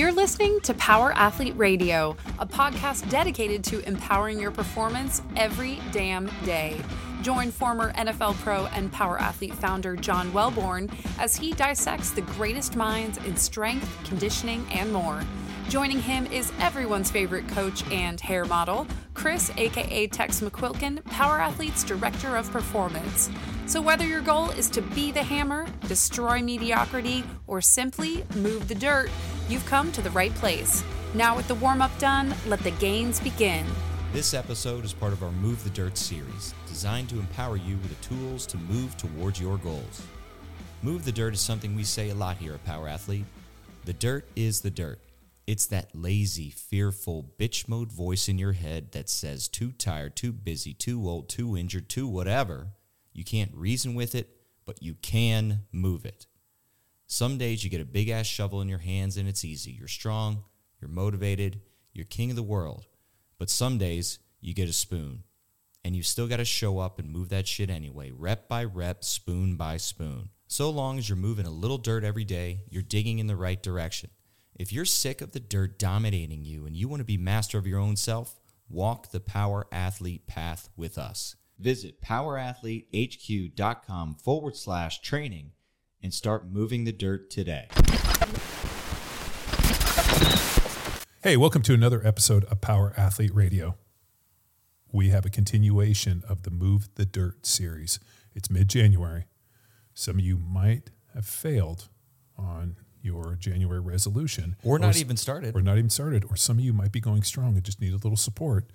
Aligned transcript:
You're 0.00 0.12
listening 0.12 0.60
to 0.60 0.72
Power 0.72 1.12
Athlete 1.12 1.52
Radio, 1.58 2.16
a 2.38 2.46
podcast 2.46 3.10
dedicated 3.10 3.62
to 3.64 3.86
empowering 3.86 4.40
your 4.40 4.50
performance 4.50 5.20
every 5.36 5.78
damn 5.92 6.30
day. 6.42 6.80
Join 7.20 7.50
former 7.50 7.92
NFL 7.92 8.36
pro 8.36 8.64
and 8.68 8.90
Power 8.90 9.20
Athlete 9.20 9.52
founder 9.52 9.96
John 9.96 10.32
Welbourn 10.32 10.90
as 11.18 11.36
he 11.36 11.52
dissects 11.52 12.12
the 12.12 12.22
greatest 12.22 12.76
minds 12.76 13.18
in 13.26 13.36
strength, 13.36 13.94
conditioning, 14.04 14.66
and 14.72 14.90
more. 14.90 15.20
Joining 15.68 16.00
him 16.00 16.24
is 16.32 16.50
everyone's 16.60 17.10
favorite 17.10 17.46
coach 17.48 17.84
and 17.92 18.18
hair 18.18 18.46
model, 18.46 18.86
Chris, 19.12 19.52
aka 19.58 20.06
Tex 20.06 20.40
McQuilkin, 20.40 21.04
Power 21.04 21.38
Athlete's 21.38 21.84
Director 21.84 22.38
of 22.38 22.50
Performance. 22.50 23.28
So, 23.70 23.80
whether 23.80 24.04
your 24.04 24.20
goal 24.20 24.50
is 24.50 24.68
to 24.70 24.82
be 24.82 25.12
the 25.12 25.22
hammer, 25.22 25.64
destroy 25.86 26.42
mediocrity, 26.42 27.22
or 27.46 27.60
simply 27.60 28.24
move 28.34 28.66
the 28.66 28.74
dirt, 28.74 29.08
you've 29.48 29.64
come 29.64 29.92
to 29.92 30.02
the 30.02 30.10
right 30.10 30.34
place. 30.34 30.82
Now, 31.14 31.36
with 31.36 31.46
the 31.46 31.54
warm 31.54 31.80
up 31.80 31.96
done, 32.00 32.34
let 32.48 32.58
the 32.64 32.72
gains 32.72 33.20
begin. 33.20 33.64
This 34.12 34.34
episode 34.34 34.84
is 34.84 34.92
part 34.92 35.12
of 35.12 35.22
our 35.22 35.30
Move 35.30 35.62
the 35.62 35.70
Dirt 35.70 35.96
series, 35.96 36.52
designed 36.66 37.10
to 37.10 37.20
empower 37.20 37.56
you 37.56 37.76
with 37.76 37.90
the 37.90 38.08
tools 38.08 38.44
to 38.46 38.56
move 38.56 38.96
towards 38.96 39.40
your 39.40 39.56
goals. 39.58 40.02
Move 40.82 41.04
the 41.04 41.12
dirt 41.12 41.34
is 41.34 41.40
something 41.40 41.76
we 41.76 41.84
say 41.84 42.10
a 42.10 42.14
lot 42.16 42.38
here 42.38 42.54
at 42.54 42.64
Power 42.64 42.88
Athlete. 42.88 43.26
The 43.84 43.92
dirt 43.92 44.26
is 44.34 44.62
the 44.62 44.72
dirt. 44.72 44.98
It's 45.46 45.66
that 45.66 45.94
lazy, 45.94 46.50
fearful, 46.50 47.24
bitch 47.38 47.68
mode 47.68 47.92
voice 47.92 48.28
in 48.28 48.36
your 48.36 48.54
head 48.54 48.90
that 48.90 49.08
says 49.08 49.46
too 49.46 49.70
tired, 49.70 50.16
too 50.16 50.32
busy, 50.32 50.74
too 50.74 51.08
old, 51.08 51.28
too 51.28 51.56
injured, 51.56 51.88
too 51.88 52.08
whatever. 52.08 52.72
You 53.12 53.24
can't 53.24 53.54
reason 53.54 53.94
with 53.94 54.14
it, 54.14 54.28
but 54.64 54.82
you 54.82 54.94
can 54.94 55.62
move 55.72 56.04
it. 56.04 56.26
Some 57.06 57.38
days 57.38 57.64
you 57.64 57.70
get 57.70 57.80
a 57.80 57.84
big 57.84 58.08
ass 58.08 58.26
shovel 58.26 58.60
in 58.60 58.68
your 58.68 58.78
hands 58.78 59.16
and 59.16 59.28
it's 59.28 59.44
easy. 59.44 59.72
You're 59.72 59.88
strong, 59.88 60.44
you're 60.80 60.90
motivated, 60.90 61.60
you're 61.92 62.04
king 62.04 62.30
of 62.30 62.36
the 62.36 62.42
world. 62.42 62.86
But 63.38 63.50
some 63.50 63.78
days 63.78 64.18
you 64.40 64.54
get 64.54 64.68
a 64.68 64.72
spoon 64.72 65.24
and 65.84 65.96
you 65.96 66.02
still 66.02 66.28
got 66.28 66.36
to 66.36 66.44
show 66.44 66.78
up 66.78 66.98
and 66.98 67.10
move 67.10 67.30
that 67.30 67.48
shit 67.48 67.70
anyway, 67.70 68.10
rep 68.10 68.48
by 68.48 68.64
rep, 68.64 69.02
spoon 69.02 69.56
by 69.56 69.76
spoon. 69.76 70.30
So 70.46 70.70
long 70.70 70.98
as 70.98 71.08
you're 71.08 71.16
moving 71.16 71.46
a 71.46 71.50
little 71.50 71.78
dirt 71.78 72.04
every 72.04 72.24
day, 72.24 72.60
you're 72.68 72.82
digging 72.82 73.18
in 73.18 73.26
the 73.26 73.36
right 73.36 73.62
direction. 73.62 74.10
If 74.54 74.72
you're 74.72 74.84
sick 74.84 75.20
of 75.20 75.32
the 75.32 75.40
dirt 75.40 75.78
dominating 75.78 76.44
you 76.44 76.66
and 76.66 76.76
you 76.76 76.88
want 76.88 77.00
to 77.00 77.04
be 77.04 77.16
master 77.16 77.56
of 77.56 77.66
your 77.66 77.78
own 77.78 77.96
self, 77.96 78.38
walk 78.68 79.10
the 79.10 79.20
Power 79.20 79.66
Athlete 79.72 80.26
path 80.26 80.68
with 80.76 80.98
us. 80.98 81.36
Visit 81.60 82.00
powerathletehq.com 82.00 84.14
forward 84.14 84.56
slash 84.56 85.02
training 85.02 85.50
and 86.02 86.14
start 86.14 86.50
moving 86.50 86.84
the 86.84 86.92
dirt 86.92 87.28
today. 87.30 87.66
Hey, 91.22 91.36
welcome 91.36 91.60
to 91.62 91.74
another 91.74 92.00
episode 92.06 92.44
of 92.46 92.62
Power 92.62 92.94
Athlete 92.96 93.34
Radio. 93.34 93.76
We 94.90 95.10
have 95.10 95.26
a 95.26 95.30
continuation 95.30 96.22
of 96.26 96.44
the 96.44 96.50
Move 96.50 96.88
the 96.94 97.04
Dirt 97.04 97.44
series. 97.44 98.00
It's 98.34 98.50
mid 98.50 98.68
January. 98.70 99.26
Some 99.92 100.18
of 100.18 100.24
you 100.24 100.38
might 100.38 100.90
have 101.12 101.26
failed 101.26 101.88
on 102.38 102.76
your 103.02 103.36
January 103.38 103.80
resolution, 103.80 104.56
Or 104.64 104.78
not 104.78 104.90
s- 104.90 105.00
even 105.00 105.18
started. 105.18 105.54
or 105.54 105.60
not 105.60 105.76
even 105.76 105.90
started, 105.90 106.24
or 106.30 106.36
some 106.36 106.56
of 106.58 106.64
you 106.64 106.72
might 106.72 106.92
be 106.92 107.00
going 107.00 107.22
strong 107.22 107.54
and 107.56 107.64
just 107.64 107.82
need 107.82 107.92
a 107.92 107.96
little 107.96 108.16
support. 108.16 108.70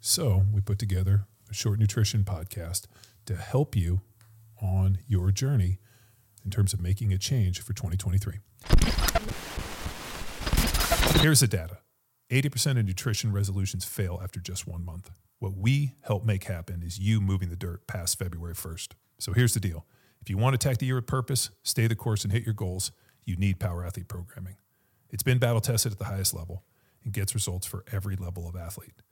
So 0.00 0.46
we 0.52 0.60
put 0.60 0.80
together 0.80 1.26
a 1.50 1.54
short 1.54 1.78
nutrition 1.78 2.24
podcast 2.24 2.86
to 3.26 3.36
help 3.36 3.76
you 3.76 4.00
on 4.60 4.98
your 5.06 5.30
journey 5.30 5.78
in 6.44 6.50
terms 6.50 6.72
of 6.72 6.80
making 6.80 7.12
a 7.12 7.18
change 7.18 7.60
for 7.60 7.72
2023. 7.72 8.40
Here's 11.20 11.40
the 11.40 11.48
data 11.48 11.78
80% 12.30 12.78
of 12.78 12.86
nutrition 12.86 13.32
resolutions 13.32 13.84
fail 13.84 14.20
after 14.22 14.40
just 14.40 14.66
one 14.66 14.84
month. 14.84 15.10
What 15.38 15.56
we 15.56 15.94
help 16.02 16.24
make 16.24 16.44
happen 16.44 16.82
is 16.82 16.98
you 16.98 17.20
moving 17.20 17.50
the 17.50 17.56
dirt 17.56 17.86
past 17.86 18.18
February 18.18 18.54
1st. 18.54 18.92
So 19.18 19.32
here's 19.32 19.54
the 19.54 19.60
deal 19.60 19.86
if 20.20 20.30
you 20.30 20.38
want 20.38 20.58
to 20.58 20.66
attack 20.66 20.78
the 20.78 20.86
year 20.86 20.96
with 20.96 21.06
purpose, 21.06 21.50
stay 21.62 21.86
the 21.86 21.94
course, 21.94 22.24
and 22.24 22.32
hit 22.32 22.44
your 22.44 22.54
goals, 22.54 22.92
you 23.24 23.36
need 23.36 23.60
Power 23.60 23.84
Athlete 23.84 24.08
programming. 24.08 24.56
It's 25.10 25.22
been 25.22 25.38
battle 25.38 25.60
tested 25.60 25.92
at 25.92 25.98
the 25.98 26.06
highest 26.06 26.34
level 26.34 26.64
and 27.04 27.12
gets 27.12 27.34
results 27.34 27.66
for 27.66 27.84
every 27.92 28.16
level 28.16 28.48
of 28.48 28.56
athlete. 28.56 29.02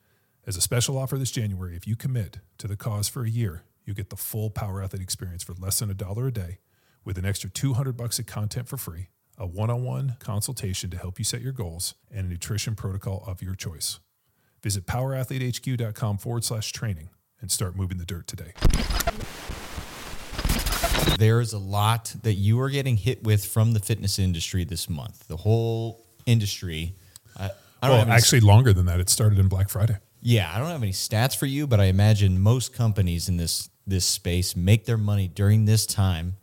As 0.45 0.57
a 0.57 0.61
special 0.61 0.99
offer 0.99 1.17
this 1.17 1.31
January, 1.31 1.77
if 1.77 1.87
you 1.87 1.95
commit 1.95 2.39
to 2.59 2.67
the 2.67 2.77
cause 2.77 3.09
for 3.09 3.25
a 3.25 3.31
year, 3.31 3.63
you 3.85 3.95
get 3.95 4.11
the 4.11 4.17
full 4.17 4.51
Power 4.51 4.83
Athlete 4.83 5.01
experience 5.01 5.45
for 5.45 5.55
less 5.55 5.79
than 5.79 5.89
a 5.89 5.95
dollar 5.95 6.27
a 6.27 6.33
day 6.33 6.59
with 7.05 7.17
an 7.17 7.25
extra 7.25 7.49
200 7.49 7.97
bucks 7.97 8.19
of 8.19 8.27
content 8.27 8.67
for 8.67 8.77
free, 8.77 9.07
a 9.39 9.47
one-on-one 9.47 10.17
consultation 10.19 10.91
to 10.91 10.99
help 10.99 11.21
you 11.21 11.25
set 11.25 11.43
your 11.43 11.53
goals, 11.53 11.95
and 12.11 12.27
a 12.27 12.29
nutrition 12.29 12.75
protocol 12.75 13.23
of 13.25 13.41
your 13.41 13.55
choice. 13.55 14.01
Visit 14.65 14.85
powerathletehq.com 14.87 16.19
forward 16.19 16.43
slash 16.43 16.73
training 16.73 17.11
and 17.41 17.49
start 17.49 17.77
moving 17.77 17.99
the 17.99 18.05
dirt 18.05 18.27
today. 18.27 18.53
There's 21.19 21.53
a 21.53 21.59
lot 21.59 22.17
that 22.23 22.35
you 22.35 22.61
are 22.61 22.71
getting 22.71 22.97
hit 22.97 23.23
with 23.23 23.45
from 23.45 23.75
the 23.75 23.81
fitness 23.81 24.19
industry 24.19 24.65
this 24.65 24.91
month. 24.91 25.29
The 25.29 25.37
whole 25.37 26.05
industry. 26.27 26.97
I, 27.39 27.51
I 27.81 27.89
don't 27.89 28.09
Well, 28.09 28.17
actually 28.17 28.41
longer 28.41 28.73
than 28.73 28.87
that. 28.87 28.99
It 28.99 29.09
started 29.09 29.39
in 29.39 29.47
Black 29.47 29.69
Friday. 29.69 29.99
Yeah, 30.23 30.51
I 30.55 30.59
don't 30.59 30.69
have 30.69 30.83
any 30.83 30.93
stats 30.93 31.37
for 31.37 31.47
you, 31.47 31.67
but 31.67 31.81
I 31.81 31.85
imagine 31.87 32.41
most 32.41 32.73
companies 32.73 33.29
in 33.29 33.37
this 33.37 33.69
this 33.85 34.05
space 34.07 34.55
make 34.55 34.87
their 34.87 34.97
money 34.97 35.29
during 35.29 35.65
this 35.65 35.85
time. 35.85 36.37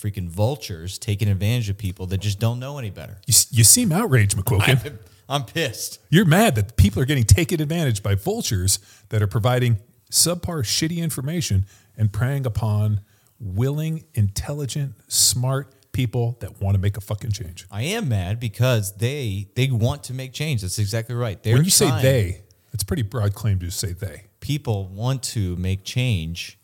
Freaking 0.00 0.28
vultures 0.28 0.96
taking 0.96 1.28
advantage 1.28 1.68
of 1.68 1.76
people 1.76 2.06
that 2.06 2.18
just 2.18 2.38
don't 2.38 2.60
know 2.60 2.78
any 2.78 2.90
better. 2.90 3.18
You, 3.26 3.34
you 3.50 3.64
seem 3.64 3.90
outraged, 3.90 4.36
McQuilkin. 4.36 4.86
I'm, 4.86 4.98
I'm 5.28 5.44
pissed. 5.44 5.98
You're 6.08 6.24
mad 6.24 6.54
that 6.54 6.76
people 6.76 7.02
are 7.02 7.04
getting 7.04 7.24
taken 7.24 7.60
advantage 7.60 8.00
by 8.00 8.14
vultures 8.14 8.78
that 9.08 9.22
are 9.22 9.26
providing 9.26 9.80
subpar, 10.08 10.62
shitty 10.62 10.98
information 10.98 11.66
and 11.96 12.12
preying 12.12 12.46
upon 12.46 13.00
willing, 13.40 14.04
intelligent, 14.14 14.94
smart 15.08 15.74
people 15.90 16.36
that 16.40 16.60
want 16.60 16.76
to 16.76 16.80
make 16.80 16.96
a 16.96 17.00
fucking 17.00 17.32
change. 17.32 17.66
I 17.70 17.82
am 17.82 18.08
mad 18.08 18.38
because 18.38 18.96
they 18.98 19.48
they 19.56 19.68
want 19.68 20.04
to 20.04 20.14
make 20.14 20.32
change. 20.32 20.62
That's 20.62 20.78
exactly 20.78 21.16
right. 21.16 21.42
They're 21.42 21.54
when 21.54 21.64
you 21.64 21.70
say 21.70 21.90
they, 22.00 22.42
it's 22.78 22.84
pretty 22.84 23.02
broad 23.02 23.34
claim 23.34 23.58
to 23.58 23.72
say 23.72 23.92
they. 23.92 24.26
people 24.38 24.86
want 24.86 25.24
to 25.24 25.56
make 25.56 25.82
change, 25.82 26.60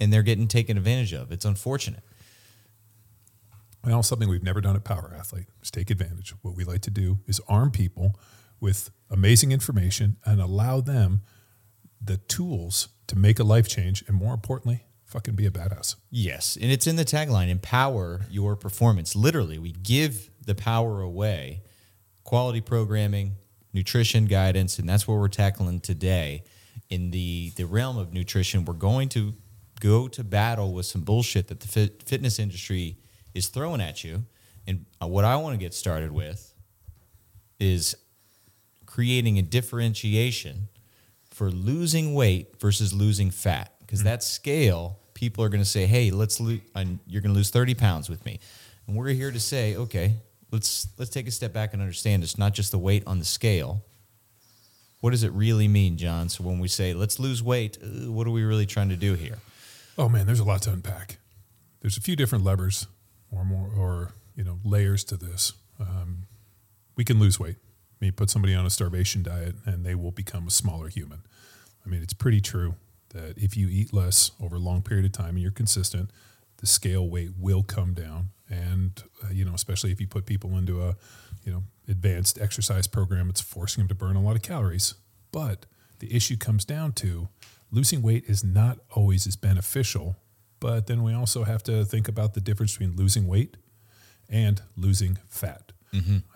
and 0.00 0.12
they're 0.12 0.24
getting 0.24 0.48
taken 0.48 0.76
advantage 0.76 1.12
of. 1.12 1.30
It's 1.30 1.44
unfortunate. 1.44 2.02
Well, 3.84 4.02
something 4.02 4.28
we've 4.28 4.42
never 4.42 4.60
done 4.60 4.74
at 4.74 4.82
Power 4.82 5.14
Athlete 5.16 5.46
is 5.62 5.70
take 5.70 5.90
advantage. 5.90 6.34
What 6.42 6.56
we 6.56 6.64
like 6.64 6.80
to 6.82 6.90
do 6.90 7.20
is 7.28 7.40
arm 7.48 7.70
people 7.70 8.18
with 8.58 8.90
amazing 9.12 9.52
information 9.52 10.16
and 10.24 10.40
allow 10.40 10.80
them 10.80 11.22
the 12.02 12.16
tools 12.16 12.88
to 13.06 13.16
make 13.16 13.38
a 13.38 13.44
life 13.44 13.68
change 13.68 14.02
and 14.08 14.16
more 14.16 14.34
importantly, 14.34 14.86
fucking 15.04 15.36
be 15.36 15.46
a 15.46 15.52
badass. 15.52 15.94
Yes, 16.10 16.58
and 16.60 16.72
it's 16.72 16.88
in 16.88 16.96
the 16.96 17.04
tagline 17.04 17.48
empower 17.48 18.22
your 18.28 18.56
performance. 18.56 19.14
Literally, 19.14 19.60
we 19.60 19.70
give 19.70 20.30
the 20.44 20.56
power 20.56 21.00
away. 21.00 21.62
Quality 22.24 22.60
programming, 22.60 23.36
nutrition 23.72 24.26
guidance, 24.26 24.78
and 24.78 24.88
that's 24.88 25.06
what 25.06 25.18
we're 25.18 25.28
tackling 25.28 25.80
today. 25.80 26.44
In 26.90 27.10
the 27.10 27.52
the 27.56 27.64
realm 27.64 27.98
of 27.98 28.12
nutrition, 28.12 28.64
we're 28.64 28.74
going 28.74 29.08
to 29.10 29.34
go 29.80 30.08
to 30.08 30.24
battle 30.24 30.72
with 30.72 30.86
some 30.86 31.02
bullshit 31.02 31.48
that 31.48 31.60
the 31.60 31.68
fit, 31.68 32.02
fitness 32.02 32.38
industry 32.38 32.96
is 33.34 33.48
throwing 33.48 33.80
at 33.80 34.02
you. 34.02 34.24
And 34.66 34.86
uh, 35.00 35.06
what 35.06 35.24
I 35.24 35.36
want 35.36 35.54
to 35.54 35.58
get 35.58 35.72
started 35.74 36.10
with 36.12 36.52
is 37.58 37.96
creating 38.86 39.38
a 39.38 39.42
differentiation 39.42 40.68
for 41.30 41.50
losing 41.50 42.14
weight 42.14 42.60
versus 42.60 42.92
losing 42.92 43.30
fat 43.30 43.72
because 43.80 44.02
that 44.02 44.22
scale 44.22 44.98
people 45.14 45.44
are 45.44 45.48
going 45.48 45.62
to 45.62 45.68
say 45.68 45.86
hey 45.86 46.10
let's 46.10 46.40
lose 46.40 46.60
you're 47.06 47.22
going 47.22 47.32
to 47.32 47.36
lose 47.36 47.50
30 47.50 47.74
pounds 47.74 48.08
with 48.08 48.24
me 48.24 48.40
and 48.86 48.96
we're 48.96 49.08
here 49.10 49.30
to 49.30 49.38
say 49.38 49.76
okay 49.76 50.14
let's 50.50 50.88
let's 50.98 51.10
take 51.10 51.26
a 51.26 51.30
step 51.30 51.52
back 51.52 51.72
and 51.72 51.82
understand 51.82 52.22
it's 52.22 52.38
not 52.38 52.54
just 52.54 52.70
the 52.70 52.78
weight 52.78 53.02
on 53.06 53.18
the 53.18 53.24
scale 53.24 53.84
what 55.00 55.10
does 55.10 55.22
it 55.22 55.32
really 55.32 55.68
mean 55.68 55.96
john 55.96 56.28
so 56.28 56.42
when 56.44 56.58
we 56.58 56.68
say 56.68 56.94
let's 56.94 57.18
lose 57.18 57.42
weight 57.42 57.78
uh, 57.82 58.10
what 58.10 58.26
are 58.26 58.30
we 58.30 58.42
really 58.42 58.66
trying 58.66 58.88
to 58.88 58.96
do 58.96 59.14
here 59.14 59.38
Oh 59.98 60.08
man, 60.08 60.26
there's 60.26 60.38
a 60.38 60.44
lot 60.44 60.62
to 60.62 60.70
unpack. 60.70 61.18
There's 61.80 61.96
a 61.96 62.00
few 62.00 62.14
different 62.14 62.44
levers 62.44 62.86
or 63.32 63.44
more 63.44 63.68
or 63.76 64.12
you 64.36 64.44
know 64.44 64.60
layers 64.64 65.02
to 65.04 65.16
this. 65.16 65.54
Um, 65.80 66.28
we 66.94 67.04
can 67.04 67.18
lose 67.18 67.40
weight. 67.40 67.56
I 67.58 68.04
mean, 68.04 68.12
put 68.12 68.30
somebody 68.30 68.54
on 68.54 68.64
a 68.64 68.70
starvation 68.70 69.24
diet 69.24 69.56
and 69.66 69.84
they 69.84 69.96
will 69.96 70.12
become 70.12 70.46
a 70.46 70.52
smaller 70.52 70.88
human. 70.88 71.22
I 71.84 71.88
mean, 71.88 72.00
it's 72.00 72.12
pretty 72.12 72.40
true 72.40 72.76
that 73.08 73.36
if 73.36 73.56
you 73.56 73.66
eat 73.68 73.92
less 73.92 74.30
over 74.40 74.54
a 74.54 74.60
long 74.60 74.82
period 74.82 75.04
of 75.04 75.12
time 75.12 75.30
and 75.30 75.40
you're 75.40 75.50
consistent, 75.50 76.10
the 76.58 76.66
scale 76.66 77.08
weight 77.08 77.30
will 77.36 77.64
come 77.64 77.92
down. 77.92 78.28
And 78.50 79.02
uh, 79.24 79.30
you 79.32 79.44
know, 79.44 79.54
especially 79.54 79.92
if 79.92 80.00
you 80.00 80.06
put 80.06 80.26
people 80.26 80.56
into 80.56 80.82
a 80.82 80.96
you 81.44 81.52
know 81.52 81.64
advanced 81.88 82.40
exercise 82.40 82.86
program, 82.86 83.28
it's 83.28 83.40
forcing 83.40 83.82
them 83.82 83.88
to 83.88 83.94
burn 83.94 84.16
a 84.16 84.22
lot 84.22 84.36
of 84.36 84.42
calories. 84.42 84.94
But 85.32 85.66
the 85.98 86.14
issue 86.14 86.36
comes 86.36 86.64
down 86.64 86.92
to 86.92 87.28
losing 87.70 88.02
weight 88.02 88.24
is 88.26 88.42
not 88.42 88.78
always 88.90 89.26
as 89.26 89.36
beneficial. 89.36 90.16
But 90.60 90.86
then 90.86 91.02
we 91.02 91.12
also 91.14 91.44
have 91.44 91.62
to 91.64 91.84
think 91.84 92.08
about 92.08 92.34
the 92.34 92.40
difference 92.40 92.72
between 92.72 92.96
losing 92.96 93.26
weight 93.26 93.56
and 94.28 94.60
losing 94.76 95.18
fat. 95.28 95.72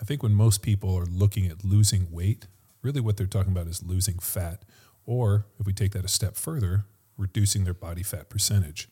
I 0.00 0.05
think 0.05 0.23
when 0.23 0.32
most 0.32 0.62
people 0.62 0.94
are 0.97 1.05
looking 1.05 1.47
at 1.47 1.64
losing 1.64 2.11
weight, 2.11 2.47
really 2.82 3.00
what 3.00 3.17
they're 3.17 3.26
talking 3.26 3.53
about 3.53 3.67
is 3.67 3.82
losing 3.82 4.19
fat, 4.19 4.64
or 5.05 5.44
if 5.59 5.67
we 5.67 5.73
take 5.73 5.93
that 5.93 6.05
a 6.05 6.09
step 6.09 6.37
further, 6.37 6.85
reducing 7.19 7.64
their 7.64 7.75
body 7.75 8.03
fat 8.03 8.31
percentage. 8.31 8.88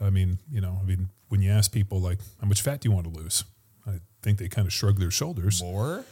I 0.00 0.08
mean, 0.10 0.38
you 0.50 0.60
know, 0.60 0.78
I 0.80 0.86
mean, 0.86 1.10
when 1.30 1.40
you 1.40 1.50
ask 1.50 1.72
people 1.72 2.00
like, 2.00 2.18
how 2.40 2.48
much 2.48 2.60
fat 2.60 2.80
do 2.80 2.88
you 2.88 2.94
want 2.94 3.12
to 3.12 3.18
lose? 3.18 3.44
I 3.86 4.00
think 4.20 4.38
they 4.38 4.48
kind 4.48 4.66
of 4.66 4.72
shrug 4.72 4.98
their 4.98 5.12
shoulders. 5.12 5.62
More? 5.62 6.04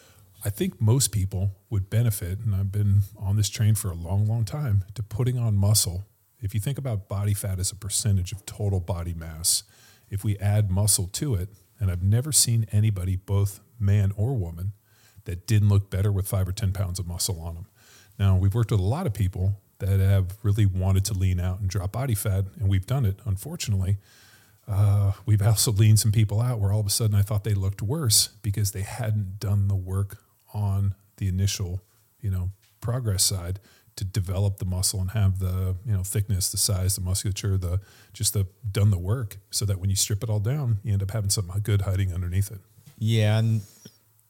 I 0.44 0.50
think 0.50 0.80
most 0.80 1.10
people 1.10 1.50
would 1.68 1.90
benefit, 1.90 2.38
and 2.38 2.54
I've 2.54 2.70
been 2.70 3.02
on 3.18 3.36
this 3.36 3.48
train 3.48 3.74
for 3.74 3.90
a 3.90 3.94
long, 3.94 4.26
long 4.26 4.44
time, 4.44 4.84
to 4.94 5.02
putting 5.02 5.36
on 5.36 5.56
muscle. 5.56 6.04
If 6.40 6.54
you 6.54 6.60
think 6.60 6.78
about 6.78 7.08
body 7.08 7.34
fat 7.34 7.58
as 7.58 7.72
a 7.72 7.74
percentage 7.74 8.30
of 8.30 8.46
total 8.46 8.78
body 8.78 9.12
mass, 9.12 9.64
if 10.08 10.22
we 10.22 10.38
add 10.38 10.70
muscle 10.70 11.08
to 11.08 11.34
it, 11.34 11.48
and 11.80 11.90
I've 11.90 12.02
never 12.02 12.30
seen 12.30 12.66
anybody, 12.70 13.16
both 13.16 13.60
man 13.80 14.12
or 14.16 14.36
woman, 14.36 14.72
that 15.24 15.48
didn't 15.48 15.68
look 15.68 15.90
better 15.90 16.12
with 16.12 16.28
five 16.28 16.46
or 16.46 16.52
10 16.52 16.72
pounds 16.72 17.00
of 17.00 17.08
muscle 17.08 17.40
on 17.40 17.56
them. 17.56 17.66
Now, 18.20 18.36
we've 18.36 18.54
worked 18.54 18.70
with 18.70 18.80
a 18.80 18.84
lot 18.84 19.06
of 19.06 19.12
people 19.12 19.60
that 19.80 19.98
have 19.98 20.36
really 20.44 20.66
wanted 20.66 21.04
to 21.06 21.14
lean 21.14 21.40
out 21.40 21.58
and 21.58 21.68
drop 21.68 21.92
body 21.92 22.14
fat, 22.14 22.44
and 22.60 22.68
we've 22.68 22.86
done 22.86 23.04
it. 23.04 23.18
Unfortunately, 23.24 23.96
uh, 24.68 25.12
we've 25.24 25.42
also 25.42 25.72
leaned 25.72 25.98
some 25.98 26.12
people 26.12 26.40
out 26.40 26.60
where 26.60 26.72
all 26.72 26.80
of 26.80 26.86
a 26.86 26.90
sudden 26.90 27.16
I 27.16 27.22
thought 27.22 27.44
they 27.44 27.54
looked 27.54 27.80
worse 27.80 28.28
because 28.42 28.72
they 28.72 28.82
hadn't 28.82 29.40
done 29.40 29.68
the 29.68 29.74
work 29.74 30.18
on 30.52 30.94
the 31.16 31.28
initial, 31.28 31.82
you 32.20 32.30
know, 32.30 32.50
progress 32.80 33.24
side 33.24 33.60
to 33.96 34.04
develop 34.04 34.58
the 34.58 34.64
muscle 34.64 35.00
and 35.00 35.10
have 35.10 35.40
the 35.40 35.74
you 35.84 35.92
know 35.92 36.04
thickness, 36.04 36.50
the 36.50 36.56
size, 36.56 36.94
the 36.94 37.00
musculature, 37.00 37.58
the 37.58 37.80
just 38.12 38.32
the 38.32 38.46
done 38.70 38.90
the 38.90 38.98
work, 38.98 39.38
so 39.50 39.64
that 39.64 39.80
when 39.80 39.90
you 39.90 39.96
strip 39.96 40.22
it 40.22 40.30
all 40.30 40.38
down, 40.38 40.78
you 40.84 40.92
end 40.92 41.02
up 41.02 41.10
having 41.10 41.30
something 41.30 41.60
good 41.62 41.82
hiding 41.82 42.12
underneath 42.12 42.50
it. 42.52 42.60
Yeah, 42.98 43.38
and 43.38 43.62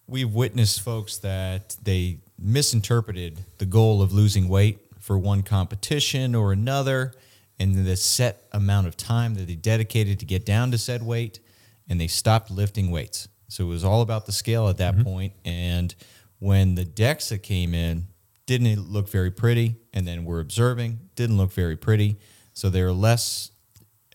we've 0.06 0.32
witnessed 0.32 0.80
folks 0.80 1.18
that 1.18 1.76
they 1.82 2.18
misinterpreted 2.38 3.44
the 3.58 3.66
goal 3.66 4.00
of 4.00 4.12
losing 4.12 4.48
weight 4.48 4.78
for 4.98 5.18
one 5.18 5.42
competition 5.42 6.34
or 6.34 6.52
another, 6.52 7.12
and 7.60 7.86
the 7.86 7.96
set 7.96 8.44
amount 8.52 8.86
of 8.86 8.96
time 8.96 9.34
that 9.34 9.46
they 9.46 9.54
dedicated 9.54 10.20
to 10.20 10.26
get 10.26 10.46
down 10.46 10.70
to 10.70 10.78
said 10.78 11.02
weight, 11.02 11.40
and 11.88 12.00
they 12.00 12.06
stopped 12.06 12.50
lifting 12.50 12.90
weights. 12.90 13.28
So 13.48 13.64
it 13.64 13.68
was 13.68 13.84
all 13.84 14.02
about 14.02 14.26
the 14.26 14.32
scale 14.32 14.68
at 14.68 14.76
that 14.78 14.94
mm-hmm. 14.94 15.04
point. 15.04 15.32
And 15.44 15.94
when 16.38 16.74
the 16.74 16.84
DEXA 16.84 17.42
came 17.42 17.74
in, 17.74 18.06
didn't 18.46 18.90
look 18.90 19.08
very 19.08 19.30
pretty, 19.30 19.76
and 19.92 20.06
then 20.06 20.24
we're 20.24 20.40
observing, 20.40 21.00
didn't 21.16 21.36
look 21.36 21.52
very 21.52 21.76
pretty. 21.76 22.16
So 22.52 22.70
they're 22.70 22.92
less 22.92 23.50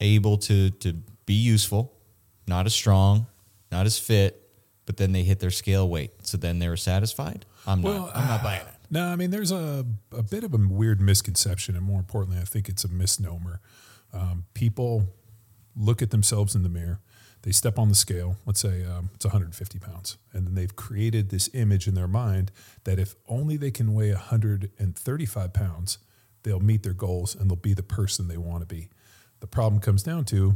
able 0.02 0.38
to 0.38 0.70
to 0.70 0.94
be 1.26 1.34
useful, 1.36 1.94
not 2.48 2.66
as 2.66 2.74
strong, 2.74 3.28
not 3.72 3.86
as 3.86 3.98
fit, 3.98 4.50
but 4.86 4.98
then 4.98 5.12
they 5.12 5.24
hit 5.24 5.40
their 5.40 5.52
scale 5.52 5.88
weight. 5.88 6.12
So 6.24 6.38
then 6.38 6.60
they 6.60 6.68
were 6.68 6.78
satisfied. 6.78 7.46
I'm 7.66 7.82
not. 7.82 8.16
I'm 8.16 8.28
not 8.28 8.44
buying 8.44 8.62
it. 8.62 8.73
No, 8.94 9.08
I 9.08 9.16
mean, 9.16 9.32
there's 9.32 9.52
a, 9.52 9.88
a 10.16 10.22
bit 10.22 10.44
of 10.44 10.54
a 10.54 10.58
weird 10.58 11.02
misconception, 11.02 11.76
and 11.76 11.84
more 11.84 11.98
importantly, 11.98 12.40
I 12.40 12.46
think 12.46 12.70
it's 12.70 12.84
a 12.84 12.88
misnomer. 12.88 13.60
Um, 14.14 14.46
people 14.54 15.08
look 15.76 16.04
at 16.04 16.12
themselves 16.12 16.54
in 16.54 16.62
the 16.62 16.70
mirror, 16.70 17.02
they 17.42 17.52
step 17.52 17.80
on 17.80 17.90
the 17.90 17.96
scale, 17.96 18.38
let's 18.46 18.60
say 18.60 18.86
um, 18.86 19.10
it's 19.16 19.26
150 19.26 19.80
pounds, 19.80 20.18
and 20.32 20.46
then 20.46 20.54
they've 20.54 20.76
created 20.76 21.32
this 21.32 21.50
image 21.56 21.88
in 21.88 21.96
their 21.96 22.08
mind 22.08 22.52
that 22.84 23.00
if 23.00 23.16
only 23.28 23.58
they 23.58 23.72
can 23.72 23.96
weigh 23.96 24.12
135 24.12 25.54
pounds, 25.54 25.98
they'll 26.44 26.60
meet 26.60 26.84
their 26.84 26.94
goals 26.94 27.34
and 27.34 27.50
they'll 27.50 27.56
be 27.56 27.74
the 27.74 27.82
person 27.82 28.28
they 28.28 28.38
want 28.38 28.62
to 28.62 28.68
be. 28.68 28.90
The 29.40 29.48
problem 29.48 29.82
comes 29.82 30.04
down 30.04 30.26
to 30.26 30.56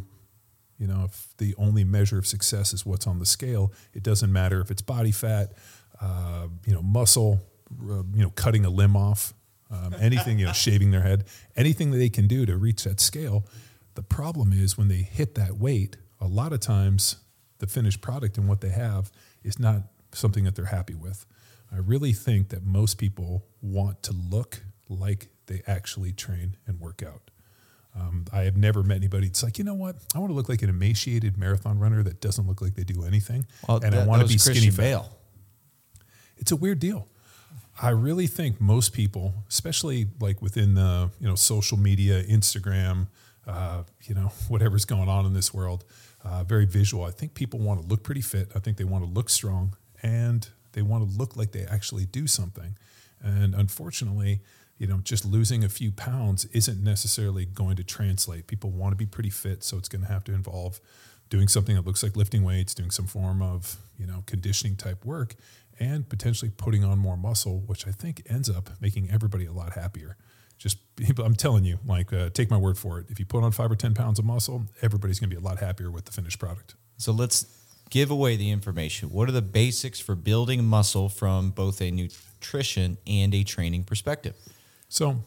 you 0.77 0.85
know, 0.85 1.05
if 1.05 1.35
the 1.37 1.55
only 1.57 1.83
measure 1.83 2.19
of 2.19 2.27
success 2.27 2.71
is 2.71 2.85
what's 2.85 3.07
on 3.07 3.17
the 3.17 3.25
scale, 3.25 3.73
it 3.95 4.03
doesn't 4.03 4.31
matter 4.31 4.61
if 4.61 4.69
it's 4.69 4.83
body 4.83 5.11
fat, 5.11 5.53
uh, 5.99 6.49
you 6.67 6.73
know, 6.75 6.83
muscle, 6.83 7.41
you 7.69 8.23
know, 8.23 8.29
cutting 8.31 8.65
a 8.65 8.69
limb 8.69 8.95
off, 8.95 9.33
um, 9.69 9.95
anything, 9.99 10.39
you 10.39 10.45
know, 10.45 10.53
shaving 10.53 10.91
their 10.91 11.01
head, 11.01 11.25
anything 11.55 11.91
that 11.91 11.97
they 11.97 12.09
can 12.09 12.27
do 12.27 12.45
to 12.45 12.57
reach 12.57 12.83
that 12.83 12.99
scale. 12.99 13.45
The 13.95 14.03
problem 14.03 14.53
is 14.53 14.77
when 14.77 14.87
they 14.87 14.97
hit 14.97 15.35
that 15.35 15.57
weight, 15.57 15.97
a 16.19 16.27
lot 16.27 16.53
of 16.53 16.59
times 16.59 17.17
the 17.59 17.67
finished 17.67 18.01
product 18.01 18.37
and 18.37 18.47
what 18.47 18.61
they 18.61 18.69
have 18.69 19.11
is 19.43 19.59
not 19.59 19.83
something 20.13 20.43
that 20.45 20.55
they're 20.55 20.65
happy 20.65 20.95
with. 20.95 21.25
I 21.71 21.77
really 21.77 22.13
think 22.13 22.49
that 22.49 22.63
most 22.63 22.97
people 22.97 23.45
want 23.61 24.03
to 24.03 24.13
look 24.13 24.63
like 24.87 25.27
they 25.47 25.61
actually 25.67 26.13
train 26.13 26.55
and 26.65 26.79
work 26.79 27.03
out. 27.03 27.31
Um, 27.95 28.25
I 28.31 28.41
have 28.41 28.55
never 28.55 28.83
met 28.83 28.97
anybody. 28.97 29.27
It's 29.27 29.43
like, 29.43 29.57
you 29.57 29.63
know 29.63 29.73
what? 29.73 29.95
I 30.15 30.19
want 30.19 30.29
to 30.29 30.35
look 30.35 30.49
like 30.49 30.61
an 30.61 30.69
emaciated 30.69 31.37
marathon 31.37 31.79
runner 31.79 32.03
that 32.03 32.21
doesn't 32.21 32.47
look 32.47 32.61
like 32.61 32.75
they 32.75 32.83
do 32.83 33.03
anything, 33.03 33.47
Well, 33.67 33.79
and 33.83 33.95
I 33.95 34.05
want 34.05 34.21
to 34.21 34.27
be 34.27 34.37
skinny 34.37 34.55
Christian 34.59 34.73
fat. 34.73 34.81
Bale. 34.83 35.17
It's 36.37 36.51
a 36.51 36.55
weird 36.55 36.79
deal. 36.79 37.07
I 37.81 37.89
really 37.89 38.27
think 38.27 38.59
most 38.59 38.91
people, 38.93 39.33
especially 39.49 40.07
like 40.19 40.41
within 40.41 40.73
the 40.73 41.11
you 41.19 41.27
know 41.27 41.35
social 41.35 41.77
media, 41.77 42.23
Instagram, 42.23 43.07
uh, 43.45 43.83
you 44.03 44.15
know 44.15 44.31
whatever's 44.47 44.85
going 44.85 45.09
on 45.09 45.25
in 45.25 45.33
this 45.33 45.53
world, 45.53 45.85
uh, 46.23 46.43
very 46.43 46.65
visual. 46.65 47.03
I 47.03 47.11
think 47.11 47.33
people 47.33 47.59
want 47.59 47.81
to 47.81 47.87
look 47.87 48.03
pretty 48.03 48.21
fit. 48.21 48.51
I 48.55 48.59
think 48.59 48.77
they 48.77 48.83
want 48.83 49.03
to 49.03 49.09
look 49.09 49.29
strong, 49.29 49.75
and 50.01 50.47
they 50.73 50.81
want 50.81 51.09
to 51.09 51.17
look 51.17 51.35
like 51.35 51.51
they 51.51 51.65
actually 51.65 52.05
do 52.05 52.27
something. 52.27 52.77
And 53.21 53.55
unfortunately, 53.55 54.41
you 54.77 54.87
know, 54.87 54.99
just 55.03 55.25
losing 55.25 55.63
a 55.63 55.69
few 55.69 55.91
pounds 55.91 56.45
isn't 56.45 56.83
necessarily 56.83 57.45
going 57.45 57.75
to 57.77 57.83
translate. 57.83 58.47
People 58.47 58.69
want 58.71 58.91
to 58.91 58.95
be 58.95 59.05
pretty 59.05 59.31
fit, 59.31 59.63
so 59.63 59.77
it's 59.77 59.89
going 59.89 60.03
to 60.03 60.07
have 60.07 60.23
to 60.25 60.33
involve 60.33 60.79
doing 61.29 61.47
something 61.47 61.75
that 61.75 61.85
looks 61.85 62.03
like 62.03 62.15
lifting 62.15 62.43
weights, 62.43 62.73
doing 62.73 62.91
some 62.91 63.05
form 63.05 63.41
of 63.41 63.77
you 63.99 64.05
know 64.05 64.23
conditioning 64.25 64.75
type 64.75 65.05
work, 65.05 65.35
and 65.79 66.07
potentially 66.07 66.51
putting 66.55 66.83
on 66.83 66.97
more 66.97 67.17
muscle, 67.17 67.63
which 67.65 67.87
I 67.87 67.91
think 67.91 68.23
ends 68.29 68.49
up 68.49 68.69
making 68.79 69.09
everybody 69.11 69.45
a 69.45 69.51
lot 69.51 69.73
happier. 69.73 70.17
Just 70.57 70.77
I'm 71.19 71.35
telling 71.35 71.65
you, 71.65 71.79
like 71.85 72.11
uh, 72.11 72.29
take 72.29 72.49
my 72.49 72.57
word 72.57 72.77
for 72.77 72.99
it. 72.99 73.07
If 73.09 73.19
you 73.19 73.25
put 73.25 73.43
on 73.43 73.51
five 73.51 73.71
or 73.71 73.75
ten 73.75 73.93
pounds 73.93 74.19
of 74.19 74.25
muscle, 74.25 74.65
everybody's 74.81 75.19
going 75.19 75.29
to 75.29 75.35
be 75.35 75.41
a 75.41 75.45
lot 75.45 75.59
happier 75.59 75.91
with 75.91 76.05
the 76.05 76.11
finished 76.11 76.39
product. 76.39 76.75
So 76.97 77.11
let's 77.11 77.45
give 77.89 78.11
away 78.11 78.35
the 78.35 78.51
information. 78.51 79.09
What 79.09 79.29
are 79.29 79.33
the 79.33 79.41
basics 79.41 79.99
for 79.99 80.15
building 80.15 80.65
muscle 80.65 81.09
from 81.09 81.51
both 81.51 81.81
a 81.81 81.91
nutrition 81.91 82.97
and 83.05 83.33
a 83.33 83.43
training 83.43 83.83
perspective? 83.83 84.35
So, 84.89 85.23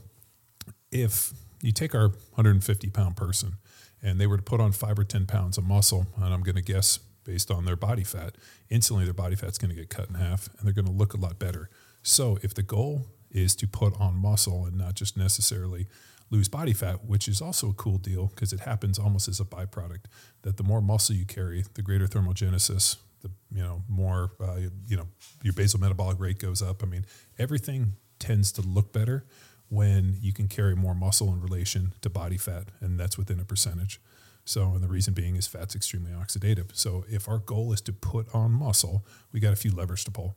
if 0.90 1.32
you 1.62 1.72
take 1.72 1.94
our 1.94 2.08
150 2.08 2.90
pound 2.90 3.16
person 3.16 3.54
and 4.02 4.20
they 4.20 4.26
were 4.26 4.36
to 4.36 4.42
put 4.42 4.60
on 4.60 4.72
five 4.72 4.98
or 4.98 5.04
10 5.04 5.26
pounds 5.26 5.58
of 5.58 5.64
muscle, 5.64 6.06
and 6.16 6.32
I'm 6.32 6.42
going 6.42 6.56
to 6.56 6.62
guess 6.62 6.98
based 7.30 7.50
on 7.50 7.64
their 7.64 7.76
body 7.76 8.02
fat, 8.02 8.34
instantly 8.70 9.04
their 9.04 9.14
body 9.14 9.36
fat's 9.36 9.56
going 9.56 9.70
to 9.70 9.76
get 9.76 9.88
cut 9.88 10.08
in 10.08 10.14
half 10.16 10.48
and 10.58 10.66
they're 10.66 10.74
going 10.74 10.86
to 10.86 10.92
look 10.92 11.14
a 11.14 11.16
lot 11.16 11.38
better. 11.38 11.70
So, 12.02 12.38
if 12.42 12.54
the 12.54 12.62
goal 12.62 13.06
is 13.30 13.54
to 13.56 13.68
put 13.68 13.98
on 14.00 14.16
muscle 14.16 14.64
and 14.64 14.76
not 14.76 14.94
just 14.94 15.16
necessarily 15.16 15.86
lose 16.30 16.48
body 16.48 16.72
fat, 16.72 17.04
which 17.04 17.28
is 17.28 17.40
also 17.40 17.70
a 17.70 17.74
cool 17.74 17.98
deal 17.98 18.26
because 18.34 18.52
it 18.52 18.60
happens 18.60 18.98
almost 18.98 19.28
as 19.28 19.38
a 19.38 19.44
byproduct, 19.44 20.06
that 20.42 20.56
the 20.56 20.64
more 20.64 20.80
muscle 20.80 21.14
you 21.14 21.24
carry, 21.24 21.64
the 21.74 21.82
greater 21.82 22.08
thermogenesis, 22.08 22.96
the 23.20 23.30
you 23.54 23.62
know 23.62 23.82
more 23.88 24.32
uh, 24.40 24.56
you 24.88 24.96
know 24.96 25.06
your 25.42 25.52
basal 25.52 25.78
metabolic 25.78 26.18
rate 26.18 26.38
goes 26.40 26.60
up. 26.60 26.82
I 26.82 26.86
mean, 26.86 27.04
everything 27.38 27.92
tends 28.18 28.50
to 28.52 28.62
look 28.62 28.92
better 28.92 29.24
when 29.68 30.16
you 30.20 30.32
can 30.32 30.48
carry 30.48 30.74
more 30.74 30.94
muscle 30.94 31.28
in 31.28 31.40
relation 31.40 31.92
to 32.00 32.10
body 32.10 32.38
fat, 32.38 32.70
and 32.80 32.98
that's 32.98 33.16
within 33.16 33.38
a 33.38 33.44
percentage. 33.44 34.00
So, 34.50 34.72
and 34.74 34.82
the 34.82 34.88
reason 34.88 35.14
being 35.14 35.36
is 35.36 35.46
fat's 35.46 35.76
extremely 35.76 36.10
oxidative. 36.10 36.70
So, 36.72 37.04
if 37.08 37.28
our 37.28 37.38
goal 37.38 37.72
is 37.72 37.80
to 37.82 37.92
put 37.92 38.26
on 38.34 38.50
muscle, 38.50 39.06
we 39.30 39.38
got 39.38 39.52
a 39.52 39.56
few 39.56 39.70
levers 39.70 40.02
to 40.02 40.10
pull. 40.10 40.36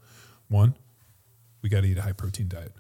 One, 0.49 0.75
we 1.63 1.69
got 1.69 1.81
to 1.81 1.87
eat 1.87 1.97
a 1.97 2.03
high 2.03 2.11
protein 2.11 2.47
diet. 2.47 2.73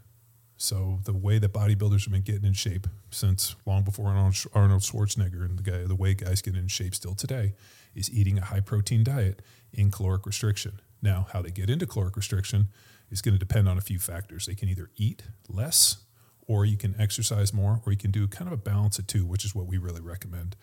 So 0.57 0.99
the 1.05 1.13
way 1.13 1.39
that 1.39 1.51
bodybuilders 1.51 2.03
have 2.03 2.13
been 2.13 2.21
getting 2.21 2.45
in 2.45 2.53
shape 2.53 2.85
since 3.09 3.55
long 3.65 3.83
before 3.83 4.09
Arnold 4.09 4.33
Schwarzenegger 4.81 5.43
and 5.43 5.57
the 5.57 5.63
guy, 5.63 5.83
the 5.85 5.95
way 5.95 6.13
guys 6.13 6.43
get 6.43 6.55
in 6.55 6.67
shape 6.67 6.93
still 6.93 7.15
today, 7.15 7.53
is 7.95 8.11
eating 8.11 8.37
a 8.37 8.45
high 8.45 8.59
protein 8.59 9.03
diet 9.03 9.41
in 9.73 9.89
caloric 9.89 10.27
restriction. 10.27 10.81
Now, 11.01 11.25
how 11.33 11.41
they 11.41 11.49
get 11.49 11.67
into 11.67 11.87
caloric 11.87 12.15
restriction 12.15 12.67
is 13.09 13.23
going 13.23 13.33
to 13.33 13.39
depend 13.39 13.67
on 13.67 13.79
a 13.79 13.81
few 13.81 13.97
factors. 13.97 14.45
They 14.45 14.55
can 14.55 14.69
either 14.69 14.91
eat 14.95 15.23
less, 15.49 15.97
or 16.47 16.63
you 16.63 16.77
can 16.77 16.95
exercise 16.99 17.53
more, 17.53 17.81
or 17.85 17.91
you 17.91 17.97
can 17.97 18.11
do 18.11 18.27
kind 18.27 18.47
of 18.47 18.53
a 18.53 18.57
balance 18.57 18.99
of 18.99 19.07
two, 19.07 19.25
which 19.25 19.43
is 19.43 19.55
what 19.55 19.65
we 19.65 19.77
really 19.77 20.01
recommend. 20.01 20.55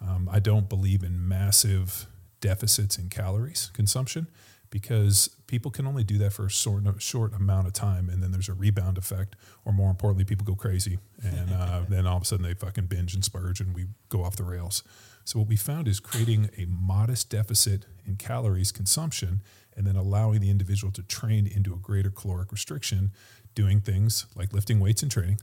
Um, 0.00 0.28
I 0.30 0.40
don't 0.40 0.68
believe 0.68 1.02
in 1.02 1.26
massive 1.26 2.06
deficits 2.40 2.98
in 2.98 3.08
calories 3.08 3.70
consumption 3.72 4.28
because 4.70 5.30
people 5.46 5.70
can 5.70 5.86
only 5.86 6.04
do 6.04 6.18
that 6.18 6.32
for 6.32 6.46
a 6.46 6.50
short, 6.50 6.82
short 6.98 7.34
amount 7.34 7.66
of 7.66 7.72
time 7.72 8.08
and 8.08 8.22
then 8.22 8.32
there's 8.32 8.48
a 8.48 8.52
rebound 8.52 8.98
effect 8.98 9.36
or 9.64 9.72
more 9.72 9.90
importantly 9.90 10.24
people 10.24 10.44
go 10.44 10.54
crazy 10.54 10.98
and 11.22 11.52
uh, 11.52 11.82
then 11.88 12.06
all 12.06 12.16
of 12.16 12.22
a 12.22 12.26
sudden 12.26 12.44
they 12.44 12.54
fucking 12.54 12.86
binge 12.86 13.14
and 13.14 13.24
splurge 13.24 13.60
and 13.60 13.74
we 13.74 13.86
go 14.08 14.22
off 14.24 14.36
the 14.36 14.44
rails. 14.44 14.82
So 15.24 15.40
what 15.40 15.48
we 15.48 15.56
found 15.56 15.88
is 15.88 15.98
creating 15.98 16.50
a 16.56 16.66
modest 16.66 17.30
deficit 17.30 17.86
in 18.04 18.16
calories 18.16 18.70
consumption 18.70 19.42
and 19.76 19.86
then 19.86 19.96
allowing 19.96 20.40
the 20.40 20.50
individual 20.50 20.92
to 20.92 21.02
train 21.02 21.46
into 21.46 21.72
a 21.72 21.76
greater 21.76 22.10
caloric 22.10 22.52
restriction 22.52 23.12
doing 23.54 23.80
things 23.80 24.26
like 24.36 24.52
lifting 24.52 24.78
weights 24.78 25.02
and 25.02 25.10
training 25.10 25.38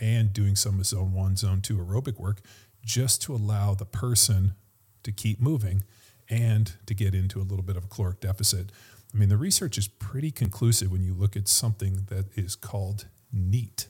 and 0.00 0.32
doing 0.32 0.54
some 0.56 0.82
zone 0.84 1.12
one 1.12 1.36
zone 1.36 1.60
two 1.60 1.76
aerobic 1.76 2.18
work 2.18 2.40
just 2.84 3.22
to 3.22 3.34
allow 3.34 3.74
the 3.74 3.84
person 3.84 4.54
to 5.02 5.12
keep 5.12 5.40
moving 5.40 5.84
and 6.28 6.74
to 6.86 6.94
get 6.94 7.14
into 7.14 7.40
a 7.40 7.42
little 7.42 7.62
bit 7.62 7.76
of 7.76 7.84
a 7.84 7.88
caloric 7.88 8.20
deficit. 8.20 8.70
I 9.12 9.16
mean, 9.16 9.28
the 9.28 9.36
research 9.36 9.78
is 9.78 9.88
pretty 9.88 10.30
conclusive 10.30 10.90
when 10.90 11.02
you 11.02 11.14
look 11.14 11.36
at 11.36 11.48
something 11.48 12.06
that 12.08 12.26
is 12.36 12.54
called 12.54 13.06
NEAT, 13.32 13.88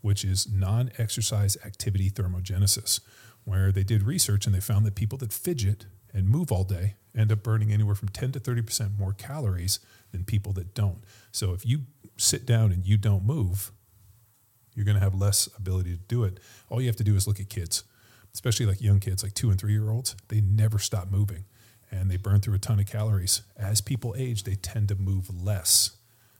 which 0.00 0.24
is 0.24 0.48
non 0.50 0.90
exercise 0.98 1.56
activity 1.64 2.10
thermogenesis, 2.10 3.00
where 3.44 3.72
they 3.72 3.82
did 3.82 4.02
research 4.02 4.46
and 4.46 4.54
they 4.54 4.60
found 4.60 4.86
that 4.86 4.94
people 4.94 5.18
that 5.18 5.32
fidget 5.32 5.86
and 6.14 6.28
move 6.28 6.52
all 6.52 6.64
day 6.64 6.94
end 7.16 7.32
up 7.32 7.42
burning 7.42 7.72
anywhere 7.72 7.94
from 7.94 8.08
10 8.08 8.32
to 8.32 8.40
30% 8.40 8.98
more 8.98 9.12
calories 9.12 9.80
than 10.12 10.24
people 10.24 10.52
that 10.52 10.74
don't. 10.74 10.98
So 11.30 11.52
if 11.52 11.66
you 11.66 11.80
sit 12.16 12.46
down 12.46 12.72
and 12.72 12.86
you 12.86 12.96
don't 12.96 13.24
move, 13.24 13.72
you're 14.74 14.84
going 14.84 14.96
to 14.96 15.02
have 15.02 15.14
less 15.14 15.48
ability 15.58 15.92
to 15.92 16.02
do 16.08 16.24
it. 16.24 16.38
All 16.68 16.80
you 16.80 16.86
have 16.86 16.96
to 16.96 17.04
do 17.04 17.14
is 17.14 17.26
look 17.26 17.40
at 17.40 17.48
kids, 17.48 17.84
especially 18.34 18.66
like 18.66 18.80
young 18.80 19.00
kids, 19.00 19.22
like 19.22 19.34
two 19.34 19.50
and 19.50 19.60
three 19.60 19.72
year 19.72 19.90
olds. 19.90 20.16
They 20.28 20.40
never 20.40 20.78
stop 20.78 21.10
moving 21.10 21.44
and 21.90 22.10
they 22.10 22.16
burn 22.16 22.40
through 22.40 22.54
a 22.54 22.58
ton 22.58 22.80
of 22.80 22.86
calories. 22.86 23.42
As 23.56 23.80
people 23.80 24.14
age, 24.16 24.44
they 24.44 24.54
tend 24.54 24.88
to 24.88 24.94
move 24.94 25.28
less. 25.44 25.96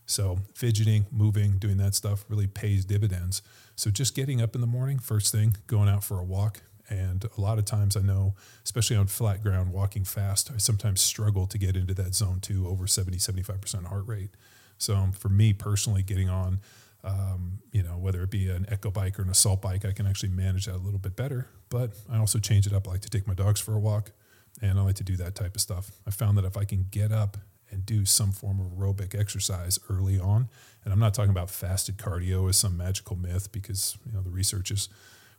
So 0.06 0.40
fidgeting, 0.54 1.06
moving, 1.12 1.58
doing 1.58 1.76
that 1.76 1.94
stuff 1.94 2.25
really 2.28 2.46
pays 2.46 2.84
dividends. 2.84 3.42
So 3.76 3.90
just 3.90 4.14
getting 4.14 4.40
up 4.40 4.54
in 4.54 4.61
the 4.61 4.66
morning, 4.66 4.99
first 4.99 5.30
thing, 5.30 5.56
going 5.66 5.88
out 5.88 6.02
for 6.02 6.18
a 6.18 6.25
walk. 6.25 6.62
And 6.88 7.25
a 7.37 7.40
lot 7.40 7.58
of 7.58 7.64
times 7.64 7.96
I 7.96 8.00
know, 8.00 8.34
especially 8.64 8.96
on 8.96 9.06
flat 9.06 9.42
ground, 9.42 9.72
walking 9.72 10.04
fast, 10.04 10.50
I 10.52 10.58
sometimes 10.58 11.00
struggle 11.00 11.46
to 11.46 11.56
get 11.58 11.76
into 11.76 11.94
that 11.94 12.14
zone 12.14 12.40
two, 12.40 12.66
over 12.66 12.87
70, 12.87 13.18
75% 13.18 13.87
heart 13.87 14.06
rate. 14.06 14.30
So 14.76 15.11
for 15.18 15.28
me 15.28 15.52
personally, 15.52 16.02
getting 16.02 16.28
on, 16.28 16.61
um, 17.04 17.59
you 17.73 17.82
know, 17.82 17.99
whether 17.99 18.23
it 18.23 18.30
be 18.30 18.49
an 18.49 18.66
echo 18.68 18.90
bike 18.90 19.18
or 19.18 19.23
an 19.23 19.30
assault 19.30 19.62
bike, 19.62 19.85
I 19.85 19.92
can 19.92 20.06
actually 20.06 20.28
manage 20.30 20.66
that 20.66 20.76
a 20.76 20.78
little 20.78 21.00
bit 21.00 21.16
better. 21.16 21.49
But 21.68 21.92
I 22.11 22.18
also 22.18 22.38
change 22.38 22.66
it 22.66 22.73
up. 22.73 22.87
I 22.87 22.92
like 22.92 23.00
to 23.02 23.11
take 23.11 23.26
my 23.26 23.35
dogs 23.35 23.61
for 23.61 23.75
a 23.75 23.78
walk 23.78 24.12
and 24.61 24.78
I 24.78 24.82
like 24.82 24.97
to 24.97 25.04
do 25.04 25.16
that 25.16 25.35
type 25.35 25.54
of 25.54 25.61
stuff. 25.61 25.90
I 26.06 26.11
found 26.11 26.37
that 26.38 26.44
if 26.44 26.56
I 26.56 26.64
can 26.64 26.87
get 26.90 27.11
up 27.11 27.38
and 27.71 27.87
do 27.87 28.04
some 28.04 28.32
form 28.32 28.61
of 28.61 28.66
aerobic 28.66 29.18
exercise 29.18 29.78
early 29.88 30.18
on, 30.18 30.49
and 30.85 30.92
I'm 30.92 30.99
not 30.99 31.14
talking 31.14 31.30
about 31.30 31.49
fasted 31.50 31.97
cardio 31.97 32.49
as 32.49 32.56
some 32.56 32.76
magical 32.76 33.16
myth 33.16 33.50
because 33.50 33.97
you 34.04 34.12
know 34.12 34.21
the 34.21 34.30
research 34.30 34.71
is 34.71 34.88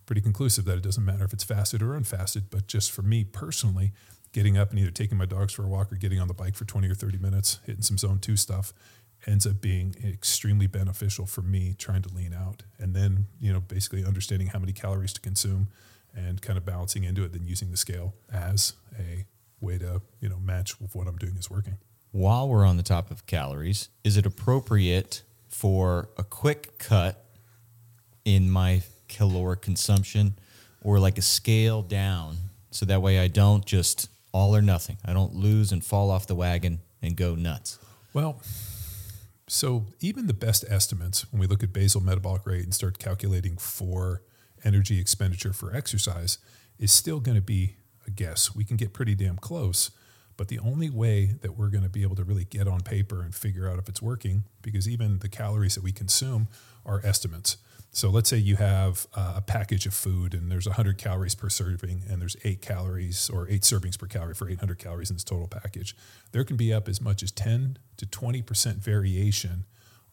pretty 0.06 0.22
conclusive 0.22 0.66
that 0.66 0.78
it 0.78 0.84
doesn't 0.84 1.06
matter 1.06 1.24
if 1.24 1.32
it's 1.32 1.44
fasted 1.44 1.82
or 1.82 1.98
unfasted, 1.98 2.46
but 2.50 2.68
just 2.68 2.92
for 2.92 3.04
me 3.04 3.24
personally, 3.24 3.92
getting 4.32 4.58
up 4.58 4.72
and 4.72 4.80
either 4.80 4.92
taking 4.92 5.18
my 5.18 5.26
dogs 5.26 5.54
for 5.54 5.64
a 5.64 5.68
walk 5.68 5.94
or 5.94 5.96
getting 5.96 6.20
on 6.20 6.28
the 6.28 6.34
bike 6.34 6.56
for 6.56 6.66
20 6.66 6.90
or 6.90 6.96
30 6.96 7.20
minutes, 7.20 7.60
hitting 7.66 7.84
some 7.84 7.98
zone 7.98 8.20
2 8.20 8.36
stuff 8.36 8.74
ends 9.26 9.48
up 9.48 9.62
being 9.62 9.96
extremely 10.04 10.68
beneficial 10.68 11.26
for 11.26 11.42
me 11.42 11.76
trying 11.78 12.02
to 12.02 12.14
lean 12.14 12.34
out 12.34 12.64
and 12.80 12.94
then, 12.94 13.26
you 13.40 13.54
know, 13.54 13.60
basically 13.60 14.04
understanding 14.06 14.48
how 14.48 14.60
many 14.60 14.74
calories 14.74 15.14
to 15.14 15.22
consume 15.22 15.68
and 16.16 16.42
kind 16.42 16.58
of 16.58 16.66
balancing 16.66 17.04
into 17.04 17.24
it 17.24 17.34
then 17.34 17.46
using 17.46 17.72
the 17.72 17.78
scale 17.78 18.14
as 18.32 18.74
a 19.00 19.26
way 19.62 19.78
to 19.78 20.02
you 20.20 20.30
know 20.30 20.38
match 20.38 20.80
with 20.80 20.94
what 20.94 21.08
I'm 21.08 21.18
doing 21.18 21.36
is 21.38 21.50
working. 21.50 21.78
While 22.12 22.48
we're 22.50 22.66
on 22.66 22.78
the 22.78 22.84
top 22.84 23.10
of 23.10 23.26
calories, 23.26 23.90
is 24.04 24.18
it 24.18 24.26
appropriate 24.26 25.24
for 25.48 26.10
a 26.18 26.24
quick 26.24 26.78
cut 26.78 27.24
in 28.26 28.50
my 28.50 28.84
caloric 29.08 29.62
consumption 29.62 30.36
or 30.84 31.00
like 31.00 31.18
a 31.18 31.22
scale 31.22 31.82
down 31.82 32.38
so 32.72 32.86
that 32.86 33.02
way 33.02 33.20
I 33.20 33.28
don't 33.28 33.66
just 33.66 34.10
all 34.32 34.56
or 34.56 34.62
nothing. 34.62 34.98
I 35.06 35.14
don't 35.14 35.36
lose 35.36 35.72
and 35.72 35.84
fall 35.84 36.10
off 36.10 36.28
the 36.28 36.36
wagon 36.36 36.80
and 37.02 37.16
go 37.16 37.36
nuts. 37.36 37.80
Well, 38.14 38.42
so 39.48 39.88
even 40.00 40.28
the 40.28 40.34
best 40.34 40.64
estimates 40.70 41.32
when 41.32 41.40
we 41.40 41.48
look 41.48 41.64
at 41.64 41.74
basal 41.74 42.02
metabolic 42.02 42.46
rate 42.46 42.64
and 42.64 42.74
start 42.74 43.00
calculating 43.00 43.58
for 43.58 44.22
energy 44.64 45.00
expenditure 45.00 45.54
for 45.54 45.76
exercise 45.76 46.38
is 46.80 46.92
still 46.92 47.20
going 47.20 47.36
to 47.36 47.42
be 47.42 47.76
a 48.08 48.12
guess. 48.12 48.56
We 48.56 48.64
can 48.64 48.78
get 48.78 48.94
pretty 48.94 49.16
damn 49.16 49.38
close, 49.38 49.92
but 50.38 50.48
the 50.48 50.60
only 50.60 50.90
way 50.90 51.36
that 51.42 51.58
we're 51.58 51.70
going 51.70 51.84
to 51.84 51.90
be 51.90 52.04
able 52.04 52.16
to 52.16 52.24
really 52.24 52.46
get 52.46 52.68
on 52.68 52.82
paper 52.82 53.22
and 53.22 53.36
figure 53.36 53.70
out 53.70 53.80
if 53.80 53.88
it's 53.90 54.02
working, 54.02 54.44
because 54.62 54.88
even 54.88 55.20
the 55.20 55.30
calories 55.30 55.76
that 55.76 55.84
we 55.84 55.92
consume 55.92 56.48
are 56.86 57.02
estimates. 57.04 57.58
So 57.96 58.10
let's 58.10 58.28
say 58.28 58.38
you 58.38 58.56
have 58.56 59.06
a 59.14 59.42
package 59.42 59.86
of 59.86 59.94
food 59.94 60.34
and 60.34 60.52
there's 60.52 60.66
100 60.66 60.98
calories 60.98 61.36
per 61.36 61.48
serving 61.48 62.02
and 62.10 62.20
there's 62.20 62.36
eight 62.44 62.60
calories 62.60 63.30
or 63.30 63.48
eight 63.48 63.62
servings 63.62 64.00
per 64.00 64.08
calorie 64.08 64.34
for 64.34 64.50
800 64.50 64.80
calories 64.80 65.12
in 65.12 65.16
this 65.16 65.24
total 65.24 65.48
package. 65.48 65.96
There 66.32 66.44
can 66.44 66.58
be 66.58 66.74
up 66.74 66.90
as 66.90 67.00
much 67.00 67.22
as 67.22 67.32
10 67.32 67.78
to 67.98 68.06
20% 68.08 68.78
variation, 68.78 69.66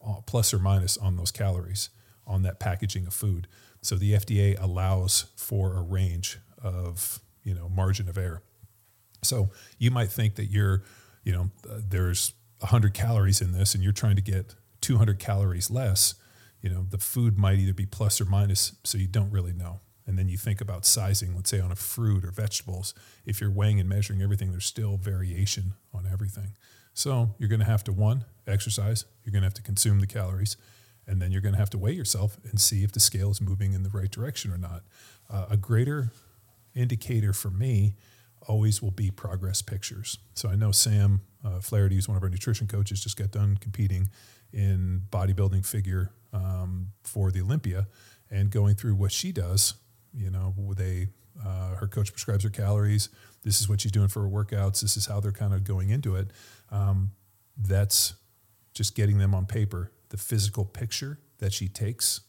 uh, 0.05 0.21
plus 0.27 0.53
or 0.53 0.59
minus, 0.59 0.95
on 0.95 1.17
those 1.17 1.31
calories 1.31 1.89
on 2.27 2.43
that 2.43 2.59
packaging 2.59 3.07
of 3.07 3.15
food. 3.15 3.47
So 3.81 3.95
the 3.95 4.13
FDA 4.13 4.61
allows 4.61 5.25
for 5.35 5.75
a 5.75 5.81
range 5.81 6.37
of 6.63 7.19
you 7.43 7.55
know 7.55 7.67
margin 7.67 8.07
of 8.07 8.15
error. 8.15 8.43
So 9.23 9.49
you 9.79 9.89
might 9.89 10.09
think 10.09 10.35
that 10.35 10.45
you're 10.45 10.83
you 11.23 11.33
know 11.33 11.49
uh, 11.67 11.79
there's 11.83 12.33
100 12.59 12.93
calories 12.93 13.41
in 13.41 13.53
this 13.53 13.73
and 13.73 13.83
you're 13.83 13.91
trying 13.91 14.17
to 14.17 14.21
get 14.21 14.53
200 14.81 15.17
calories 15.17 15.71
less. 15.71 16.13
You 16.61 16.69
know 16.69 16.85
the 16.89 16.97
food 16.97 17.37
might 17.37 17.59
either 17.59 17.73
be 17.73 17.85
plus 17.85 18.21
or 18.21 18.25
minus, 18.25 18.73
so 18.83 18.97
you 18.97 19.07
don't 19.07 19.31
really 19.31 19.53
know. 19.53 19.79
And 20.07 20.17
then 20.17 20.27
you 20.27 20.37
think 20.37 20.61
about 20.61 20.85
sizing, 20.85 21.35
let's 21.35 21.49
say 21.49 21.59
on 21.59 21.71
a 21.71 21.75
fruit 21.75 22.25
or 22.25 22.31
vegetables. 22.31 22.93
If 23.25 23.39
you're 23.39 23.51
weighing 23.51 23.79
and 23.79 23.87
measuring 23.87 24.21
everything, 24.21 24.51
there's 24.51 24.65
still 24.65 24.97
variation 24.97 25.75
on 25.93 26.07
everything. 26.11 26.57
So 26.93 27.35
you're 27.37 27.49
going 27.49 27.59
to 27.59 27.65
have 27.65 27.83
to 27.85 27.93
one 27.93 28.25
exercise. 28.47 29.05
You're 29.23 29.31
going 29.31 29.43
to 29.43 29.45
have 29.45 29.53
to 29.53 29.61
consume 29.61 29.99
the 29.99 30.07
calories 30.07 30.57
and 31.07 31.21
then 31.21 31.31
you're 31.31 31.41
going 31.41 31.53
to 31.53 31.59
have 31.59 31.69
to 31.71 31.77
weigh 31.77 31.91
yourself 31.91 32.37
and 32.49 32.59
see 32.59 32.83
if 32.83 32.91
the 32.91 32.99
scale 32.99 33.31
is 33.31 33.41
moving 33.41 33.73
in 33.73 33.83
the 33.83 33.89
right 33.89 34.11
direction 34.11 34.51
or 34.51 34.57
not. 34.57 34.83
Uh, 35.29 35.45
a 35.49 35.57
greater 35.57 36.11
indicator 36.73 37.33
for 37.33 37.49
me 37.49 37.95
always 38.47 38.81
will 38.81 38.91
be 38.91 39.11
progress 39.11 39.61
pictures. 39.61 40.17
So 40.33 40.49
I 40.49 40.55
know 40.55 40.71
Sam 40.71 41.21
uh, 41.43 41.59
Flaherty, 41.59 41.95
who's 41.95 42.07
one 42.07 42.17
of 42.17 42.23
our 42.23 42.29
nutrition 42.29 42.67
coaches, 42.67 43.03
just 43.03 43.17
got 43.17 43.31
done 43.31 43.57
competing 43.57 44.09
in 44.53 45.03
bodybuilding 45.11 45.65
figure 45.65 46.11
um, 46.33 46.87
for 47.03 47.31
the 47.31 47.41
Olympia 47.41 47.87
and 48.29 48.49
going 48.49 48.75
through 48.75 48.95
what 48.95 49.11
she 49.11 49.31
does. 49.31 49.75
You 50.13 50.29
know, 50.29 50.53
they 50.75 51.07
uh, 51.45 51.75
her 51.75 51.87
coach 51.87 52.11
prescribes 52.11 52.43
her 52.43 52.49
calories. 52.49 53.09
This 53.43 53.61
is 53.61 53.69
what 53.69 53.81
she's 53.81 53.91
doing 53.91 54.07
for 54.07 54.21
her 54.21 54.29
workouts. 54.29 54.81
This 54.81 54.97
is 54.97 55.05
how 55.05 55.19
they're 55.19 55.31
kind 55.31 55.53
of 55.53 55.63
going 55.63 55.89
into 55.89 56.15
it. 56.15 56.31
Um, 56.69 57.11
that's 57.57 58.15
just 58.73 58.95
getting 58.95 59.17
them 59.17 59.33
on 59.33 59.45
paper 59.45 59.91
the 60.09 60.17
physical 60.17 60.65
picture 60.65 61.19
that 61.39 61.53
she 61.53 61.67
takes 61.67 62.21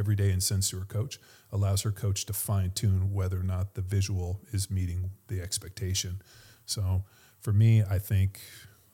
every 0.00 0.16
day 0.16 0.30
and 0.30 0.42
sends 0.42 0.70
to 0.70 0.78
her 0.78 0.84
coach 0.84 1.18
allows 1.52 1.82
her 1.82 1.92
coach 1.92 2.24
to 2.26 2.32
fine 2.32 2.70
tune 2.70 3.12
whether 3.12 3.38
or 3.38 3.44
not 3.44 3.74
the 3.74 3.82
visual 3.82 4.40
is 4.52 4.70
meeting 4.70 5.10
the 5.28 5.40
expectation. 5.40 6.22
So 6.66 7.04
for 7.40 7.52
me, 7.52 7.82
I 7.82 7.98
think 7.98 8.40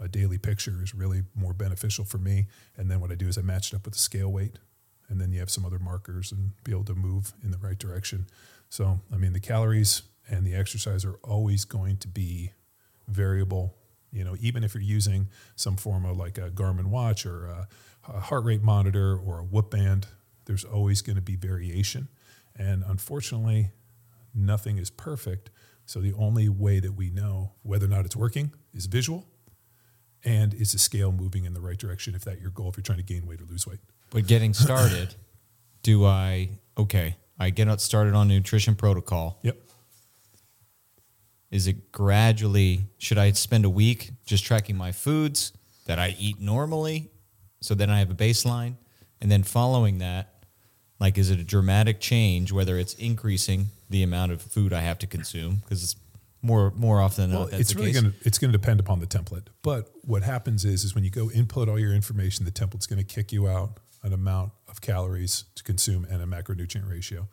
a 0.01 0.09
daily 0.09 0.37
picture 0.37 0.83
is 0.83 0.95
really 0.95 1.23
more 1.35 1.55
beneficial 1.55 2.05
for 2.05 2.19
me. 2.19 2.49
And 2.77 2.91
then 2.91 3.01
what 3.01 3.13
I 3.13 3.15
do 3.15 3.29
is 3.29 3.39
I 3.39 3.43
match 3.43 3.73
it 3.73 3.77
up 3.77 3.85
with 3.85 3.95
the 3.95 4.01
scale 4.01 4.31
weight, 4.31 4.59
and 5.09 5.21
then 5.21 5.33
you 5.33 5.39
have 5.41 5.51
some 5.51 5.65
other 5.65 5.79
markers 5.79 6.33
and 6.33 6.53
be 6.65 6.73
able 6.73 6.85
to 6.85 6.95
move 6.95 7.33
in 7.43 7.53
the 7.53 7.59
right 7.59 7.79
direction. 7.79 8.27
So, 8.69 9.01
I 9.13 9.17
mean, 9.17 9.33
the 9.33 9.41
calories 9.41 10.03
and 10.29 10.45
the 10.45 10.55
exercise 10.55 11.05
are 11.05 11.19
always 11.23 11.65
going 11.65 11.99
to 11.99 12.09
be 12.09 12.53
variable. 13.09 13.75
You 14.13 14.25
know, 14.25 14.37
even 14.41 14.65
if 14.65 14.75
you're 14.75 14.83
using 14.83 15.29
some 15.55 15.77
form 15.77 16.05
of 16.05 16.17
like 16.17 16.37
a 16.37 16.51
Garmin 16.51 16.87
watch 16.87 17.25
or 17.25 17.47
a 17.47 17.69
a 18.09 18.21
heart 18.21 18.45
rate 18.45 18.63
monitor 18.63 19.17
or 19.17 19.41
a 19.41 19.45
whoop 19.45 19.71
band, 19.71 20.07
there's 20.47 20.65
always 20.65 21.03
going 21.03 21.17
to 21.17 21.23
be 21.23 21.37
variation. 21.37 22.09
And 22.57 22.83
unfortunately, 22.87 23.71
nothing 24.35 24.79
is 24.79 24.91
perfect. 24.91 25.51
So 25.85 26.01
the 26.01 26.15
only 26.15 26.49
way 26.49 26.81
that 26.81 26.93
we 26.93 27.11
know 27.11 27.53
whether 27.63 27.87
or 27.87 27.89
not 27.89 28.05
it's 28.05 28.17
working 28.17 28.53
is 28.73 28.87
visual 28.87 29.27
and 30.25 30.55
is 30.55 30.73
the 30.73 30.79
scale 30.79 31.13
moving 31.13 31.45
in 31.45 31.55
the 31.55 31.61
right 31.61 31.79
direction 31.79 32.15
if 32.15 32.25
that's 32.25 32.41
your 32.41 32.51
goal, 32.51 32.71
if 32.71 32.77
you're 32.77 32.83
trying 32.83 32.99
to 32.99 33.05
gain 33.05 33.27
weight 33.27 33.41
or 33.41 33.45
lose 33.45 33.67
weight. 33.67 33.81
But 34.11 34.27
getting 34.27 34.55
started, 34.55 35.15
do 35.83 36.05
I, 36.05 36.59
okay, 36.77 37.17
I 37.39 37.51
get 37.51 37.81
started 37.81 38.15
on 38.15 38.29
nutrition 38.29 38.75
protocol. 38.75 39.39
Yep. 39.43 39.59
Is 41.51 41.67
it 41.67 41.93
gradually, 41.93 42.87
should 42.99 43.19
I 43.19 43.31
spend 43.33 43.65
a 43.65 43.71
week 43.71 44.11
just 44.27 44.45
tracking 44.45 44.77
my 44.77 44.91
foods 44.91 45.53
that 45.87 45.99
I 45.99 46.17
eat 46.19 46.41
normally? 46.41 47.11
So 47.61 47.75
then 47.75 47.91
I 47.91 48.01
have 48.01 48.11
a 48.11 48.15
baseline. 48.15 48.77
And 49.21 49.31
then 49.31 49.43
following 49.43 49.99
that, 49.99 50.35
like, 50.99 51.19
is 51.19 51.31
it 51.31 51.39
a 51.39 51.45
dramatic 51.45 52.01
change, 52.01 52.53
whether 52.53 52.79
it's 52.79 52.95
increasing 52.95 53.67
the 53.91 54.03
amount 54.03 54.33
of 54.33 54.43
food 54.43 54.73
I 54.73 54.81
have 54.81 54.99
to 55.01 55.07
consume? 55.07 55.57
Because 55.57 55.83
it's 55.83 55.97
more 56.43 56.71
more 56.77 57.01
often 57.01 57.31
than 57.31 57.39
well, 57.39 57.49
not 57.51 57.61
it's 57.61 57.75
really 57.75 57.93
going 57.93 58.13
to 58.13 58.15
it's 58.23 58.39
going 58.39 58.53
to 58.53 58.59
depend 58.59 58.81
upon 58.81 59.01
the 59.01 59.07
template. 59.07 59.47
But 59.63 59.91
what 60.03 60.23
happens 60.23 60.65
is 60.65 60.85
is 60.85 60.95
when 60.95 61.05
you 61.05 61.11
go 61.11 61.31
input 61.31 61.69
all 61.69 61.79
your 61.79 61.95
information, 61.95 62.45
the 62.45 62.51
template's 62.51 62.87
going 62.87 62.99
to 62.99 63.05
kick 63.05 63.33
you 63.33 63.49
out 63.49 63.79
an 64.03 64.13
amount 64.13 64.53
of 64.69 64.81
calories 64.81 65.45
to 65.57 65.63
consume 65.63 66.07
and 66.11 66.23
a 66.23 66.27
macronutrient 66.27 66.89
ratio. 66.89 67.29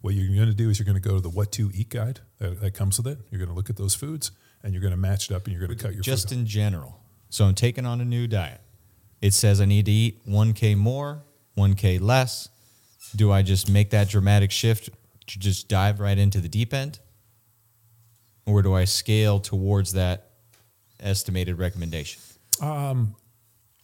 What 0.00 0.14
you're 0.14 0.34
going 0.34 0.48
to 0.48 0.54
do 0.54 0.68
is 0.68 0.78
you're 0.78 0.84
going 0.84 1.00
to 1.00 1.08
go 1.08 1.14
to 1.14 1.20
the 1.20 1.30
what 1.30 1.52
to 1.52 1.70
eat 1.74 1.88
guide 1.88 2.20
that, 2.38 2.60
that 2.60 2.74
comes 2.74 2.98
with 2.98 3.06
it. 3.06 3.18
You're 3.30 3.38
going 3.38 3.48
to 3.48 3.54
look 3.54 3.70
at 3.70 3.76
those 3.76 3.94
foods 3.94 4.30
and 4.62 4.72
you're 4.72 4.82
going 4.82 4.92
to 4.92 4.98
match 4.98 5.30
it 5.30 5.34
up 5.34 5.44
and 5.44 5.52
you're 5.52 5.66
going 5.66 5.76
to 5.76 5.82
cut 5.82 5.94
your 5.94 6.02
just 6.02 6.30
in 6.30 6.46
general. 6.46 7.00
So 7.30 7.46
I'm 7.46 7.54
taking 7.54 7.86
on 7.86 8.00
a 8.00 8.04
new 8.04 8.26
diet 8.26 8.60
it 9.24 9.32
says 9.32 9.58
I 9.58 9.64
need 9.64 9.86
to 9.86 9.90
eat 9.90 10.26
1K 10.28 10.76
more, 10.76 11.22
1K 11.56 11.98
less. 11.98 12.50
Do 13.14 13.32
I 13.32 13.42
just 13.42 13.70
make 13.70 13.90
that 13.90 14.08
dramatic 14.08 14.50
shift 14.50 14.90
to 15.26 15.38
just 15.38 15.68
dive 15.68 16.00
right 16.00 16.18
into 16.18 16.40
the 16.40 16.48
deep 16.48 16.74
end? 16.74 16.98
Or 18.46 18.62
do 18.62 18.74
I 18.74 18.84
scale 18.84 19.40
towards 19.40 19.92
that 19.92 20.30
estimated 21.00 21.58
recommendation? 21.58 22.20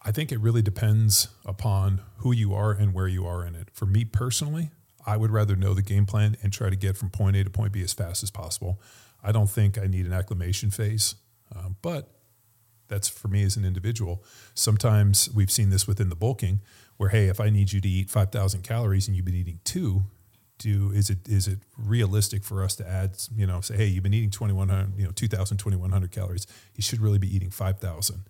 I 0.03 0.13
think 0.13 0.33
it 0.33 0.41
really 0.41 0.63
depends 0.63 1.29
upon 1.45 2.01
who 2.19 2.33
you 2.33 2.55
are 2.55 2.73
and 2.73 2.95
where 2.95 3.09
you 3.09 3.27
are 3.27 3.45
in 3.45 3.55
it. 3.55 3.69
For 3.73 3.87
me 3.87 4.05
personally, 4.05 4.71
I 5.07 5.17
would 5.17 5.31
rather 5.31 5.57
know 5.57 5.75
the 5.75 5.83
game 5.83 6.07
plan 6.07 6.37
and 6.43 6.53
try 6.53 6.71
to 6.71 6.77
get 6.77 6.97
from 6.97 7.11
point 7.11 7.37
A 7.37 7.45
to 7.45 7.51
point 7.51 7.73
B 7.73 7.83
as 7.83 7.93
fast 7.93 8.23
as 8.23 8.31
possible. 8.31 8.81
I 9.23 9.33
don't 9.33 9.51
think 9.51 9.79
I 9.79 9.87
need 9.87 10.07
an 10.07 10.13
acclimation 10.13 10.71
phase, 10.71 11.17
um, 11.55 11.77
but 11.83 12.09
that's 12.91 13.09
for 13.09 13.29
me 13.29 13.43
as 13.43 13.57
an 13.57 13.65
individual. 13.65 14.23
Sometimes 14.55 15.31
we've 15.35 15.51
seen 15.51 15.71
this 15.71 15.87
within 15.87 16.11
the 16.11 16.17
bulking, 16.17 16.61
where 16.99 17.09
hey, 17.09 17.29
if 17.29 17.41
I 17.41 17.49
need 17.49 17.73
you 17.73 17.81
to 17.81 17.89
eat 17.89 18.11
five 18.11 18.31
thousand 18.31 18.63
calories 18.63 19.09
and 19.09 19.17
you've 19.17 19.25
been 19.25 19.35
eating 19.35 19.61
two, 19.65 20.03
do 20.59 20.93
is 20.93 21.09
it 21.09 21.27
is 21.27 21.49
it 21.49 21.61
realistic 21.79 22.45
for 22.45 22.63
us 22.63 22.77
to 22.77 22.87
add? 22.87 23.17
You 23.35 23.47
know, 23.47 23.63
say 23.63 23.79
hey, 23.79 23.87
you've 23.87 24.03
been 24.03 24.13
eating 24.13 24.31
twenty 24.31 24.53
one 24.53 24.69
hundred, 24.69 24.99
you 24.99 25.07
know, 25.07 25.13
2,000, 25.13 25.57
2,100 25.57 26.13
calories. 26.13 26.47
You 26.77 26.83
should 26.83 27.01
really 27.01 27.19
be 27.19 27.35
eating 27.35 27.49
five 27.51 27.79
thousand 27.79 28.25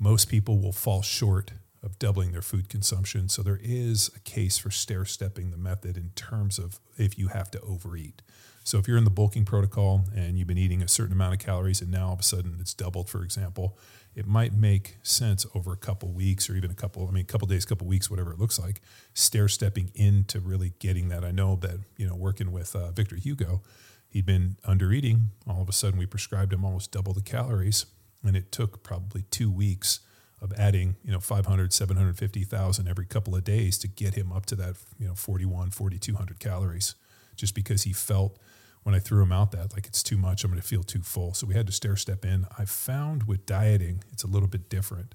most 0.00 0.28
people 0.28 0.58
will 0.58 0.72
fall 0.72 1.02
short 1.02 1.52
of 1.82 1.98
doubling 1.98 2.32
their 2.32 2.42
food 2.42 2.68
consumption. 2.68 3.28
So 3.28 3.42
there 3.42 3.60
is 3.62 4.10
a 4.16 4.20
case 4.20 4.58
for 4.58 4.70
stair 4.70 5.04
stepping 5.04 5.50
the 5.50 5.56
method 5.56 5.96
in 5.96 6.10
terms 6.16 6.58
of 6.58 6.80
if 6.96 7.18
you 7.18 7.28
have 7.28 7.50
to 7.52 7.60
overeat. 7.60 8.22
So 8.70 8.78
if 8.78 8.86
you're 8.86 8.96
in 8.96 9.02
the 9.02 9.10
bulking 9.10 9.44
protocol 9.44 10.04
and 10.14 10.38
you've 10.38 10.46
been 10.46 10.56
eating 10.56 10.80
a 10.80 10.86
certain 10.86 11.12
amount 11.12 11.34
of 11.34 11.40
calories 11.40 11.80
and 11.80 11.90
now 11.90 12.06
all 12.06 12.12
of 12.12 12.20
a 12.20 12.22
sudden 12.22 12.56
it's 12.60 12.72
doubled, 12.72 13.10
for 13.10 13.24
example, 13.24 13.76
it 14.14 14.28
might 14.28 14.52
make 14.54 14.98
sense 15.02 15.44
over 15.56 15.72
a 15.72 15.76
couple 15.76 16.12
weeks 16.12 16.48
or 16.48 16.54
even 16.54 16.70
a 16.70 16.74
couple, 16.74 17.08
I 17.08 17.10
mean, 17.10 17.22
a 17.22 17.26
couple 17.26 17.48
days, 17.48 17.64
couple 17.64 17.88
weeks, 17.88 18.08
whatever 18.08 18.32
it 18.32 18.38
looks 18.38 18.60
like, 18.60 18.80
stair 19.12 19.48
stepping 19.48 19.90
into 19.96 20.38
really 20.38 20.72
getting 20.78 21.08
that. 21.08 21.24
I 21.24 21.32
know 21.32 21.56
that, 21.56 21.80
you 21.96 22.06
know, 22.06 22.14
working 22.14 22.52
with 22.52 22.76
uh, 22.76 22.92
Victor 22.92 23.16
Hugo, 23.16 23.60
he'd 24.08 24.24
been 24.24 24.54
under 24.64 24.92
eating. 24.92 25.30
All 25.48 25.62
of 25.62 25.68
a 25.68 25.72
sudden 25.72 25.98
we 25.98 26.06
prescribed 26.06 26.52
him 26.52 26.64
almost 26.64 26.92
double 26.92 27.12
the 27.12 27.22
calories 27.22 27.86
and 28.22 28.36
it 28.36 28.52
took 28.52 28.84
probably 28.84 29.24
two 29.32 29.50
weeks 29.50 29.98
of 30.40 30.52
adding 30.56 30.94
you 31.04 31.10
know 31.10 31.18
500 31.18 31.72
750,000 31.72 32.86
every 32.86 33.04
couple 33.04 33.34
of 33.34 33.42
days 33.42 33.76
to 33.78 33.88
get 33.88 34.14
him 34.14 34.30
up 34.30 34.46
to 34.46 34.54
that 34.54 34.76
you 34.96 35.08
know 35.08 35.14
41 35.16 35.70
4200 35.70 36.38
calories 36.38 36.94
just 37.34 37.54
because 37.54 37.82
he 37.82 37.92
felt 37.92 38.38
when 38.82 38.94
I 38.94 38.98
threw 38.98 39.20
them 39.20 39.32
out 39.32 39.52
that 39.52 39.72
like 39.74 39.86
it's 39.86 40.02
too 40.02 40.16
much 40.16 40.44
I'm 40.44 40.50
going 40.50 40.60
to 40.60 40.66
feel 40.66 40.82
too 40.82 41.02
full. 41.02 41.34
So 41.34 41.46
we 41.46 41.54
had 41.54 41.66
to 41.66 41.72
stair 41.72 41.96
step 41.96 42.24
in. 42.24 42.46
I 42.58 42.64
found 42.64 43.24
with 43.24 43.46
dieting 43.46 44.04
it's 44.12 44.22
a 44.22 44.26
little 44.26 44.48
bit 44.48 44.68
different. 44.68 45.14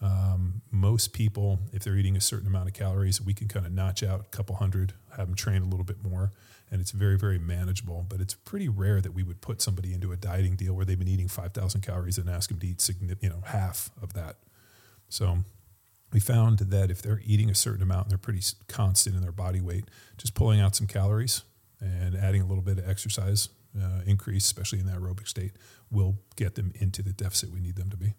Um, 0.00 0.62
most 0.70 1.12
people 1.12 1.60
if 1.72 1.84
they're 1.84 1.96
eating 1.96 2.16
a 2.16 2.20
certain 2.20 2.48
amount 2.48 2.68
of 2.68 2.74
calories 2.74 3.20
we 3.20 3.34
can 3.34 3.46
kind 3.46 3.64
of 3.64 3.70
notch 3.70 4.02
out 4.02 4.20
a 4.20 4.36
couple 4.36 4.56
hundred 4.56 4.94
have 5.16 5.28
them 5.28 5.36
train 5.36 5.62
a 5.62 5.66
little 5.66 5.84
bit 5.84 6.02
more 6.02 6.32
and 6.70 6.80
it's 6.80 6.90
very 6.90 7.18
very 7.18 7.38
manageable. 7.38 8.06
But 8.08 8.20
it's 8.20 8.34
pretty 8.34 8.68
rare 8.68 9.00
that 9.00 9.12
we 9.12 9.22
would 9.22 9.40
put 9.40 9.60
somebody 9.60 9.92
into 9.92 10.10
a 10.12 10.16
dieting 10.16 10.56
deal 10.56 10.74
where 10.74 10.84
they've 10.84 10.98
been 10.98 11.08
eating 11.08 11.28
5000 11.28 11.80
calories 11.82 12.18
and 12.18 12.28
ask 12.28 12.48
them 12.48 12.58
to 12.60 12.66
eat 12.66 12.88
you 13.20 13.28
know 13.28 13.42
half 13.46 13.90
of 14.00 14.14
that. 14.14 14.36
So 15.08 15.38
we 16.12 16.20
found 16.20 16.58
that 16.58 16.90
if 16.90 17.02
they're 17.02 17.20
eating 17.24 17.50
a 17.50 17.54
certain 17.54 17.82
amount 17.82 18.04
and 18.04 18.10
they're 18.10 18.18
pretty 18.18 18.42
constant 18.68 19.16
in 19.16 19.22
their 19.22 19.32
body 19.32 19.60
weight 19.60 19.84
just 20.16 20.34
pulling 20.34 20.60
out 20.60 20.76
some 20.76 20.86
calories 20.86 21.42
and 21.82 22.16
adding 22.16 22.40
a 22.40 22.46
little 22.46 22.62
bit 22.62 22.78
of 22.78 22.88
exercise 22.88 23.48
uh, 23.78 24.00
increase 24.06 24.44
especially 24.44 24.78
in 24.78 24.86
that 24.86 24.98
aerobic 24.98 25.28
state 25.28 25.52
will 25.90 26.16
get 26.36 26.54
them 26.54 26.72
into 26.76 27.02
the 27.02 27.12
deficit 27.12 27.50
we 27.50 27.60
need 27.60 27.76
them 27.76 27.90
to 27.90 27.96
be 27.96 28.14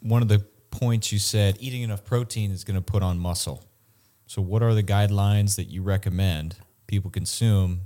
one 0.00 0.22
of 0.22 0.28
the 0.28 0.38
points 0.70 1.12
you 1.12 1.18
said 1.18 1.56
eating 1.60 1.82
enough 1.82 2.04
protein 2.04 2.50
is 2.50 2.64
going 2.64 2.76
to 2.76 2.82
put 2.82 3.02
on 3.02 3.18
muscle 3.18 3.64
so 4.30 4.40
what 4.40 4.62
are 4.62 4.74
the 4.74 4.82
guidelines 4.84 5.56
that 5.56 5.64
you 5.64 5.82
recommend 5.82 6.54
people 6.86 7.10
consume 7.10 7.80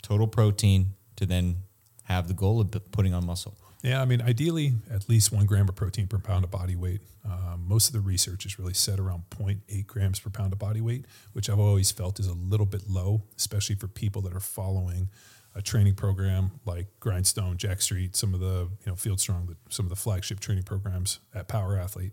total 0.00 0.28
protein 0.28 0.94
to 1.16 1.26
then 1.26 1.64
have 2.04 2.28
the 2.28 2.34
goal 2.34 2.60
of 2.60 2.70
putting 2.92 3.12
on 3.12 3.26
muscle? 3.26 3.56
Yeah, 3.88 4.02
I 4.02 4.04
mean, 4.04 4.20
ideally, 4.20 4.74
at 4.90 5.08
least 5.08 5.32
one 5.32 5.46
gram 5.46 5.66
of 5.66 5.74
protein 5.74 6.08
per 6.08 6.18
pound 6.18 6.44
of 6.44 6.50
body 6.50 6.76
weight. 6.76 7.00
Um, 7.24 7.64
most 7.66 7.86
of 7.88 7.94
the 7.94 8.00
research 8.00 8.44
is 8.44 8.58
really 8.58 8.74
set 8.74 9.00
around 9.00 9.22
0.8 9.30 9.86
grams 9.86 10.20
per 10.20 10.28
pound 10.28 10.52
of 10.52 10.58
body 10.58 10.82
weight, 10.82 11.06
which 11.32 11.48
I've 11.48 11.58
always 11.58 11.90
felt 11.90 12.20
is 12.20 12.26
a 12.26 12.34
little 12.34 12.66
bit 12.66 12.82
low, 12.86 13.22
especially 13.38 13.76
for 13.76 13.88
people 13.88 14.20
that 14.22 14.34
are 14.34 14.40
following 14.40 15.08
a 15.54 15.62
training 15.62 15.94
program 15.94 16.50
like 16.66 16.86
Grindstone, 17.00 17.56
Jacked 17.56 17.82
Street, 17.82 18.14
some 18.14 18.34
of 18.34 18.40
the 18.40 18.68
you 18.84 18.86
know 18.88 18.94
Field 18.94 19.20
Strong, 19.20 19.56
some 19.70 19.86
of 19.86 19.90
the 19.90 19.96
flagship 19.96 20.38
training 20.38 20.64
programs 20.64 21.20
at 21.34 21.48
Power 21.48 21.78
Athlete. 21.78 22.12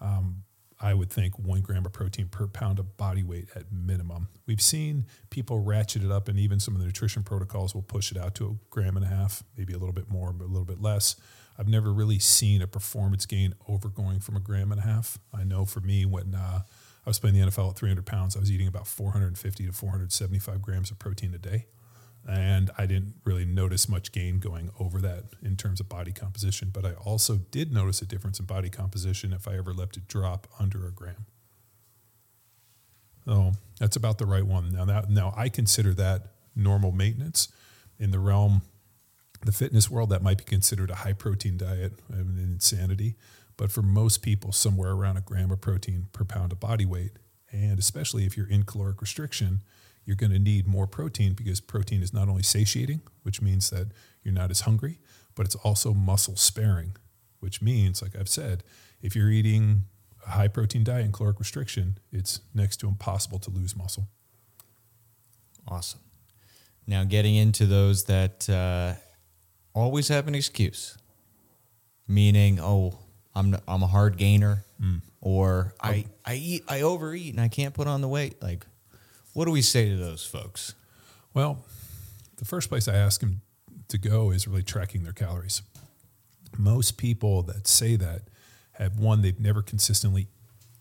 Um, 0.00 0.44
I 0.80 0.94
would 0.94 1.10
think 1.10 1.38
one 1.38 1.60
gram 1.60 1.84
of 1.86 1.92
protein 1.92 2.28
per 2.28 2.46
pound 2.46 2.78
of 2.78 2.96
body 2.96 3.22
weight 3.22 3.48
at 3.54 3.72
minimum. 3.72 4.28
We've 4.46 4.60
seen 4.60 5.06
people 5.30 5.60
ratchet 5.60 6.04
it 6.04 6.10
up, 6.10 6.28
and 6.28 6.38
even 6.38 6.60
some 6.60 6.74
of 6.74 6.80
the 6.80 6.86
nutrition 6.86 7.24
protocols 7.24 7.74
will 7.74 7.82
push 7.82 8.12
it 8.12 8.18
out 8.18 8.34
to 8.36 8.46
a 8.46 8.54
gram 8.70 8.96
and 8.96 9.04
a 9.04 9.08
half, 9.08 9.42
maybe 9.56 9.72
a 9.72 9.78
little 9.78 9.92
bit 9.92 10.08
more, 10.10 10.32
but 10.32 10.44
a 10.44 10.52
little 10.52 10.64
bit 10.64 10.80
less. 10.80 11.16
I've 11.58 11.68
never 11.68 11.92
really 11.92 12.20
seen 12.20 12.62
a 12.62 12.68
performance 12.68 13.26
gain 13.26 13.54
over 13.68 13.88
going 13.88 14.20
from 14.20 14.36
a 14.36 14.40
gram 14.40 14.70
and 14.70 14.80
a 14.80 14.84
half. 14.84 15.18
I 15.34 15.42
know 15.42 15.64
for 15.64 15.80
me, 15.80 16.06
when 16.06 16.34
uh, 16.34 16.60
I 17.04 17.10
was 17.10 17.18
playing 17.18 17.34
the 17.34 17.46
NFL 17.46 17.70
at 17.70 17.76
300 17.76 18.06
pounds, 18.06 18.36
I 18.36 18.40
was 18.40 18.52
eating 18.52 18.68
about 18.68 18.86
450 18.86 19.66
to 19.66 19.72
475 19.72 20.62
grams 20.62 20.92
of 20.92 21.00
protein 21.00 21.34
a 21.34 21.38
day 21.38 21.66
and 22.26 22.70
I 22.76 22.86
didn't 22.86 23.14
really 23.24 23.44
notice 23.44 23.88
much 23.88 24.12
gain 24.12 24.38
going 24.38 24.70
over 24.78 25.00
that 25.00 25.24
in 25.42 25.56
terms 25.56 25.80
of 25.80 25.88
body 25.88 26.12
composition. 26.12 26.70
But 26.72 26.84
I 26.84 26.92
also 26.92 27.36
did 27.36 27.72
notice 27.72 28.02
a 28.02 28.06
difference 28.06 28.38
in 28.38 28.46
body 28.46 28.68
composition 28.68 29.32
if 29.32 29.48
I 29.48 29.56
ever 29.56 29.72
let 29.72 29.96
it 29.96 30.08
drop 30.08 30.46
under 30.58 30.86
a 30.86 30.90
gram. 30.90 31.26
So 33.24 33.52
that's 33.78 33.96
about 33.96 34.18
the 34.18 34.26
right 34.26 34.46
one. 34.46 34.72
Now 34.72 34.84
that 34.86 35.10
now 35.10 35.34
I 35.36 35.48
consider 35.48 35.94
that 35.94 36.32
normal 36.54 36.92
maintenance 36.92 37.48
in 37.98 38.10
the 38.10 38.18
realm, 38.18 38.62
the 39.44 39.52
fitness 39.52 39.90
world. 39.90 40.10
That 40.10 40.22
might 40.22 40.38
be 40.38 40.44
considered 40.44 40.90
a 40.90 40.96
high 40.96 41.12
protein 41.12 41.56
diet, 41.56 41.92
an 42.10 42.38
insanity. 42.38 43.16
But 43.56 43.72
for 43.72 43.82
most 43.82 44.22
people, 44.22 44.52
somewhere 44.52 44.92
around 44.92 45.16
a 45.16 45.20
gram 45.20 45.50
of 45.50 45.60
protein 45.60 46.06
per 46.12 46.24
pound 46.24 46.52
of 46.52 46.60
body 46.60 46.86
weight, 46.86 47.12
and 47.50 47.78
especially 47.78 48.24
if 48.24 48.36
you're 48.36 48.48
in 48.48 48.62
caloric 48.62 49.00
restriction 49.00 49.62
you're 50.08 50.16
going 50.16 50.32
to 50.32 50.38
need 50.38 50.66
more 50.66 50.86
protein 50.86 51.34
because 51.34 51.60
protein 51.60 52.02
is 52.02 52.14
not 52.14 52.30
only 52.30 52.42
satiating, 52.42 53.02
which 53.24 53.42
means 53.42 53.68
that 53.68 53.88
you're 54.22 54.32
not 54.32 54.50
as 54.50 54.62
hungry, 54.62 55.00
but 55.34 55.44
it's 55.44 55.54
also 55.56 55.92
muscle 55.92 56.34
sparing, 56.34 56.96
which 57.40 57.60
means, 57.60 58.00
like 58.00 58.16
I've 58.16 58.28
said, 58.28 58.64
if 59.02 59.14
you're 59.14 59.28
eating 59.28 59.82
a 60.26 60.30
high 60.30 60.48
protein 60.48 60.82
diet 60.82 61.04
and 61.04 61.12
caloric 61.12 61.38
restriction, 61.38 61.98
it's 62.10 62.40
next 62.54 62.78
to 62.78 62.88
impossible 62.88 63.38
to 63.40 63.50
lose 63.50 63.76
muscle. 63.76 64.08
Awesome. 65.68 66.00
Now, 66.86 67.04
getting 67.04 67.34
into 67.34 67.66
those 67.66 68.04
that 68.04 68.48
uh, 68.48 68.94
always 69.74 70.08
have 70.08 70.26
an 70.26 70.34
excuse, 70.34 70.96
meaning, 72.08 72.58
oh, 72.58 72.98
I'm 73.34 73.58
I'm 73.68 73.82
a 73.82 73.86
hard 73.86 74.16
gainer, 74.16 74.64
mm. 74.82 75.02
or 75.20 75.74
I 75.82 76.06
I 76.24 76.36
eat 76.36 76.64
I 76.66 76.80
overeat 76.80 77.34
and 77.34 77.42
I 77.42 77.48
can't 77.48 77.74
put 77.74 77.86
on 77.86 78.00
the 78.00 78.08
weight. 78.08 78.42
Like, 78.42 78.64
what 79.38 79.44
do 79.44 79.52
we 79.52 79.62
say 79.62 79.88
to 79.88 79.94
those 79.94 80.26
folks? 80.26 80.74
Well, 81.32 81.64
the 82.38 82.44
first 82.44 82.68
place 82.68 82.88
I 82.88 82.96
ask 82.96 83.20
them 83.20 83.42
to 83.86 83.96
go 83.96 84.32
is 84.32 84.48
really 84.48 84.64
tracking 84.64 85.04
their 85.04 85.12
calories. 85.12 85.62
Most 86.58 86.98
people 86.98 87.42
that 87.44 87.68
say 87.68 87.94
that 87.94 88.22
have 88.72 88.98
one, 88.98 89.22
they've 89.22 89.38
never 89.38 89.62
consistently 89.62 90.26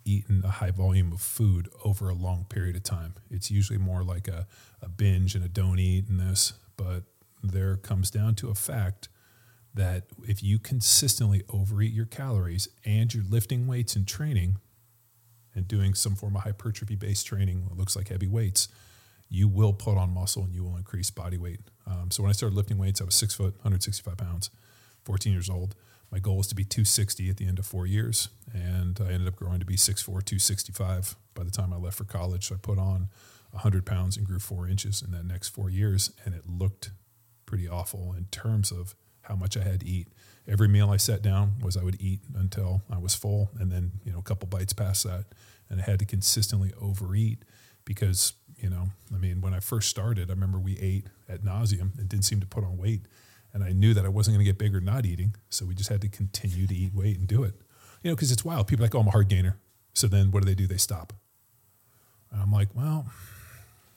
eaten 0.06 0.42
a 0.44 0.50
high 0.50 0.72
volume 0.72 1.14
of 1.14 1.22
food 1.22 1.70
over 1.86 2.10
a 2.10 2.16
long 2.16 2.48
period 2.50 2.76
of 2.76 2.82
time. 2.82 3.14
It's 3.30 3.52
usually 3.52 3.78
more 3.78 4.04
like 4.04 4.28
a, 4.28 4.48
a 4.82 4.90
binge 4.90 5.36
and 5.36 5.46
a 5.46 5.50
don't 5.50 5.78
eat 5.78 6.10
and 6.10 6.20
this, 6.20 6.54
but 6.78 7.04
there 7.44 7.76
comes 7.76 8.10
down 8.10 8.34
to 8.36 8.50
a 8.50 8.56
fact 8.56 9.08
that 9.76 10.06
if 10.28 10.42
you 10.42 10.58
consistently 10.58 11.44
overeat 11.54 11.94
your 11.94 12.08
calories 12.08 12.70
and 12.84 13.14
you're 13.14 13.24
lifting 13.24 13.68
weights 13.68 13.96
and 13.96 14.08
training, 14.08 14.58
and 15.58 15.68
doing 15.68 15.94
some 15.94 16.16
form 16.16 16.36
of 16.36 16.44
hypertrophy 16.44 16.96
based 16.96 17.26
training, 17.26 17.70
looks 17.76 17.96
like 17.96 18.10
heavy 18.10 18.28
weights, 18.28 18.70
you 19.30 19.48
will 19.48 19.74
put 19.74 19.98
on 19.98 20.14
muscle 20.14 20.44
and 20.44 20.54
you 20.54 20.64
will 20.64 20.78
increase 20.78 21.10
body 21.10 21.38
weight. 21.38 21.60
Um, 21.86 22.12
so 22.12 22.24
when 22.24 22.30
I 22.30 22.34
started 22.34 22.56
lifting 22.56 22.78
weights, 22.78 23.02
I 23.02 23.04
was 23.04 23.16
six 23.16 23.34
foot, 23.34 23.56
165 23.58 24.16
pounds, 24.16 24.50
14 25.04 25.34
years 25.34 25.50
old. 25.50 25.76
My 26.12 26.20
goal 26.20 26.38
was 26.38 26.48
to 26.48 26.56
be 26.56 26.64
260 26.64 27.30
at 27.30 27.38
the 27.38 27.48
end 27.48 27.60
of 27.60 27.66
four 27.66 27.86
years, 27.86 28.30
and 28.54 28.98
I 29.02 29.12
ended 29.12 29.28
up 29.28 29.36
growing 29.36 29.60
to 29.60 29.66
be 29.66 29.76
6'4", 29.76 30.06
265 30.06 31.16
by 31.34 31.44
the 31.44 31.52
time 31.52 31.74
I 31.74 31.76
left 31.76 31.98
for 31.98 32.06
college. 32.06 32.48
So 32.48 32.56
I 32.56 32.60
put 32.60 32.78
on 32.78 33.10
100 33.52 33.86
pounds 33.86 34.16
and 34.16 34.26
grew 34.26 34.40
four 34.40 34.68
inches 34.68 35.02
in 35.02 35.12
that 35.12 35.26
next 35.26 35.50
four 35.50 35.70
years, 35.70 36.12
and 36.24 36.34
it 36.34 36.44
looked 36.48 36.92
pretty 37.46 37.68
awful 37.68 38.14
in 38.18 38.26
terms 38.26 38.72
of 38.72 38.96
how 39.28 39.36
much 39.36 39.58
I 39.58 39.64
had 39.64 39.82
to 39.82 39.88
eat. 39.88 40.08
Every 40.48 40.68
meal 40.68 40.90
I 40.90 40.98
sat 40.98 41.22
down 41.22 41.54
was 41.62 41.76
I 41.76 41.84
would 41.84 42.02
eat 42.02 42.22
until 42.36 42.82
I 42.90 42.98
was 42.98 43.16
full, 43.16 43.50
and 43.60 43.72
then 43.72 43.92
you 44.06 44.12
know 44.12 44.20
a 44.20 44.24
couple 44.24 44.48
bites 44.48 44.74
past 44.74 45.04
that, 45.04 45.26
and 45.70 45.82
I 45.82 45.84
had 45.84 46.00
to 46.00 46.06
consistently 46.06 46.72
overeat 46.80 47.44
because 47.84 48.34
you 48.58 48.70
know 48.70 48.90
I 49.14 49.18
mean 49.18 49.42
when 49.42 49.54
I 49.54 49.60
first 49.60 49.90
started, 49.90 50.30
I 50.30 50.34
remember 50.34 50.60
we 50.60 50.78
ate 50.80 51.08
at 51.28 51.44
nauseum 51.44 51.98
and 52.00 52.08
didn't 52.08 52.26
seem 52.26 52.40
to 52.40 52.48
put 52.48 52.64
on 52.64 52.78
weight, 52.78 53.02
and 53.54 53.64
I 53.64 53.72
knew 53.72 53.94
that 53.94 54.06
I 54.06 54.10
wasn't 54.10 54.36
going 54.36 54.46
to 54.46 54.50
get 54.50 54.58
bigger 54.58 54.80
not 54.80 55.06
eating, 55.06 55.36
so 55.50 55.66
we 55.66 55.76
just 55.76 55.90
had 55.90 56.02
to 56.02 56.10
continue 56.10 56.66
to 56.68 56.76
eat 56.76 56.94
weight 56.94 57.18
and 57.18 57.28
do 57.28 57.44
it. 57.44 57.56
You 58.04 58.12
know, 58.12 58.16
because 58.16 58.32
it's 58.32 58.46
wild. 58.46 58.68
People 58.68 58.84
like, 58.84 58.96
oh, 58.96 59.00
I'm 59.00 59.08
a 59.08 59.12
hard 59.12 59.28
gainer. 59.28 59.58
So 59.94 60.08
then 60.08 60.32
what 60.32 60.44
do 60.44 60.46
they 60.46 60.56
do? 60.56 60.68
They 60.68 60.78
stop. 60.78 61.12
And 62.32 62.42
I'm 62.42 62.52
like, 62.52 62.70
well, 62.76 63.08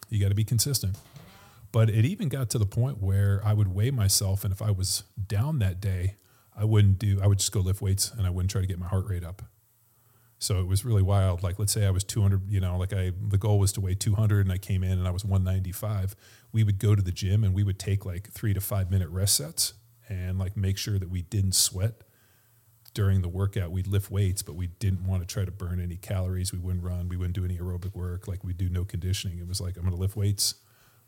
you 0.09 0.21
got 0.21 0.31
to 0.31 0.35
be 0.35 0.45
consistent. 0.45 0.97
But 1.72 1.88
it 1.88 2.04
even 2.04 2.28
got 2.28 2.50
to 2.50 2.59
the 2.59 2.66
point 2.66 3.00
where 3.00 3.40
I 3.44 3.52
would 3.52 3.68
weigh 3.68 3.90
myself, 3.90 4.44
and 4.44 4.52
if 4.52 4.61
I 4.61 4.70
was 4.70 5.04
down 5.28 5.61
that 5.61 5.80
day, 5.80 6.16
I 6.56 6.64
wouldn't 6.64 6.98
do. 6.98 7.20
I 7.22 7.26
would 7.26 7.38
just 7.38 7.52
go 7.52 7.61
lift 7.61 7.80
weights, 7.80 8.11
and 8.11 8.26
I 8.26 8.30
wouldn't 8.30 8.50
try 8.50 8.61
to 8.61 8.66
get 8.66 8.78
my 8.78 8.88
heart 8.88 9.06
rate 9.06 9.24
up. 9.24 9.42
So 10.40 10.59
it 10.59 10.66
was 10.66 10.87
really 10.87 11.02
wild. 11.02 11.42
Like 11.42 11.59
let's 11.59 11.70
say 11.70 11.87
I 11.87 11.90
was 11.90 12.02
200, 12.02 12.50
you 12.50 12.61
know, 12.61 12.78
like 12.78 12.94
I 12.94 13.12
the 13.28 13.37
goal 13.37 13.59
was 13.59 13.72
to 13.72 13.80
weigh 13.83 13.94
200, 13.94 14.46
and 14.46 14.52
I 14.52 14.56
came 14.56 14.83
in 14.83 14.98
and 14.98 15.06
I 15.06 15.11
was 15.11 15.24
195. 15.24 16.16
We 16.50 16.64
would 16.64 16.78
go 16.78 16.94
to 16.94 17.02
the 17.02 17.12
gym 17.12 17.44
and 17.44 17.54
we 17.54 17.62
would 17.62 17.78
take 17.78 18.06
like 18.06 18.33
three 18.33 18.54
to 18.54 18.61
five 18.61 18.90
minute 18.90 19.11
rest 19.11 19.37
sets 19.37 19.74
and 20.09 20.38
like 20.38 20.56
make 20.56 20.78
sure 20.78 20.98
that 20.98 21.11
we 21.11 21.22
didn't 21.22 21.54
sweat 21.54 22.02
during 22.94 23.20
the 23.20 23.28
workout. 23.28 23.70
We'd 23.70 23.87
lift 23.87 24.11
weights, 24.11 24.42
but 24.42 24.54
we 24.54 24.66
didn't 24.66 25.06
want 25.06 25.20
to 25.20 25.33
try 25.33 25.44
to 25.44 25.50
burn 25.50 25.78
any 25.78 25.96
calories. 25.96 26.52
We 26.52 26.59
wouldn't 26.59 26.85
run. 26.85 27.09
We 27.09 27.18
wouldn't 27.18 27.37
do 27.37 27.44
any 27.44 27.59
aerobic 27.59 27.94
work. 27.94 28.26
Like 28.26 28.42
we 28.42 28.54
do 28.54 28.70
no 28.70 28.85
conditioning. 28.85 29.38
It 29.38 29.46
was 29.46 29.61
like 29.61 29.76
I'm 29.76 29.83
going 29.83 29.94
to 29.94 30.00
lift 30.00 30.16
weights 30.16 30.54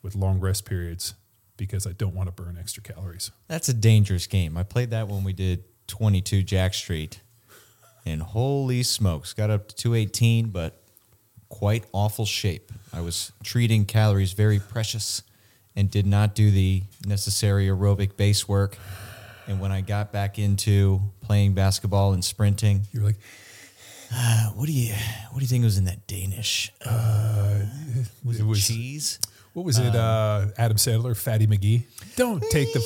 with 0.02 0.14
long 0.14 0.40
rest 0.40 0.64
periods 0.64 1.14
because 1.56 1.86
I 1.86 1.92
don't 1.92 2.14
want 2.14 2.34
to 2.34 2.42
burn 2.42 2.56
extra 2.58 2.82
calories. 2.82 3.30
That's 3.48 3.68
a 3.68 3.74
dangerous 3.74 4.26
game. 4.26 4.56
I 4.56 4.62
played 4.62 4.90
that 4.90 5.08
when 5.08 5.22
we 5.24 5.32
did 5.32 5.64
22 5.86 6.42
Jacked 6.42 6.74
Street, 6.74 7.20
and 8.04 8.20
holy 8.22 8.82
smokes, 8.82 9.32
got 9.32 9.50
up 9.50 9.68
to 9.68 9.76
218, 9.76 10.48
but 10.48 10.82
quite 11.48 11.84
awful 11.92 12.26
shape. 12.26 12.72
I 12.92 13.00
was 13.00 13.30
treating 13.44 13.84
calories 13.84 14.32
very 14.32 14.58
precious 14.58 15.22
and 15.76 15.90
did 15.90 16.06
not 16.06 16.34
do 16.34 16.50
the 16.50 16.82
necessary 17.06 17.66
aerobic 17.68 18.16
base 18.16 18.48
work. 18.48 18.76
And 19.46 19.60
when 19.60 19.70
I 19.70 19.82
got 19.82 20.12
back 20.12 20.38
into 20.38 21.00
playing 21.20 21.54
basketball 21.54 22.12
and 22.12 22.24
sprinting, 22.24 22.82
You're 22.92 23.04
like, 23.04 23.16
uh, 24.14 24.50
what 24.50 24.66
do 24.66 24.72
you 24.72 24.92
what 25.30 25.38
do 25.38 25.44
you 25.44 25.48
think 25.48 25.64
was 25.64 25.78
in 25.78 25.84
that 25.84 26.06
Danish? 26.06 26.72
Uh, 26.84 27.60
was 28.24 28.38
it, 28.38 28.42
it 28.42 28.46
was- 28.46 28.66
cheese? 28.66 29.18
What 29.54 29.64
was 29.64 29.78
it? 29.78 29.94
Uh, 29.94 30.46
Adam 30.58 30.76
Sandler, 30.76 31.16
Fatty 31.16 31.46
McGee. 31.46 31.84
Don't 32.16 32.42
take 32.50 32.72
the 32.72 32.82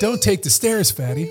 don't 0.00 0.20
take 0.22 0.42
the 0.42 0.50
stairs, 0.50 0.90
Fatty. 0.90 1.30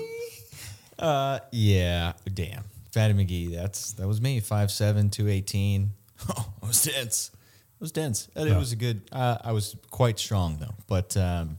Uh, 0.98 1.38
yeah, 1.52 2.12
damn. 2.32 2.64
Fatty 2.92 3.14
McGee, 3.14 3.52
that's 3.54 3.92
that 3.94 4.06
was 4.08 4.20
me. 4.20 4.40
5'7", 4.40 5.10
218. 5.12 5.90
Oh, 6.30 6.52
it 6.62 6.66
was 6.68 6.82
dense. 6.82 7.30
It 7.34 7.80
was 7.80 7.92
dense. 7.92 8.28
It 8.34 8.48
Yeah. 8.48 8.56
was 8.58 8.72
a 8.72 8.76
good. 8.76 9.02
Uh, 9.12 9.36
I 9.44 9.52
was 9.52 9.76
quite 9.90 10.18
strong 10.18 10.56
though. 10.58 10.74
But 10.86 11.14
um, 11.16 11.58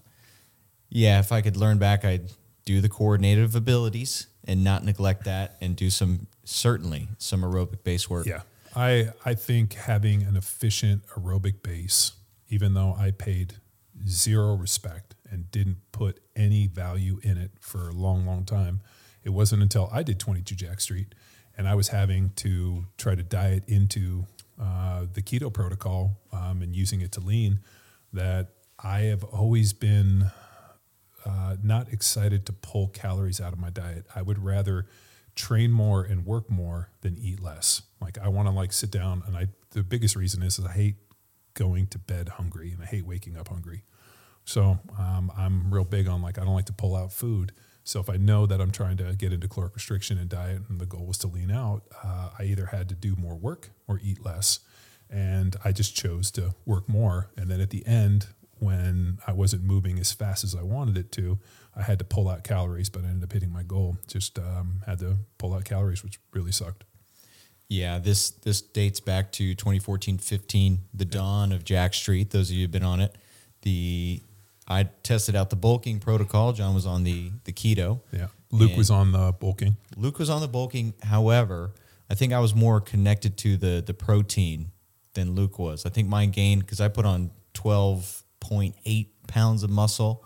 yeah, 0.90 1.20
if 1.20 1.32
I 1.32 1.42
could 1.42 1.56
learn 1.58 1.78
back, 1.78 2.04
I'd 2.04 2.32
do 2.66 2.82
the 2.82 2.90
coordinative 2.90 3.54
abilities 3.56 4.26
and 4.46 4.64
not 4.64 4.84
neglect 4.84 5.26
that, 5.26 5.58
and 5.62 5.76
do 5.76 5.92
some 5.92 6.26
certainly 6.44 7.08
some 7.20 7.42
aerobic 7.44 7.84
base 7.84 8.10
work. 8.10 8.26
Yeah, 8.26 8.42
I 8.76 9.10
I 9.24 9.36
think 9.36 9.74
having 9.76 10.24
an 10.24 10.36
efficient 10.36 11.06
aerobic 11.10 11.62
base, 11.62 12.14
even 12.50 12.74
though 12.74 12.96
I 12.98 13.12
paid 13.12 13.56
zero 14.08 14.56
respect 14.56 15.16
and 15.30 15.52
didn't 15.52 15.78
put 15.92 16.20
any 16.36 16.68
value 16.68 17.20
in 17.24 17.38
it 17.38 17.52
for 17.60 17.90
a 17.90 17.94
long, 17.94 18.26
long 18.26 18.46
time, 18.46 18.82
it 19.24 19.30
wasn't 19.30 19.62
until 19.62 19.90
I 19.92 20.04
did 20.04 20.20
22 20.20 20.56
Jacked 20.56 20.82
Street 20.82 21.14
and 21.58 21.68
I 21.68 21.76
was 21.76 21.90
having 21.90 22.32
to 22.38 22.86
try 22.98 23.16
to 23.16 23.24
diet 23.24 23.64
into 23.68 24.26
uh, 24.62 25.06
the 25.12 25.22
keto 25.22 25.52
protocol 25.52 26.20
um, 26.32 26.62
and 26.62 26.76
using 26.76 27.02
it 27.02 27.12
to 27.14 27.20
lean 27.20 27.60
that 28.14 28.50
I 28.80 29.02
have 29.02 29.24
always 29.24 29.74
been 29.74 30.32
uh, 31.26 31.58
not 31.62 31.92
excited 31.92 32.46
to 32.46 32.54
pull 32.54 32.88
calories 32.90 33.42
out 33.42 33.54
of 33.54 33.60
my 33.60 33.70
diet. 33.70 34.06
I 34.16 34.22
would 34.22 34.44
rather 34.44 34.88
train 35.36 35.72
more 35.72 36.04
and 36.04 36.26
work 36.26 36.50
more 36.50 36.90
than 37.02 37.18
eat 37.18 37.42
less. 37.42 37.82
Like 38.00 38.18
I 38.18 38.28
want 38.30 38.48
to 38.48 38.54
like 38.54 38.72
sit 38.72 38.92
down 38.92 39.24
and 39.26 39.36
I 39.36 39.48
the 39.72 39.84
biggest 39.84 40.16
reason 40.16 40.42
is, 40.42 40.58
is 40.58 40.66
I 40.66 40.72
hate 40.72 40.96
going 41.58 41.88
to 41.88 41.98
bed 41.98 42.30
hungry 42.30 42.72
and 42.72 42.82
I 42.82 42.86
hate 42.86 43.06
waking 43.06 43.36
up 43.36 43.50
hungry. 43.50 43.84
So 44.46 44.80
um, 44.98 45.32
I'm 45.38 45.74
real 45.74 45.84
big 45.84 46.08
on 46.08 46.22
like 46.22 46.38
I 46.38 46.46
don't 46.46 46.54
like 46.54 46.68
to 46.68 46.74
pull 46.74 46.96
out 46.96 47.12
food. 47.12 47.52
So 47.84 48.00
if 48.00 48.10
I 48.10 48.18
know 48.18 48.46
that 48.46 48.62
I'm 48.62 48.72
trying 48.72 48.98
to 48.98 49.16
get 49.16 49.34
into 49.34 49.48
caloric 49.48 49.74
restriction 49.74 50.18
and 50.18 50.30
diet 50.30 50.62
and 50.70 50.80
the 50.80 50.86
goal 50.86 51.06
was 51.06 51.18
to 51.20 51.28
lean 51.28 51.52
out, 51.52 51.84
uh, 52.04 52.30
I 52.38 52.44
either 52.44 52.68
had 52.68 52.90
to 52.90 52.96
do 52.96 53.16
more 53.16 53.36
work 53.36 53.72
or 53.88 54.00
eat 54.04 54.24
less. 54.24 54.60
And 55.10 55.56
I 55.64 55.72
just 55.72 55.96
chose 55.96 56.32
to 56.32 56.54
work 56.66 56.88
more. 56.88 57.30
And 57.38 57.50
then 57.50 57.62
at 57.62 57.70
the 57.70 57.86
end, 57.88 58.28
when 58.60 59.20
I 59.26 59.32
wasn't 59.32 59.64
moving 59.64 60.00
as 60.00 60.12
fast 60.12 60.44
as 60.44 60.54
I 60.56 60.64
wanted 60.64 60.98
it 60.98 61.12
to, 61.14 61.40
I 61.76 61.84
had 61.84 62.00
to 62.00 62.06
pull 62.06 62.28
out 62.28 62.44
calories, 62.44 62.90
but 62.90 63.04
I 63.04 63.08
ended 63.08 63.24
up 63.24 63.34
hitting 63.34 63.52
my 63.52 63.64
goal. 63.64 63.98
Just 64.08 64.38
um, 64.38 64.82
had 64.86 65.00
to 65.00 65.18
pull 65.38 65.54
out 65.54 65.64
calories, 65.64 66.04
which 66.04 66.20
really 66.34 66.52
sucked. 66.52 66.84
Yeah, 67.70 68.00
this 68.00 68.30
this 68.30 68.62
dates 68.62 69.00
back 69.00 69.32
to 69.34 69.56
2014-15, 69.56 70.78
the 70.94 71.06
dawn 71.06 71.52
of 71.52 71.66
Jacked 71.66 71.96
Street. 71.96 72.30
Those 72.30 72.50
of 72.50 72.56
you 72.56 72.64
who've 72.64 72.72
been 72.72 72.84
on 72.84 73.02
it, 73.02 73.16
the 73.64 74.22
I 74.68 74.84
tested 75.04 75.36
out 75.36 75.50
the 75.50 75.56
bulking 75.58 76.00
protocol. 76.00 76.54
John 76.54 76.74
was 76.74 76.86
on 76.86 77.04
the 77.04 77.32
the 77.44 77.52
keto. 77.52 78.00
Yeah. 78.12 78.28
Luke 78.52 78.78
was 78.78 78.90
on 78.90 79.12
the 79.12 79.34
bulking. 79.34 79.76
Luke 79.98 80.20
was 80.20 80.30
on 80.30 80.40
the 80.40 80.48
bulking. 80.48 80.94
However, 81.04 81.72
I 82.10 82.16
think 82.16 82.32
I 82.32 82.40
was 82.40 82.56
more 82.56 82.80
connected 82.80 83.38
to 83.40 83.58
the 83.58 83.84
the 83.86 83.94
protein 83.94 84.72
than 85.14 85.36
Luke 85.36 85.60
was. 85.60 85.86
I 85.86 85.90
think 85.90 86.08
mine 86.08 86.32
gained 86.32 86.62
because 86.62 86.80
I 86.80 86.88
put 86.88 87.06
on 87.06 87.32
12.8 87.54 89.08
pounds 89.28 89.64
of 89.64 89.70
muscle. 89.70 90.24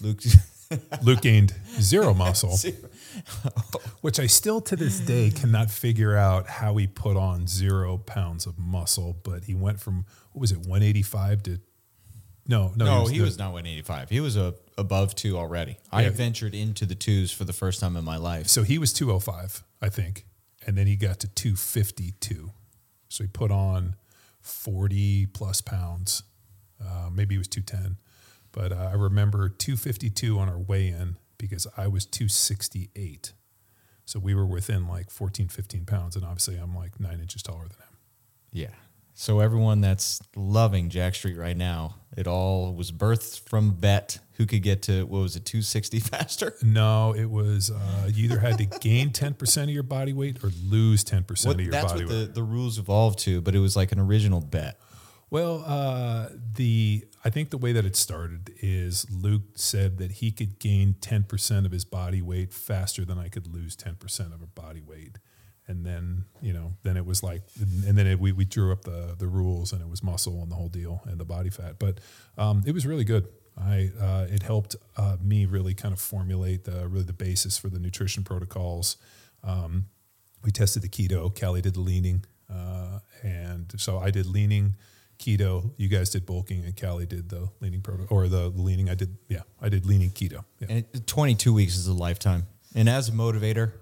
Luke, 0.00 0.22
Luke 1.02 1.20
gained 1.20 1.54
zero 1.80 2.14
muscle, 2.14 2.56
which 4.00 4.20
I 4.20 4.26
still 4.26 4.60
to 4.62 4.76
this 4.76 5.00
day 5.00 5.30
cannot 5.30 5.70
figure 5.70 6.16
out 6.16 6.46
how 6.46 6.76
he 6.76 6.86
put 6.86 7.16
on 7.16 7.46
zero 7.46 7.98
pounds 7.98 8.46
of 8.46 8.58
muscle. 8.58 9.16
But 9.22 9.44
he 9.44 9.54
went 9.54 9.80
from 9.80 10.04
what 10.32 10.40
was 10.40 10.52
it, 10.52 10.58
one 10.58 10.82
eighty 10.82 11.02
five 11.02 11.42
to 11.44 11.60
no, 12.50 12.72
no, 12.74 12.84
no, 12.84 13.06
he 13.06 13.18
the- 13.18 13.24
was 13.24 13.38
not 13.38 13.52
185. 13.52 14.10
He 14.10 14.18
was 14.18 14.36
a, 14.36 14.54
above 14.76 15.14
two 15.14 15.38
already. 15.38 15.76
I 15.92 16.08
ventured 16.08 16.52
into 16.52 16.84
the 16.84 16.96
twos 16.96 17.30
for 17.30 17.44
the 17.44 17.52
first 17.52 17.78
time 17.80 17.96
in 17.96 18.04
my 18.04 18.16
life. 18.16 18.48
So 18.48 18.64
he 18.64 18.76
was 18.76 18.92
205, 18.92 19.62
I 19.80 19.88
think. 19.88 20.24
And 20.66 20.76
then 20.76 20.88
he 20.88 20.96
got 20.96 21.20
to 21.20 21.28
252. 21.28 22.50
So 23.08 23.24
he 23.24 23.28
put 23.28 23.52
on 23.52 23.94
40 24.40 25.26
plus 25.26 25.60
pounds. 25.60 26.24
Uh, 26.84 27.08
maybe 27.12 27.34
he 27.34 27.38
was 27.38 27.46
210. 27.46 27.98
But 28.52 28.72
uh, 28.72 28.88
I 28.90 28.94
remember 28.94 29.48
252 29.48 30.38
on 30.38 30.48
our 30.48 30.58
weigh 30.58 30.88
in 30.88 31.16
because 31.38 31.66
I 31.76 31.86
was 31.86 32.04
268. 32.06 33.32
So 34.04 34.18
we 34.18 34.34
were 34.34 34.46
within 34.46 34.88
like 34.88 35.10
14, 35.10 35.48
15 35.48 35.84
pounds. 35.84 36.16
And 36.16 36.24
obviously 36.24 36.56
I'm 36.56 36.74
like 36.74 36.98
nine 36.98 37.20
inches 37.20 37.42
taller 37.42 37.62
than 37.62 37.78
him. 37.78 37.96
Yeah. 38.52 38.70
So 39.14 39.40
everyone 39.40 39.80
that's 39.82 40.20
loving 40.34 40.88
Jacked 40.88 41.16
Street 41.16 41.36
right 41.36 41.56
now, 41.56 41.96
it 42.16 42.26
all 42.26 42.72
was 42.74 42.90
birthed 42.90 43.40
from 43.48 43.72
bet 43.72 44.18
who 44.34 44.46
could 44.46 44.62
get 44.62 44.80
to 44.82 45.04
what 45.04 45.20
was 45.20 45.36
it, 45.36 45.44
260 45.44 46.00
faster? 46.00 46.54
No, 46.62 47.12
it 47.14 47.26
was 47.26 47.70
uh, 47.70 48.08
you 48.12 48.24
either 48.24 48.38
had 48.38 48.56
to 48.58 48.64
gain 48.64 49.10
10% 49.10 49.62
of 49.64 49.68
your 49.70 49.82
body 49.82 50.12
weight 50.14 50.42
or 50.42 50.50
lose 50.66 51.04
10% 51.04 51.46
What, 51.46 51.56
of 51.56 51.60
your 51.60 51.70
that's 51.70 51.92
body 51.92 52.04
what 52.06 52.12
weight. 52.14 52.26
the, 52.28 52.32
the 52.32 52.42
rules 52.42 52.78
evolved 52.78 53.18
to, 53.20 53.40
but 53.42 53.54
it 53.54 53.58
was 53.58 53.76
like 53.76 53.92
an 53.92 54.00
original 54.00 54.40
bet. 54.40 54.80
Well, 55.30 55.62
uh, 55.64 56.30
the 56.56 57.04
I 57.24 57.30
think 57.30 57.50
the 57.50 57.58
way 57.58 57.72
that 57.72 57.84
it 57.84 57.94
started 57.94 58.52
is 58.60 59.08
Luke 59.10 59.42
said 59.54 59.98
that 59.98 60.12
he 60.12 60.32
could 60.32 60.58
gain 60.58 60.96
ten 61.00 61.22
percent 61.22 61.66
of 61.66 61.72
his 61.72 61.84
body 61.84 62.20
weight 62.20 62.52
faster 62.52 63.04
than 63.04 63.18
I 63.18 63.28
could 63.28 63.46
lose 63.46 63.76
ten 63.76 63.94
percent 63.94 64.34
of 64.34 64.42
a 64.42 64.46
body 64.46 64.82
weight, 64.82 65.18
and 65.68 65.86
then 65.86 66.24
you 66.42 66.52
know 66.52 66.74
then 66.82 66.96
it 66.96 67.06
was 67.06 67.22
like 67.22 67.42
and 67.86 67.96
then 67.96 68.08
it, 68.08 68.18
we 68.18 68.32
we 68.32 68.44
drew 68.44 68.72
up 68.72 68.82
the 68.82 69.14
the 69.16 69.28
rules 69.28 69.72
and 69.72 69.80
it 69.80 69.88
was 69.88 70.02
muscle 70.02 70.42
and 70.42 70.50
the 70.50 70.56
whole 70.56 70.68
deal 70.68 71.02
and 71.06 71.18
the 71.18 71.24
body 71.24 71.50
fat, 71.50 71.78
but 71.78 71.98
um, 72.36 72.62
it 72.66 72.72
was 72.72 72.84
really 72.84 73.04
good. 73.04 73.28
I 73.56 73.90
uh, 74.00 74.26
it 74.28 74.42
helped 74.42 74.74
uh, 74.96 75.16
me 75.22 75.44
really 75.46 75.74
kind 75.74 75.92
of 75.92 76.00
formulate 76.00 76.64
the 76.64 76.88
really 76.88 77.04
the 77.04 77.12
basis 77.12 77.56
for 77.56 77.68
the 77.68 77.78
nutrition 77.78 78.24
protocols. 78.24 78.96
Um, 79.44 79.86
we 80.42 80.50
tested 80.50 80.82
the 80.82 80.88
keto. 80.88 81.38
Callie 81.38 81.60
did 81.60 81.74
the 81.74 81.80
leaning, 81.80 82.24
uh, 82.52 83.00
and 83.22 83.72
so 83.76 83.98
I 83.98 84.10
did 84.10 84.26
leaning, 84.26 84.76
keto. 85.20 85.70
You 85.76 85.88
guys 85.88 86.10
did 86.10 86.26
bulking, 86.26 86.64
and 86.64 86.78
Callie 86.78 87.06
did 87.06 87.28
the 87.28 87.48
leaning 87.60 87.80
program 87.80 88.08
or 88.10 88.26
the, 88.26 88.48
leaning. 88.48 88.90
I 88.90 88.94
did, 88.94 89.16
yeah, 89.28 89.42
I 89.60 89.68
did 89.68 89.86
leaning 89.86 90.10
keto. 90.10 90.44
Yeah. 90.58 90.66
And 90.70 90.84
it, 90.92 91.06
22 91.06 91.52
weeks 91.52 91.76
is 91.76 91.86
a 91.86 91.92
lifetime. 91.92 92.46
And 92.74 92.88
as 92.88 93.08
a 93.08 93.12
motivator, 93.12 93.72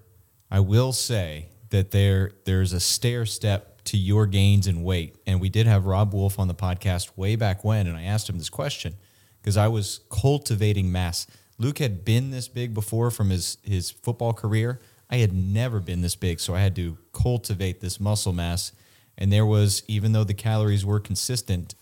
I 0.51 0.61
will 0.61 0.93
say 0.93 1.47
that 1.71 1.91
there 1.91 2.33
there's 2.45 2.73
a 2.73 2.81
stair 2.81 3.27
step 3.27 3.83
to 3.85 3.97
your 3.97 4.27
gains 4.27 4.67
in 4.67 4.83
weight. 4.83 5.17
And 5.27 5.41
we 5.41 5.49
did 5.49 5.67
have 5.67 5.87
Robb 5.87 6.13
Wolf 6.13 6.39
on 6.39 6.49
the 6.49 6.55
podcast 6.55 7.17
way 7.17 7.37
back 7.37 7.65
when, 7.65 7.87
and 7.87 7.97
I 7.97 8.03
asked 8.03 8.29
him 8.29 8.39
this 8.39 8.51
question 8.51 8.95
because 9.41 9.57
I 9.57 9.69
was 9.69 10.01
cultivating 10.11 10.93
mass. 10.93 11.27
Luke 11.59 11.79
had 11.79 12.05
been 12.05 12.31
this 12.31 12.49
big 12.49 12.75
before 12.75 13.11
from 13.11 13.31
his 13.31 13.59
his 13.63 13.91
football 13.91 14.33
career. 14.33 14.81
I 15.11 15.17
had 15.17 15.33
never 15.33 15.81
been 15.81 16.03
this 16.03 16.17
big, 16.17 16.39
so 16.39 16.55
I 16.55 16.61
had 16.61 16.77
to 16.77 16.99
cultivate 17.13 17.81
this 17.81 17.99
muscle 17.99 18.33
mass. 18.33 18.73
And 19.19 19.33
there 19.33 19.45
was, 19.45 19.83
even 19.89 20.13
though 20.13 20.25
the 20.25 20.35
calories 20.35 20.87
were 20.87 21.01
consistent, 21.01 21.75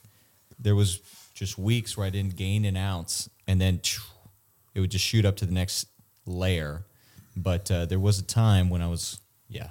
there 0.58 0.74
was 0.74 1.00
just 1.34 1.58
weeks 1.58 1.96
where 1.96 2.06
I 2.06 2.10
didn't 2.10 2.34
gain 2.34 2.64
an 2.64 2.76
ounce, 2.76 3.28
and 3.46 3.60
then 3.60 3.80
it 4.74 4.80
would 4.80 4.90
just 4.90 5.04
shoot 5.04 5.24
up 5.26 5.36
to 5.36 5.46
the 5.46 5.52
next 5.52 5.86
layer. 6.24 6.86
But 7.36 7.70
uh, 7.70 7.84
there 7.84 8.00
was 8.00 8.18
a 8.18 8.22
time 8.24 8.70
when 8.70 8.80
I 8.80 8.88
was, 8.88 9.20
yeah, 9.48 9.68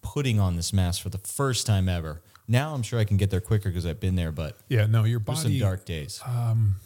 putting 0.00 0.40
on 0.40 0.56
this 0.56 0.72
mass 0.72 0.98
for 0.98 1.10
the 1.10 1.18
first 1.18 1.66
time 1.66 1.88
ever. 1.88 2.22
Now 2.48 2.74
I'm 2.74 2.82
sure 2.82 2.98
I 2.98 3.04
can 3.04 3.18
get 3.18 3.30
there 3.30 3.40
quicker 3.40 3.68
because 3.68 3.84
I've 3.84 4.00
been 4.00 4.16
there, 4.16 4.32
but 4.32 4.58
Yeah, 4.68 4.86
no, 4.86 5.04
your 5.04 5.20
there's 5.20 5.42
some 5.42 5.58
dark 5.58 5.84
days. 5.84 6.20
Um, 6.26 6.76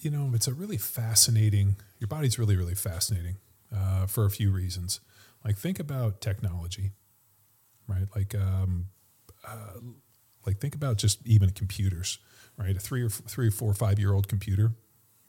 you 0.00 0.10
know, 0.10 0.32
it's 0.34 0.48
a 0.48 0.52
really 0.52 0.76
fascinating. 0.76 1.76
your 1.98 2.08
body's 2.08 2.38
really, 2.38 2.56
really 2.56 2.74
fascinating 2.74 3.36
uh, 3.74 4.06
for 4.06 4.24
a 4.24 4.30
few 4.30 4.50
reasons. 4.50 5.00
Like, 5.44 5.56
think 5.56 5.78
about 5.78 6.20
technology, 6.20 6.90
right? 7.88 8.06
Like, 8.14 8.34
um, 8.34 8.86
uh, 9.46 9.80
like 10.46 10.60
think 10.60 10.74
about 10.74 10.98
just 10.98 11.26
even 11.26 11.50
computers, 11.50 12.18
right? 12.56 12.76
A 12.76 12.80
three 12.80 13.02
or 13.02 13.06
f- 13.06 13.22
three 13.26 13.48
or 13.48 13.50
four, 13.50 13.70
or 13.70 13.74
five 13.74 13.98
year 13.98 14.12
old 14.12 14.28
computer 14.28 14.72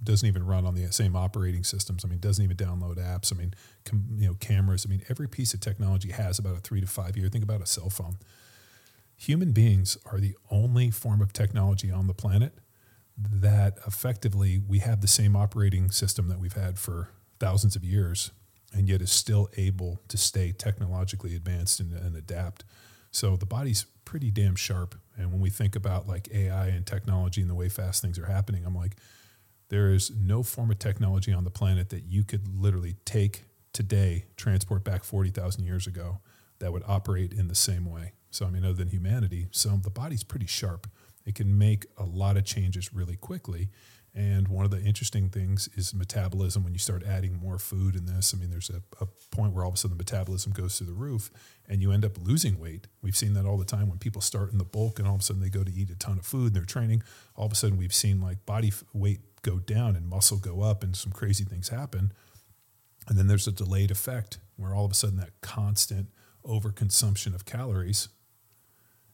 doesn't 0.01 0.27
even 0.27 0.45
run 0.45 0.65
on 0.65 0.75
the 0.75 0.91
same 0.93 1.15
operating 1.15 1.63
systems. 1.63 2.05
I 2.05 2.07
mean, 2.07 2.19
doesn't 2.19 2.43
even 2.43 2.55
download 2.55 2.97
apps. 2.97 3.33
I 3.33 3.37
mean, 3.37 3.53
com, 3.85 4.05
you 4.17 4.27
know, 4.27 4.35
cameras. 4.35 4.85
I 4.85 4.89
mean, 4.89 5.03
every 5.09 5.27
piece 5.27 5.53
of 5.53 5.59
technology 5.59 6.11
has 6.11 6.39
about 6.39 6.57
a 6.57 6.61
three 6.61 6.81
to 6.81 6.87
five 6.87 7.17
year. 7.17 7.27
Think 7.29 7.43
about 7.43 7.61
a 7.61 7.65
cell 7.65 7.89
phone. 7.89 8.17
Human 9.17 9.51
beings 9.51 9.97
are 10.05 10.19
the 10.19 10.35
only 10.49 10.91
form 10.91 11.21
of 11.21 11.33
technology 11.33 11.91
on 11.91 12.07
the 12.07 12.13
planet 12.13 12.53
that 13.17 13.77
effectively 13.85 14.61
we 14.65 14.79
have 14.79 15.01
the 15.01 15.07
same 15.07 15.35
operating 15.35 15.91
system 15.91 16.29
that 16.29 16.39
we've 16.39 16.53
had 16.53 16.79
for 16.79 17.09
thousands 17.39 17.75
of 17.75 17.83
years 17.83 18.31
and 18.73 18.87
yet 18.87 19.01
is 19.01 19.11
still 19.11 19.49
able 19.57 20.01
to 20.07 20.17
stay 20.17 20.51
technologically 20.51 21.35
advanced 21.35 21.79
and, 21.79 21.93
and 21.93 22.15
adapt. 22.15 22.63
So 23.11 23.35
the 23.35 23.45
body's 23.45 23.85
pretty 24.05 24.31
damn 24.31 24.55
sharp. 24.55 24.95
And 25.17 25.31
when 25.31 25.41
we 25.41 25.49
think 25.49 25.75
about 25.75 26.07
like 26.07 26.29
AI 26.33 26.67
and 26.67 26.85
technology 26.85 27.41
and 27.41 27.49
the 27.49 27.55
way 27.55 27.69
fast 27.69 28.01
things 28.01 28.19
are 28.19 28.25
happening, 28.25 28.65
I'm 28.65 28.75
like, 28.75 28.95
there 29.69 29.91
is 29.91 30.11
no 30.11 30.43
form 30.43 30.71
of 30.71 30.79
technology 30.79 31.31
on 31.31 31.43
the 31.43 31.51
planet 31.51 31.89
that 31.89 32.03
you 32.05 32.23
could 32.23 32.47
literally 32.47 32.95
take 33.05 33.43
today, 33.73 34.25
transport 34.35 34.83
back 34.83 35.03
40,000 35.03 35.63
years 35.63 35.87
ago, 35.87 36.19
that 36.59 36.73
would 36.73 36.83
operate 36.87 37.33
in 37.33 37.47
the 37.47 37.55
same 37.55 37.85
way. 37.85 38.13
So, 38.31 38.45
I 38.45 38.49
mean, 38.49 38.63
other 38.63 38.73
than 38.73 38.89
humanity, 38.89 39.47
so 39.51 39.79
the 39.81 39.89
body's 39.89 40.23
pretty 40.23 40.47
sharp. 40.47 40.87
It 41.25 41.35
can 41.35 41.57
make 41.57 41.85
a 41.97 42.03
lot 42.03 42.37
of 42.37 42.45
changes 42.45 42.93
really 42.93 43.15
quickly. 43.15 43.69
And 44.15 44.47
one 44.47 44.65
of 44.65 44.71
the 44.71 44.81
interesting 44.81 45.29
things 45.29 45.69
is 45.75 45.93
metabolism. 45.93 46.63
When 46.63 46.73
you 46.73 46.79
start 46.79 47.03
adding 47.03 47.35
more 47.35 47.59
food 47.59 47.95
in 47.95 48.05
this, 48.05 48.33
I 48.33 48.39
mean, 48.39 48.49
there's 48.49 48.69
a, 48.69 48.81
a, 48.99 49.07
point 49.31 49.53
where 49.53 49.63
all 49.63 49.69
of 49.69 49.75
a 49.75 49.77
sudden 49.77 49.95
the 49.95 50.01
metabolism 50.01 50.51
goes 50.51 50.77
through 50.77 50.87
the 50.87 50.93
roof 50.93 51.29
and 51.67 51.81
you 51.81 51.91
end 51.91 52.03
up 52.03 52.17
losing 52.19 52.59
weight. 52.59 52.87
We've 53.01 53.15
seen 53.15 53.33
that 53.35 53.45
all 53.45 53.57
the 53.57 53.65
time 53.65 53.87
when 53.87 53.99
people 53.99 54.21
start 54.21 54.51
in 54.51 54.57
the 54.57 54.65
bulk 54.65 54.97
and 54.97 55.07
all 55.07 55.15
of 55.15 55.21
a 55.21 55.23
sudden 55.23 55.41
they 55.41 55.49
go 55.49 55.63
to 55.63 55.71
eat 55.71 55.91
a 55.91 55.95
ton 55.95 56.17
of 56.17 56.25
food 56.25 56.47
and 56.47 56.55
they're 56.55 56.65
training. 56.65 57.03
All 57.35 57.45
of 57.45 57.51
a 57.51 57.55
sudden 57.55 57.77
we've 57.77 57.93
seen 57.93 58.19
like 58.19 58.45
body 58.45 58.73
weight 58.93 59.19
go 59.43 59.59
down 59.59 59.95
and 59.95 60.07
muscle 60.07 60.37
go 60.37 60.61
up 60.61 60.83
and 60.83 60.95
some 60.95 61.11
crazy 61.11 61.43
things 61.43 61.69
happen. 61.69 62.11
And 63.07 63.17
then 63.17 63.27
there's 63.27 63.47
a 63.47 63.51
delayed 63.51 63.91
effect 63.91 64.39
where 64.55 64.73
all 64.73 64.85
of 64.85 64.91
a 64.91 64.95
sudden 64.95 65.17
that 65.17 65.39
constant 65.41 66.07
overconsumption 66.43 67.35
of 67.35 67.45
calories 67.45 68.09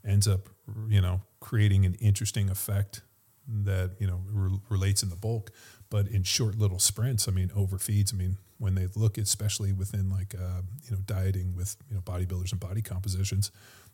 ends 0.05 0.27
up, 0.27 0.49
you 0.87 1.01
know, 1.01 1.21
creating 1.39 1.85
an 1.85 1.95
interesting 1.95 2.49
effect 2.49 3.01
that 3.47 3.91
you 3.99 4.07
know 4.07 4.21
re- 4.31 4.59
relates 4.69 5.03
in 5.03 5.09
the 5.09 5.15
bulk, 5.15 5.51
but 5.89 6.07
in 6.07 6.23
short 6.23 6.57
little 6.57 6.79
sprints. 6.79 7.27
I 7.27 7.31
mean, 7.31 7.49
overfeeds. 7.49 8.13
I 8.13 8.17
mean, 8.17 8.37
when 8.57 8.75
they 8.75 8.87
look, 8.95 9.17
especially 9.17 9.73
within 9.73 10.09
like 10.09 10.35
uh, 10.35 10.61
you 10.83 10.91
know 10.91 11.01
dieting 11.05 11.55
with 11.55 11.75
you 11.89 11.95
know 11.95 12.01
bodybuilders 12.01 12.51
and 12.51 12.59
body 12.59 12.81
compositions, 12.81 13.51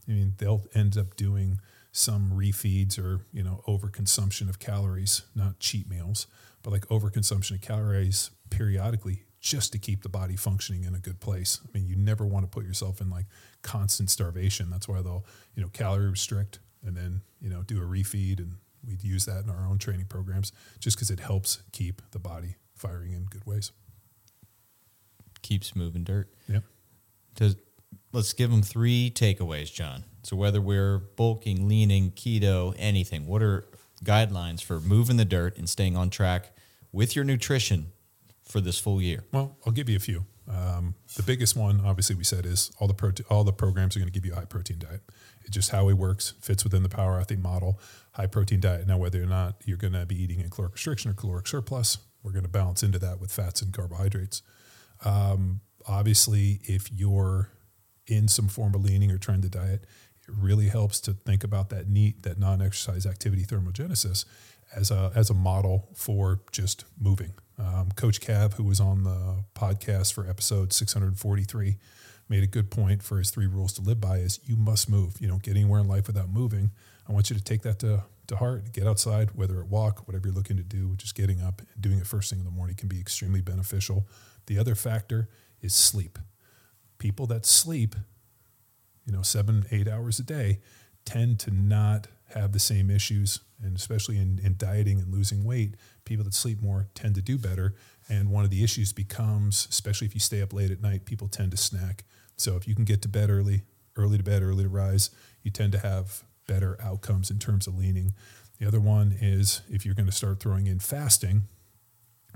I 0.07 0.11
mean, 0.11 0.33
they'll 0.37 0.65
end 0.73 0.97
up 0.97 1.15
doing 1.15 1.59
some 1.91 2.31
refeeds 2.33 2.97
or 2.97 3.25
you 3.33 3.43
know 3.43 3.61
overconsumption 3.67 4.49
of 4.49 4.59
calories, 4.59 5.23
not 5.35 5.59
cheat 5.59 5.89
meals, 5.89 6.27
but 6.63 6.71
like 6.71 6.87
overconsumption 6.87 7.51
of 7.51 7.61
calories 7.61 8.31
periodically 8.49 9.23
just 9.41 9.71
to 9.71 9.79
keep 9.79 10.03
the 10.03 10.09
body 10.09 10.35
functioning 10.35 10.83
in 10.83 10.93
a 10.93 10.99
good 10.99 11.19
place. 11.19 11.59
I 11.63 11.77
mean, 11.77 11.87
you 11.87 11.95
never 11.95 12.25
want 12.25 12.45
to 12.45 12.49
put 12.49 12.63
yourself 12.63 13.01
in 13.01 13.09
like 13.09 13.25
constant 13.63 14.09
starvation. 14.11 14.69
That's 14.69 14.87
why 14.87 15.01
they'll, 15.01 15.25
you 15.55 15.63
know, 15.63 15.69
calorie 15.69 16.09
restrict 16.09 16.59
and 16.85 16.95
then, 16.95 17.21
you 17.41 17.49
know, 17.49 17.63
do 17.63 17.81
a 17.81 17.85
refeed. 17.85 18.37
And 18.37 18.57
we'd 18.85 19.03
use 19.03 19.25
that 19.25 19.43
in 19.43 19.49
our 19.49 19.67
own 19.67 19.77
training 19.77 20.05
programs 20.05 20.51
just 20.79 20.97
because 20.97 21.09
it 21.09 21.19
helps 21.19 21.61
keep 21.71 22.01
the 22.11 22.19
body 22.19 22.55
firing 22.75 23.13
in 23.13 23.25
good 23.25 23.45
ways. 23.45 23.71
Keeps 25.41 25.75
moving 25.75 26.03
dirt. 26.03 26.29
Yep. 26.47 26.63
Does, 27.35 27.55
let's 28.11 28.33
give 28.33 28.51
them 28.51 28.61
three 28.61 29.11
takeaways, 29.13 29.73
John. 29.73 30.03
So 30.23 30.35
whether 30.35 30.61
we're 30.61 30.99
bulking, 30.99 31.67
leaning, 31.67 32.11
keto, 32.11 32.75
anything, 32.77 33.25
what 33.25 33.41
are 33.41 33.65
guidelines 34.03 34.63
for 34.63 34.79
moving 34.79 35.17
the 35.17 35.25
dirt 35.25 35.57
and 35.57 35.67
staying 35.67 35.95
on 35.95 36.09
track 36.09 36.55
with 36.91 37.15
your 37.15 37.25
nutrition 37.25 37.91
for 38.43 38.61
this 38.61 38.77
full 38.77 39.01
year? 39.01 39.23
Well, 39.31 39.57
I'll 39.65 39.73
give 39.73 39.89
you 39.89 39.95
a 39.95 39.99
few. 39.99 40.25
Um, 40.49 40.95
the 41.15 41.23
biggest 41.23 41.55
one, 41.55 41.81
obviously, 41.85 42.15
we 42.15 42.23
said 42.23 42.45
is 42.45 42.71
all 42.79 42.87
the 42.87 42.93
protein, 42.93 43.25
all 43.29 43.43
the 43.43 43.53
programs 43.53 43.95
are 43.95 43.99
going 43.99 44.11
to 44.11 44.13
give 44.13 44.25
you 44.25 44.33
a 44.33 44.35
high 44.35 44.45
protein 44.45 44.79
diet. 44.79 45.01
It's 45.41 45.56
just 45.56 45.71
how 45.71 45.89
it 45.89 45.93
works, 45.93 46.34
fits 46.41 46.63
within 46.63 46.84
the 46.84 46.89
power 46.89 47.19
athlete 47.19 47.39
model. 47.39 47.80
High 48.13 48.27
protein 48.27 48.60
diet. 48.60 48.88
Now, 48.88 48.97
whether 48.97 49.21
or 49.21 49.27
not 49.27 49.62
you're 49.65 49.77
going 49.77 49.93
to 49.93 50.06
be 50.06 50.21
eating 50.21 50.39
in 50.39 50.49
caloric 50.49 50.73
restriction 50.73 51.12
or 51.12 51.13
caloric 51.13 51.47
surplus, 51.47 51.97
we're 52.23 52.32
going 52.32 52.43
to 52.43 52.49
balance 52.49 52.84
into 52.84 52.99
that 52.99 53.19
with 53.19 53.32
fats 53.32 53.62
and 53.62 53.73
carbohydrates. 53.73 54.41
Um, 55.04 55.62
obviously, 55.88 56.62
if 56.63 56.91
you're 56.91 57.49
in 58.08 58.27
some 58.27 58.47
form 58.47 58.75
of 58.75 58.84
leaning 58.84 59.12
or 59.12 59.17
trend 59.17 59.43
to 59.43 59.49
diet, 59.49 59.86
it 60.27 60.34
really 60.38 60.67
helps 60.67 60.99
to 61.01 61.13
think 61.13 61.43
about 61.43 61.69
that 61.69 61.89
NEAT, 61.89 62.23
that 62.23 62.38
non-exercise 62.39 63.06
activity 63.06 63.43
thermogenesis, 63.43 64.25
as 64.75 64.91
a 64.91 65.12
as 65.15 65.30
a 65.30 65.34
model 65.34 65.89
for 65.93 66.41
just 66.51 66.86
moving. 66.99 67.34
Um, 67.58 67.91
Coach 67.95 68.21
Cav, 68.21 68.54
who 68.54 68.63
was 68.63 68.80
on 68.80 69.04
the 69.04 69.43
podcast 69.54 70.13
for 70.13 70.27
episode 70.27 70.73
643, 70.73 71.77
made 72.31 72.43
a 72.43 72.47
good 72.47 72.71
point 72.71 73.03
for 73.03 73.17
his 73.17 73.29
three 73.29 73.45
rules 73.45 73.73
to 73.73 73.81
live 73.81 74.01
by: 74.01 74.17
is 74.17 74.39
you 74.43 74.55
must 74.55 74.89
move. 74.89 75.19
You 75.19 75.27
don't 75.27 75.43
get 75.43 75.55
anywhere 75.55 75.81
in 75.81 75.87
life 75.87 76.07
without 76.07 76.29
moving. 76.29 76.71
I 77.07 77.11
want 77.11 77.29
you 77.29 77.35
to 77.35 77.43
take 77.43 77.61
that 77.61 77.77
to 77.79 78.05
to 78.27 78.37
heart. 78.37 78.71
Get 78.71 78.87
outside, 78.87 79.31
whether 79.35 79.59
it 79.59 79.67
walk, 79.67 80.07
whatever 80.07 80.29
you're 80.29 80.35
looking 80.35 80.57
to 80.57 80.63
do. 80.63 80.95
Just 80.95 81.13
getting 81.13 81.41
up 81.41 81.61
and 81.61 81.81
doing 81.81 81.99
it 81.99 82.07
first 82.07 82.29
thing 82.29 82.39
in 82.39 82.45
the 82.45 82.51
morning 82.51 82.75
can 82.75 82.87
be 82.87 82.99
extremely 82.99 83.41
beneficial. 83.41 84.07
The 84.47 84.57
other 84.57 84.73
factor 84.73 85.29
is 85.61 85.73
sleep. 85.73 86.17
People 86.97 87.27
that 87.27 87.45
sleep, 87.45 87.95
you 89.05 89.11
know, 89.11 89.21
seven, 89.21 89.65
eight 89.71 89.87
hours 89.87 90.17
a 90.19 90.23
day, 90.23 90.59
tend 91.03 91.39
to 91.41 91.51
not 91.51 92.07
have 92.33 92.53
the 92.53 92.59
same 92.59 92.89
issues. 92.89 93.41
And 93.61 93.75
especially 93.75 94.17
in, 94.17 94.39
in 94.43 94.55
dieting 94.57 94.99
and 94.99 95.13
losing 95.13 95.43
weight, 95.43 95.75
people 96.05 96.23
that 96.25 96.33
sleep 96.33 96.61
more 96.61 96.87
tend 96.95 97.15
to 97.15 97.21
do 97.21 97.37
better. 97.37 97.75
And 98.07 98.31
one 98.31 98.43
of 98.43 98.49
the 98.49 98.63
issues 98.63 98.93
becomes, 98.93 99.67
especially 99.69 100.07
if 100.07 100.13
you 100.13 100.19
stay 100.19 100.41
up 100.41 100.53
late 100.53 100.71
at 100.71 100.81
night, 100.81 101.05
people 101.05 101.27
tend 101.27 101.51
to 101.51 101.57
snack. 101.57 102.05
So 102.37 102.55
if 102.55 102.67
you 102.67 102.75
can 102.75 102.85
get 102.85 103.01
to 103.03 103.07
bed 103.07 103.29
early, 103.29 103.63
early 103.95 104.17
to 104.17 104.23
bed, 104.23 104.41
early 104.41 104.63
to 104.63 104.69
rise, 104.69 105.09
you 105.43 105.51
tend 105.51 105.71
to 105.73 105.79
have 105.79 106.23
better 106.47 106.77
outcomes 106.81 107.29
in 107.29 107.39
terms 107.39 107.67
of 107.67 107.77
leaning. 107.77 108.13
The 108.59 108.67
other 108.67 108.79
one 108.79 109.15
is 109.19 109.61
if 109.69 109.85
you're 109.85 109.95
going 109.95 110.07
to 110.07 110.11
start 110.11 110.39
throwing 110.39 110.67
in 110.67 110.79
fasting, 110.79 111.43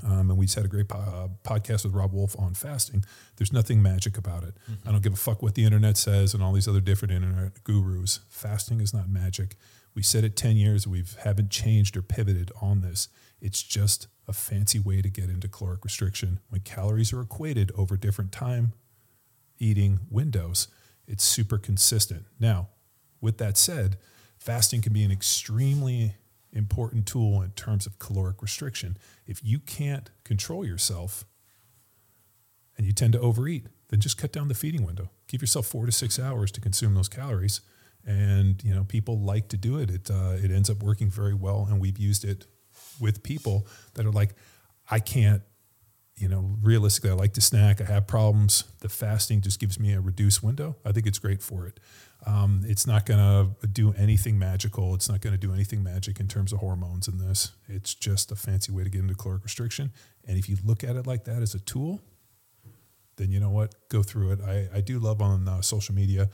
um, 0.04 0.30
and 0.30 0.38
we 0.38 0.46
just 0.46 0.56
had 0.56 0.66
a 0.66 0.70
great 0.70 0.90
po- 0.90 0.98
uh, 0.98 1.28
podcast 1.44 1.86
with 1.86 1.94
Robb 1.94 2.14
Wolf 2.14 2.36
on 2.38 2.54
fasting. 2.54 3.04
There's 3.38 3.54
nothing 3.54 3.82
magic 3.82 4.18
about 4.18 4.44
it. 4.44 4.56
Mm-hmm. 4.70 4.90
I 4.90 4.92
don't 4.92 5.04
give 5.04 5.14
a 5.14 5.18
fuck 5.18 5.42
what 5.42 5.56
the 5.56 5.64
internet 5.64 5.98
says 5.98 6.34
and 6.34 6.44
all 6.44 6.52
these 6.52 6.68
other 6.68 6.82
different 6.82 7.14
internet 7.14 7.64
gurus. 7.64 8.20
Fasting 8.30 8.82
is 8.82 8.94
not 8.94 9.10
magic. 9.10 9.56
We 9.94 10.04
said 10.04 10.26
it 10.26 10.36
10 10.36 10.58
years. 10.58 10.86
We 10.86 11.04
haven't 11.24 11.50
changed 11.50 11.96
or 11.96 12.02
pivoted 12.02 12.52
on 12.62 12.82
this. 12.82 13.08
It's 13.40 13.64
just 13.64 14.08
a 14.28 14.34
fancy 14.34 14.80
way 14.80 15.02
to 15.02 15.10
get 15.10 15.30
into 15.30 15.48
caloric 15.48 15.86
restriction. 15.86 16.40
When 16.50 16.62
calories 16.62 17.14
are 17.14 17.22
equated 17.22 17.72
over 17.78 17.96
different 17.96 18.32
time 18.32 18.74
eating 19.60 20.00
windows, 20.10 20.68
it's 21.08 21.24
super 21.24 21.58
consistent. 21.58 22.26
Now, 22.40 22.70
with 23.22 23.38
that 23.38 23.58
said, 23.58 23.98
fasting 24.38 24.82
can 24.82 24.94
be 24.94 25.04
an 25.04 25.12
extremely 25.12 26.16
important 26.52 27.06
tool 27.06 27.42
in 27.42 27.52
terms 27.52 27.86
of 27.86 28.00
caloric 28.00 28.42
restriction. 28.42 28.98
If 29.28 29.44
you 29.44 29.60
can't 29.60 30.10
control 30.24 30.66
yourself 30.66 31.26
and 32.78 32.86
you 32.88 32.94
tend 32.94 33.14
to 33.14 33.20
overeat, 33.20 33.68
then 33.90 34.00
just 34.00 34.18
cut 34.18 34.32
down 34.32 34.48
the 34.48 34.54
feeding 34.54 34.86
window. 34.86 35.10
Give 35.28 35.42
yourself 35.42 35.68
four 35.68 35.86
to 35.86 35.92
six 35.92 36.20
hours 36.20 36.52
to 36.52 36.62
consume 36.62 36.96
those 36.96 37.10
calories. 37.10 37.62
And 38.06 38.64
you 38.64 38.74
know, 38.74 38.84
people 38.84 39.20
like 39.20 39.50
to 39.50 39.58
do 39.58 39.78
it. 39.80 39.90
It 39.90 40.12
uh, 40.12 40.38
it 40.38 40.52
ends 40.52 40.70
up 40.70 40.84
working 40.84 41.10
very 41.10 41.34
well, 41.34 41.68
and 41.70 41.80
we've 41.80 41.98
used 41.98 42.24
it 42.24 42.46
with 43.00 43.24
people 43.24 43.68
that 43.96 44.06
are 44.06 44.12
like, 44.12 44.36
I 44.90 45.00
can't. 45.00 45.42
You 46.18 46.30
know, 46.30 46.56
realistically, 46.62 47.10
I 47.10 47.14
like 47.14 47.34
to 47.34 47.42
snack. 47.42 47.82
I 47.82 47.86
have 47.86 48.08
problems. 48.08 48.64
The 48.80 48.88
fasting 48.88 49.42
just 49.42 49.60
gives 49.60 49.78
me 49.78 49.92
a 49.92 50.00
reduced 50.00 50.42
window. 50.42 50.78
I 50.86 50.94
think 50.94 51.06
it's 51.08 51.20
great 51.20 51.42
for 51.44 51.68
it. 51.68 51.80
Um, 52.26 52.64
it's 52.66 52.88
not 52.88 53.06
going 53.06 53.20
to 53.20 53.68
do 53.68 53.94
anything 53.98 54.40
magical. 54.40 54.96
It's 54.96 55.10
not 55.10 55.20
going 55.20 55.34
to 55.34 55.38
do 55.38 55.54
anything 55.54 55.84
magic 55.84 56.22
in 56.22 56.28
terms 56.28 56.54
of 56.54 56.60
hormones 56.60 57.10
in 57.10 57.18
this. 57.18 57.52
It's 57.68 57.94
just 57.94 58.32
a 58.32 58.36
fancy 58.36 58.72
way 58.72 58.84
to 58.84 58.90
get 58.90 59.02
into 59.02 59.14
caloric 59.14 59.44
restriction. 59.44 59.92
And 60.26 60.38
if 60.38 60.48
you 60.48 60.58
look 60.64 60.84
at 60.84 60.96
it 60.96 61.06
like 61.06 61.26
that 61.26 61.42
as 61.42 61.54
a 61.54 61.60
tool, 61.60 62.00
then 63.18 63.32
you 63.32 63.40
know 63.40 63.52
what? 63.52 63.76
Go 63.90 64.02
through 64.02 64.32
it. 64.32 64.40
I, 64.42 64.70
I 64.74 64.82
do 64.82 65.00
love 65.00 65.22
on 65.22 65.48
uh, 65.48 65.62
social 65.62 65.94
media 65.94 66.30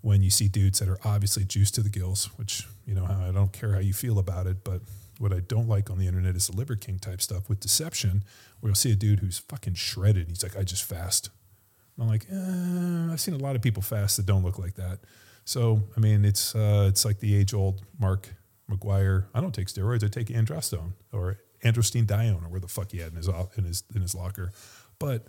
when 0.00 0.22
you 0.22 0.30
see 0.30 0.48
dudes 0.48 0.78
that 0.78 0.88
are 0.88 0.98
obviously 1.04 1.44
juiced 1.44 1.74
to 1.74 1.82
the 1.82 1.90
gills, 1.90 2.30
which, 2.36 2.66
you 2.86 2.94
know, 2.94 3.04
I 3.04 3.32
don't 3.32 3.52
care 3.52 3.74
how 3.74 3.80
you 3.80 3.92
feel 3.92 4.18
about 4.18 4.46
it, 4.46 4.64
but 4.64 4.80
what 5.18 5.32
I 5.32 5.40
don't 5.40 5.68
like 5.68 5.90
on 5.90 5.98
the 5.98 6.06
internet 6.06 6.36
is 6.36 6.48
the 6.48 6.56
Liver 6.56 6.76
King 6.76 6.98
type 6.98 7.20
stuff 7.20 7.48
with 7.48 7.60
deception, 7.60 8.24
where 8.60 8.68
you'll 8.68 8.76
see 8.76 8.92
a 8.92 8.96
dude 8.96 9.20
who's 9.20 9.38
fucking 9.38 9.74
shredded. 9.74 10.28
He's 10.28 10.42
like, 10.42 10.56
I 10.56 10.62
just 10.62 10.84
fast. 10.84 11.30
And 11.96 12.04
I'm 12.04 12.08
like, 12.08 12.26
eh, 12.30 13.12
I've 13.12 13.20
seen 13.20 13.34
a 13.34 13.38
lot 13.38 13.56
of 13.56 13.62
people 13.62 13.82
fast 13.82 14.16
that 14.16 14.26
don't 14.26 14.44
look 14.44 14.58
like 14.58 14.74
that. 14.74 15.00
So 15.44 15.82
I 15.96 16.00
mean, 16.00 16.24
it's 16.24 16.54
uh, 16.54 16.86
it's 16.88 17.04
like 17.04 17.20
the 17.20 17.34
age 17.34 17.54
old 17.54 17.82
Mark 17.98 18.28
McGwire. 18.70 19.26
I 19.34 19.40
don't 19.40 19.54
take 19.54 19.68
steroids. 19.68 20.04
I 20.04 20.08
take 20.08 20.28
androstone 20.28 20.92
or 21.12 21.38
androstenedione 21.64 22.44
or 22.44 22.48
where 22.48 22.60
the 22.60 22.68
fuck 22.68 22.92
he 22.92 22.98
had 22.98 23.12
in 23.12 23.16
his 23.16 23.28
in 23.56 23.64
his 23.64 23.84
in 23.94 24.02
his 24.02 24.14
locker. 24.14 24.52
But 24.98 25.26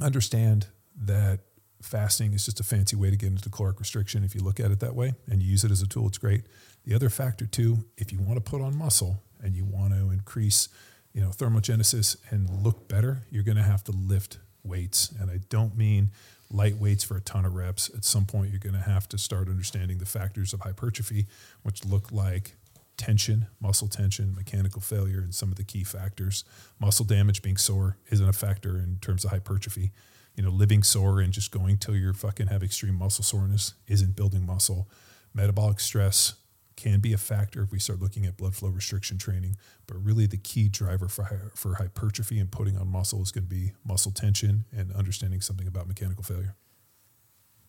understand 0.00 0.66
that 1.04 1.40
fasting 1.80 2.32
is 2.32 2.44
just 2.44 2.60
a 2.60 2.64
fancy 2.64 2.96
way 2.96 3.10
to 3.10 3.16
get 3.16 3.28
into 3.28 3.48
caloric 3.50 3.78
restriction. 3.78 4.24
If 4.24 4.34
you 4.34 4.40
look 4.40 4.58
at 4.58 4.70
it 4.70 4.80
that 4.80 4.94
way 4.94 5.14
and 5.28 5.42
you 5.42 5.50
use 5.50 5.64
it 5.64 5.70
as 5.70 5.82
a 5.82 5.86
tool, 5.86 6.08
it's 6.08 6.18
great. 6.18 6.44
The 6.84 6.94
other 6.94 7.08
factor 7.08 7.46
too, 7.46 7.84
if 7.96 8.12
you 8.12 8.20
want 8.20 8.36
to 8.36 8.40
put 8.40 8.60
on 8.60 8.76
muscle 8.76 9.22
and 9.42 9.54
you 9.54 9.64
want 9.64 9.94
to 9.94 10.10
increase, 10.10 10.68
you 11.12 11.20
know, 11.20 11.28
thermogenesis 11.28 12.16
and 12.30 12.48
look 12.62 12.88
better, 12.88 13.22
you're 13.30 13.42
going 13.42 13.56
to 13.56 13.62
have 13.62 13.84
to 13.84 13.92
lift 13.92 14.38
weights. 14.62 15.12
And 15.18 15.30
I 15.30 15.40
don't 15.48 15.76
mean 15.76 16.10
light 16.50 16.76
weights 16.76 17.04
for 17.04 17.16
a 17.16 17.20
ton 17.20 17.44
of 17.44 17.54
reps. 17.54 17.90
At 17.94 18.04
some 18.04 18.26
point, 18.26 18.50
you're 18.50 18.58
going 18.58 18.74
to 18.74 18.80
have 18.80 19.08
to 19.10 19.18
start 19.18 19.48
understanding 19.48 19.98
the 19.98 20.06
factors 20.06 20.52
of 20.52 20.60
hypertrophy, 20.60 21.26
which 21.62 21.84
look 21.84 22.12
like 22.12 22.54
tension, 22.96 23.46
muscle 23.60 23.88
tension, 23.88 24.34
mechanical 24.34 24.80
failure, 24.80 25.18
and 25.18 25.34
some 25.34 25.50
of 25.50 25.56
the 25.56 25.64
key 25.64 25.84
factors. 25.84 26.44
Muscle 26.78 27.04
damage 27.04 27.42
being 27.42 27.56
sore 27.56 27.96
isn't 28.10 28.28
a 28.28 28.32
factor 28.32 28.76
in 28.76 28.98
terms 29.00 29.24
of 29.24 29.30
hypertrophy. 29.30 29.92
You 30.36 30.42
know, 30.42 30.50
living 30.50 30.82
sore 30.82 31.20
and 31.20 31.32
just 31.32 31.50
going 31.50 31.78
till 31.78 31.96
you 31.96 32.12
fucking 32.12 32.48
have 32.48 32.62
extreme 32.62 32.96
muscle 32.96 33.24
soreness 33.24 33.74
isn't 33.88 34.16
building 34.16 34.44
muscle. 34.44 34.88
Metabolic 35.32 35.80
stress 35.80 36.34
can 36.76 37.00
be 37.00 37.12
a 37.12 37.18
factor 37.18 37.62
if 37.62 37.72
we 37.72 37.78
start 37.78 38.00
looking 38.00 38.26
at 38.26 38.36
blood 38.36 38.54
flow 38.54 38.68
restriction 38.68 39.18
training, 39.18 39.56
but 39.86 39.96
really 40.02 40.26
the 40.26 40.36
key 40.36 40.68
driver 40.68 41.08
for 41.08 41.52
for 41.54 41.74
hypertrophy 41.74 42.38
and 42.38 42.50
putting 42.50 42.76
on 42.76 42.88
muscle 42.88 43.22
is 43.22 43.30
going 43.30 43.44
to 43.44 43.50
be 43.50 43.72
muscle 43.86 44.12
tension 44.12 44.64
and 44.76 44.92
understanding 44.92 45.40
something 45.40 45.66
about 45.66 45.86
mechanical 45.86 46.22
failure. 46.22 46.54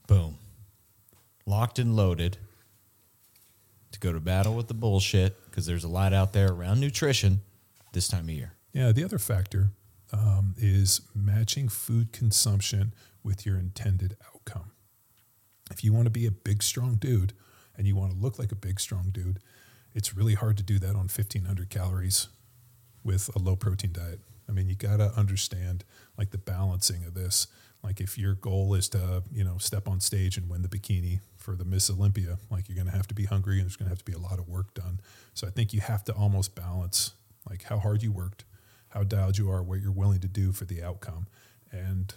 Boom. 0.07 0.37
Locked 1.45 1.79
and 1.79 1.95
loaded 1.95 2.37
to 3.91 3.99
go 3.99 4.11
to 4.11 4.19
battle 4.19 4.55
with 4.55 4.67
the 4.67 4.73
bullshit 4.73 5.45
because 5.45 5.65
there's 5.65 5.83
a 5.83 5.87
lot 5.87 6.13
out 6.13 6.33
there 6.33 6.51
around 6.51 6.79
nutrition 6.79 7.41
this 7.93 8.07
time 8.07 8.25
of 8.25 8.31
year. 8.31 8.53
Yeah, 8.73 8.91
the 8.91 9.03
other 9.03 9.19
factor 9.19 9.69
um, 10.11 10.55
is 10.57 11.01
matching 11.13 11.69
food 11.69 12.11
consumption 12.11 12.93
with 13.23 13.45
your 13.45 13.57
intended 13.57 14.17
outcome. 14.33 14.71
If 15.71 15.83
you 15.83 15.93
want 15.93 16.05
to 16.05 16.11
be 16.11 16.25
a 16.25 16.31
big, 16.31 16.61
strong 16.61 16.95
dude 16.95 17.33
and 17.77 17.87
you 17.87 17.95
want 17.95 18.11
to 18.11 18.17
look 18.17 18.39
like 18.39 18.51
a 18.51 18.55
big, 18.55 18.79
strong 18.79 19.09
dude, 19.11 19.39
it's 19.93 20.15
really 20.15 20.33
hard 20.33 20.57
to 20.57 20.63
do 20.63 20.79
that 20.79 20.89
on 20.89 21.07
1500 21.07 21.69
calories 21.69 22.27
with 23.03 23.33
a 23.35 23.39
low 23.39 23.55
protein 23.55 23.93
diet. 23.93 24.19
I 24.47 24.51
mean, 24.51 24.67
you 24.67 24.75
got 24.75 24.97
to 24.97 25.11
understand 25.17 25.83
like 26.17 26.31
the 26.31 26.37
balancing 26.37 27.03
of 27.05 27.13
this. 27.13 27.47
Like 27.83 28.01
if 28.01 28.17
your 28.17 28.33
goal 28.33 28.73
is 28.73 28.89
to, 28.89 29.23
you 29.31 29.43
know, 29.43 29.57
step 29.57 29.87
on 29.87 29.99
stage 29.99 30.37
and 30.37 30.49
win 30.49 30.63
the 30.63 30.67
bikini 30.67 31.19
for 31.37 31.55
the 31.55 31.65
Miss 31.65 31.89
Olympia, 31.89 32.39
like 32.49 32.67
you're 32.67 32.75
going 32.75 32.89
to 32.89 32.95
have 32.95 33.07
to 33.07 33.15
be 33.15 33.25
hungry 33.25 33.57
and 33.57 33.65
there's 33.65 33.75
going 33.75 33.87
to 33.87 33.91
have 33.91 34.03
to 34.03 34.05
be 34.05 34.13
a 34.13 34.19
lot 34.19 34.39
of 34.39 34.47
work 34.47 34.73
done. 34.73 34.99
So 35.33 35.47
I 35.47 35.51
think 35.51 35.73
you 35.73 35.81
have 35.81 36.03
to 36.05 36.13
almost 36.13 36.55
balance 36.55 37.13
like 37.47 37.63
how 37.63 37.77
hard 37.77 38.01
you 38.01 38.11
worked, 38.11 38.43
how 38.89 39.03
dialed 39.03 39.37
you 39.37 39.51
are, 39.51 39.61
what 39.61 39.81
you're 39.81 39.91
willing 39.91 40.19
to 40.21 40.27
do 40.27 40.51
for 40.51 40.65
the 40.65 40.81
outcome. 40.83 41.27
And 41.71 42.13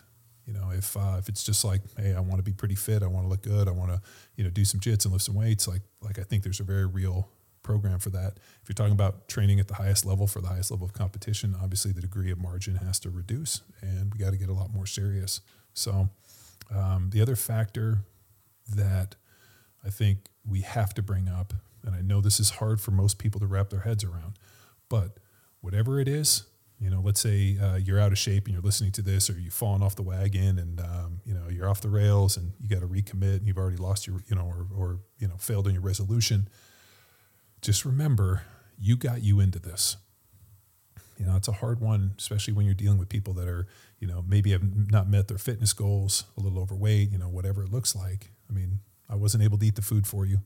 you 0.48 0.54
know, 0.54 0.70
if 0.70 0.96
uh, 0.96 1.16
if 1.18 1.28
it's 1.28 1.44
just 1.44 1.62
like, 1.62 1.82
hey, 1.98 2.14
I 2.14 2.20
want 2.20 2.38
to 2.38 2.42
be 2.42 2.54
pretty 2.54 2.74
fit, 2.74 3.02
I 3.02 3.06
want 3.06 3.26
to 3.26 3.28
look 3.28 3.42
good, 3.42 3.68
I 3.68 3.70
want 3.70 3.90
to, 3.90 4.00
you 4.34 4.44
know, 4.44 4.50
do 4.50 4.64
some 4.64 4.80
jits 4.80 5.04
and 5.04 5.12
lift 5.12 5.26
some 5.26 5.34
weights, 5.34 5.68
like 5.68 5.82
like 6.00 6.18
I 6.18 6.22
think 6.22 6.42
there's 6.42 6.58
a 6.58 6.64
very 6.64 6.86
real 6.86 7.28
program 7.62 7.98
for 7.98 8.08
that. 8.10 8.38
If 8.62 8.68
you're 8.68 8.74
talking 8.74 8.94
about 8.94 9.28
training 9.28 9.60
at 9.60 9.68
the 9.68 9.74
highest 9.74 10.06
level 10.06 10.26
for 10.26 10.40
the 10.40 10.48
highest 10.48 10.70
level 10.70 10.86
of 10.86 10.94
competition, 10.94 11.54
obviously 11.62 11.92
the 11.92 12.00
degree 12.00 12.30
of 12.30 12.40
margin 12.40 12.76
has 12.76 12.98
to 13.00 13.10
reduce, 13.10 13.60
and 13.82 14.10
we 14.10 14.18
got 14.18 14.30
to 14.30 14.38
get 14.38 14.48
a 14.48 14.54
lot 14.54 14.72
more 14.72 14.86
serious. 14.86 15.42
So, 15.74 16.08
um, 16.74 17.10
the 17.12 17.20
other 17.20 17.36
factor 17.36 17.98
that 18.74 19.16
I 19.84 19.90
think 19.90 20.30
we 20.48 20.62
have 20.62 20.94
to 20.94 21.02
bring 21.02 21.28
up, 21.28 21.52
and 21.84 21.94
I 21.94 22.00
know 22.00 22.22
this 22.22 22.40
is 22.40 22.50
hard 22.50 22.80
for 22.80 22.90
most 22.90 23.18
people 23.18 23.38
to 23.40 23.46
wrap 23.46 23.68
their 23.68 23.80
heads 23.80 24.02
around, 24.02 24.38
but 24.88 25.18
whatever 25.60 26.00
it 26.00 26.08
is, 26.08 26.44
you 26.80 26.90
know, 26.90 27.00
let's 27.00 27.20
say 27.20 27.58
uh, 27.60 27.76
you're 27.76 27.98
out 27.98 28.12
of 28.12 28.18
shape 28.18 28.46
and 28.46 28.54
you're 28.54 28.62
listening 28.62 28.92
to 28.92 29.02
this, 29.02 29.28
or 29.28 29.38
you've 29.38 29.54
fallen 29.54 29.82
off 29.82 29.96
the 29.96 30.02
wagon 30.02 30.58
and 30.58 30.80
um, 30.80 31.20
you 31.24 31.34
know 31.34 31.48
you're 31.48 31.68
off 31.68 31.80
the 31.80 31.88
rails 31.88 32.36
and 32.36 32.52
you 32.60 32.68
got 32.68 32.80
to 32.80 32.86
recommit 32.86 33.38
and 33.38 33.46
you've 33.46 33.58
already 33.58 33.76
lost 33.76 34.06
your, 34.06 34.20
you 34.28 34.36
know, 34.36 34.44
or, 34.44 34.66
or 34.76 35.00
you 35.18 35.26
know 35.26 35.36
failed 35.38 35.66
in 35.66 35.74
your 35.74 35.82
resolution. 35.82 36.48
Just 37.60 37.84
remember, 37.84 38.42
you 38.78 38.96
got 38.96 39.22
you 39.22 39.40
into 39.40 39.58
this. 39.58 39.96
You 41.18 41.26
know, 41.26 41.34
it's 41.34 41.48
a 41.48 41.52
hard 41.52 41.80
one, 41.80 42.14
especially 42.16 42.54
when 42.54 42.64
you're 42.64 42.76
dealing 42.76 42.98
with 42.98 43.08
people 43.08 43.34
that 43.34 43.48
are, 43.48 43.66
you 43.98 44.06
know, 44.06 44.24
maybe 44.28 44.52
have 44.52 44.62
not 44.88 45.08
met 45.08 45.26
their 45.26 45.38
fitness 45.38 45.72
goals, 45.72 46.22
a 46.36 46.40
little 46.40 46.60
overweight, 46.60 47.10
you 47.10 47.18
know, 47.18 47.28
whatever 47.28 47.64
it 47.64 47.72
looks 47.72 47.96
like. 47.96 48.30
I 48.48 48.52
mean, 48.52 48.78
I 49.10 49.16
wasn't 49.16 49.42
able 49.42 49.58
to 49.58 49.66
eat 49.66 49.74
the 49.74 49.82
food 49.82 50.06
for 50.06 50.24
you. 50.24 50.42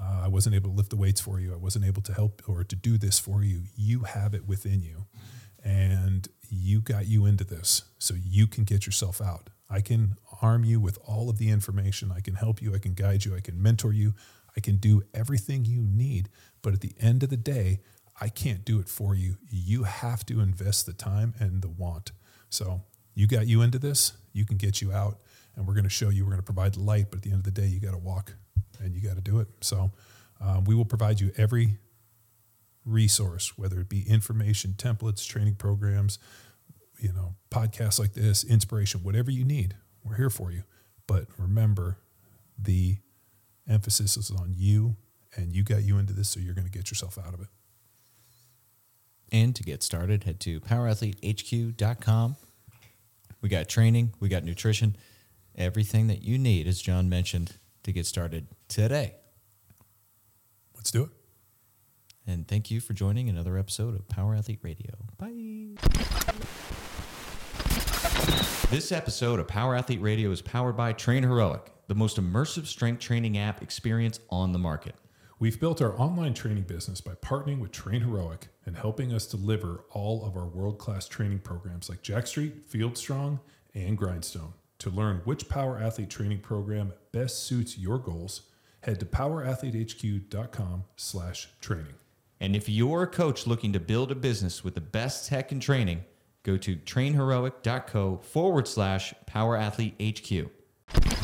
Uh, 0.00 0.22
I 0.24 0.28
wasn't 0.28 0.56
able 0.56 0.70
to 0.70 0.76
lift 0.76 0.90
the 0.90 0.96
weights 0.96 1.20
for 1.20 1.38
you. 1.38 1.52
I 1.52 1.56
wasn't 1.56 1.84
able 1.84 2.02
to 2.02 2.12
help 2.12 2.42
or 2.48 2.64
to 2.64 2.74
do 2.74 2.98
this 2.98 3.20
for 3.20 3.44
you. 3.44 3.62
You 3.76 4.00
have 4.00 4.34
it 4.34 4.48
within 4.48 4.82
you 4.82 5.06
and 5.64 6.28
you 6.48 6.80
got 6.80 7.06
you 7.06 7.26
into 7.26 7.44
this 7.44 7.82
so 7.98 8.14
you 8.14 8.46
can 8.46 8.64
get 8.64 8.86
yourself 8.86 9.20
out. 9.20 9.50
I 9.70 9.80
can 9.80 10.16
arm 10.42 10.64
you 10.64 10.80
with 10.80 10.98
all 11.06 11.30
of 11.30 11.38
the 11.38 11.48
information. 11.48 12.12
I 12.14 12.20
can 12.20 12.34
help 12.34 12.60
you. 12.60 12.74
I 12.74 12.78
can 12.78 12.94
guide 12.94 13.24
you. 13.24 13.34
I 13.34 13.40
can 13.40 13.60
mentor 13.60 13.92
you. 13.92 14.14
I 14.56 14.60
can 14.60 14.76
do 14.76 15.02
everything 15.14 15.64
you 15.64 15.80
need. 15.80 16.28
But 16.60 16.74
at 16.74 16.80
the 16.80 16.92
end 17.00 17.22
of 17.22 17.30
the 17.30 17.36
day, 17.36 17.80
I 18.20 18.28
can't 18.28 18.64
do 18.64 18.78
it 18.80 18.88
for 18.88 19.14
you. 19.14 19.36
You 19.50 19.84
have 19.84 20.26
to 20.26 20.40
invest 20.40 20.84
the 20.84 20.92
time 20.92 21.34
and 21.38 21.62
the 21.62 21.68
want. 21.68 22.12
So 22.50 22.82
you 23.14 23.26
got 23.26 23.46
you 23.46 23.62
into 23.62 23.78
this, 23.78 24.12
you 24.32 24.44
can 24.44 24.58
get 24.58 24.82
you 24.82 24.92
out. 24.92 25.18
And 25.56 25.66
we're 25.66 25.74
going 25.74 25.84
to 25.84 25.90
show 25.90 26.08
you, 26.08 26.24
we're 26.24 26.30
going 26.30 26.40
to 26.40 26.44
provide 26.44 26.74
the 26.74 26.80
light. 26.80 27.06
But 27.10 27.18
at 27.18 27.22
the 27.22 27.30
end 27.30 27.38
of 27.38 27.44
the 27.44 27.50
day, 27.50 27.66
you 27.66 27.80
got 27.80 27.92
to 27.92 27.98
walk 27.98 28.34
and 28.80 28.94
you 28.94 29.00
got 29.00 29.16
to 29.16 29.22
do 29.22 29.40
it. 29.40 29.48
So 29.60 29.92
um, 30.40 30.64
we 30.64 30.74
will 30.74 30.84
provide 30.84 31.20
you 31.20 31.32
every 31.36 31.78
resource, 32.84 33.56
whether 33.56 33.80
it 33.80 33.88
be 33.88 34.08
information, 34.08 34.74
templates, 34.76 35.26
training 35.26 35.54
programs, 35.54 36.18
you 36.98 37.12
know, 37.12 37.34
podcasts 37.50 37.98
like 37.98 38.14
this, 38.14 38.44
inspiration, 38.44 39.00
whatever 39.02 39.30
you 39.30 39.44
need, 39.44 39.74
we're 40.04 40.16
here 40.16 40.30
for 40.30 40.50
you. 40.50 40.62
But 41.06 41.26
remember, 41.36 41.98
the 42.58 42.96
emphasis 43.68 44.16
is 44.16 44.30
on 44.30 44.54
you, 44.56 44.96
and 45.36 45.54
you 45.54 45.62
got 45.62 45.82
you 45.82 45.98
into 45.98 46.12
this, 46.12 46.30
so 46.30 46.40
you're 46.40 46.54
going 46.54 46.66
to 46.66 46.72
get 46.72 46.90
yourself 46.90 47.18
out 47.18 47.34
of 47.34 47.40
it. 47.40 47.48
And 49.30 49.56
to 49.56 49.62
get 49.62 49.82
started, 49.82 50.24
head 50.24 50.40
to 50.40 50.60
powerathletehq.com. 50.60 52.36
We 53.40 53.48
got 53.48 53.68
training, 53.68 54.14
we 54.20 54.28
got 54.28 54.44
nutrition, 54.44 54.96
everything 55.56 56.06
that 56.08 56.22
you 56.22 56.38
need, 56.38 56.66
as 56.66 56.80
John 56.80 57.08
mentioned, 57.08 57.56
to 57.82 57.92
get 57.92 58.06
started 58.06 58.46
today. 58.68 59.14
Let's 60.76 60.90
do 60.90 61.04
it. 61.04 61.21
And 62.26 62.46
thank 62.46 62.70
you 62.70 62.80
for 62.80 62.92
joining 62.92 63.28
another 63.28 63.58
episode 63.58 63.94
of 63.94 64.08
Power 64.08 64.34
Athlete 64.34 64.60
Radio. 64.62 64.92
Bye. 65.18 65.76
This 68.70 68.92
episode 68.92 69.40
of 69.40 69.48
Power 69.48 69.74
Athlete 69.74 70.00
Radio 70.00 70.30
is 70.30 70.40
powered 70.40 70.76
by 70.76 70.92
Train 70.92 71.24
Heroic, 71.24 71.72
the 71.88 71.94
most 71.94 72.16
immersive 72.18 72.66
strength 72.66 73.00
training 73.00 73.36
app 73.36 73.60
experience 73.60 74.20
on 74.30 74.52
the 74.52 74.58
market. 74.58 74.94
We've 75.38 75.58
built 75.58 75.82
our 75.82 76.00
online 76.00 76.34
training 76.34 76.62
business 76.62 77.00
by 77.00 77.14
partnering 77.14 77.58
with 77.58 77.72
Train 77.72 78.02
Heroic 78.02 78.46
and 78.64 78.76
helping 78.76 79.12
us 79.12 79.26
deliver 79.26 79.84
all 79.90 80.24
of 80.24 80.36
our 80.36 80.46
world 80.46 80.78
class 80.78 81.08
training 81.08 81.40
programs 81.40 81.88
like 81.88 82.02
Jacked 82.02 82.28
Street, 82.28 82.66
Field 82.68 82.96
Strong, 82.96 83.40
and 83.74 83.98
Grindstone. 83.98 84.54
To 84.78 84.90
learn 84.90 85.22
which 85.24 85.48
Power 85.48 85.78
Athlete 85.78 86.10
training 86.10 86.40
program 86.40 86.92
best 87.10 87.44
suits 87.44 87.76
your 87.76 87.98
goals, 87.98 88.42
head 88.82 89.00
to 89.00 89.06
powerathletehq.com 89.06 90.84
slash 90.96 91.48
training. 91.60 91.94
And 92.42 92.56
if 92.56 92.68
you're 92.68 93.04
a 93.04 93.06
coach 93.06 93.46
looking 93.46 93.72
to 93.72 93.78
build 93.78 94.10
a 94.10 94.16
business 94.16 94.64
with 94.64 94.74
the 94.74 94.80
best 94.80 95.28
tech 95.28 95.52
and 95.52 95.62
training, 95.62 96.04
go 96.42 96.56
to 96.56 96.74
trainheroic.co 96.74 98.16
forward 98.16 98.66
slash 98.66 99.14
power 99.26 99.56
athlete 99.56 99.94
HQ. 100.02 101.21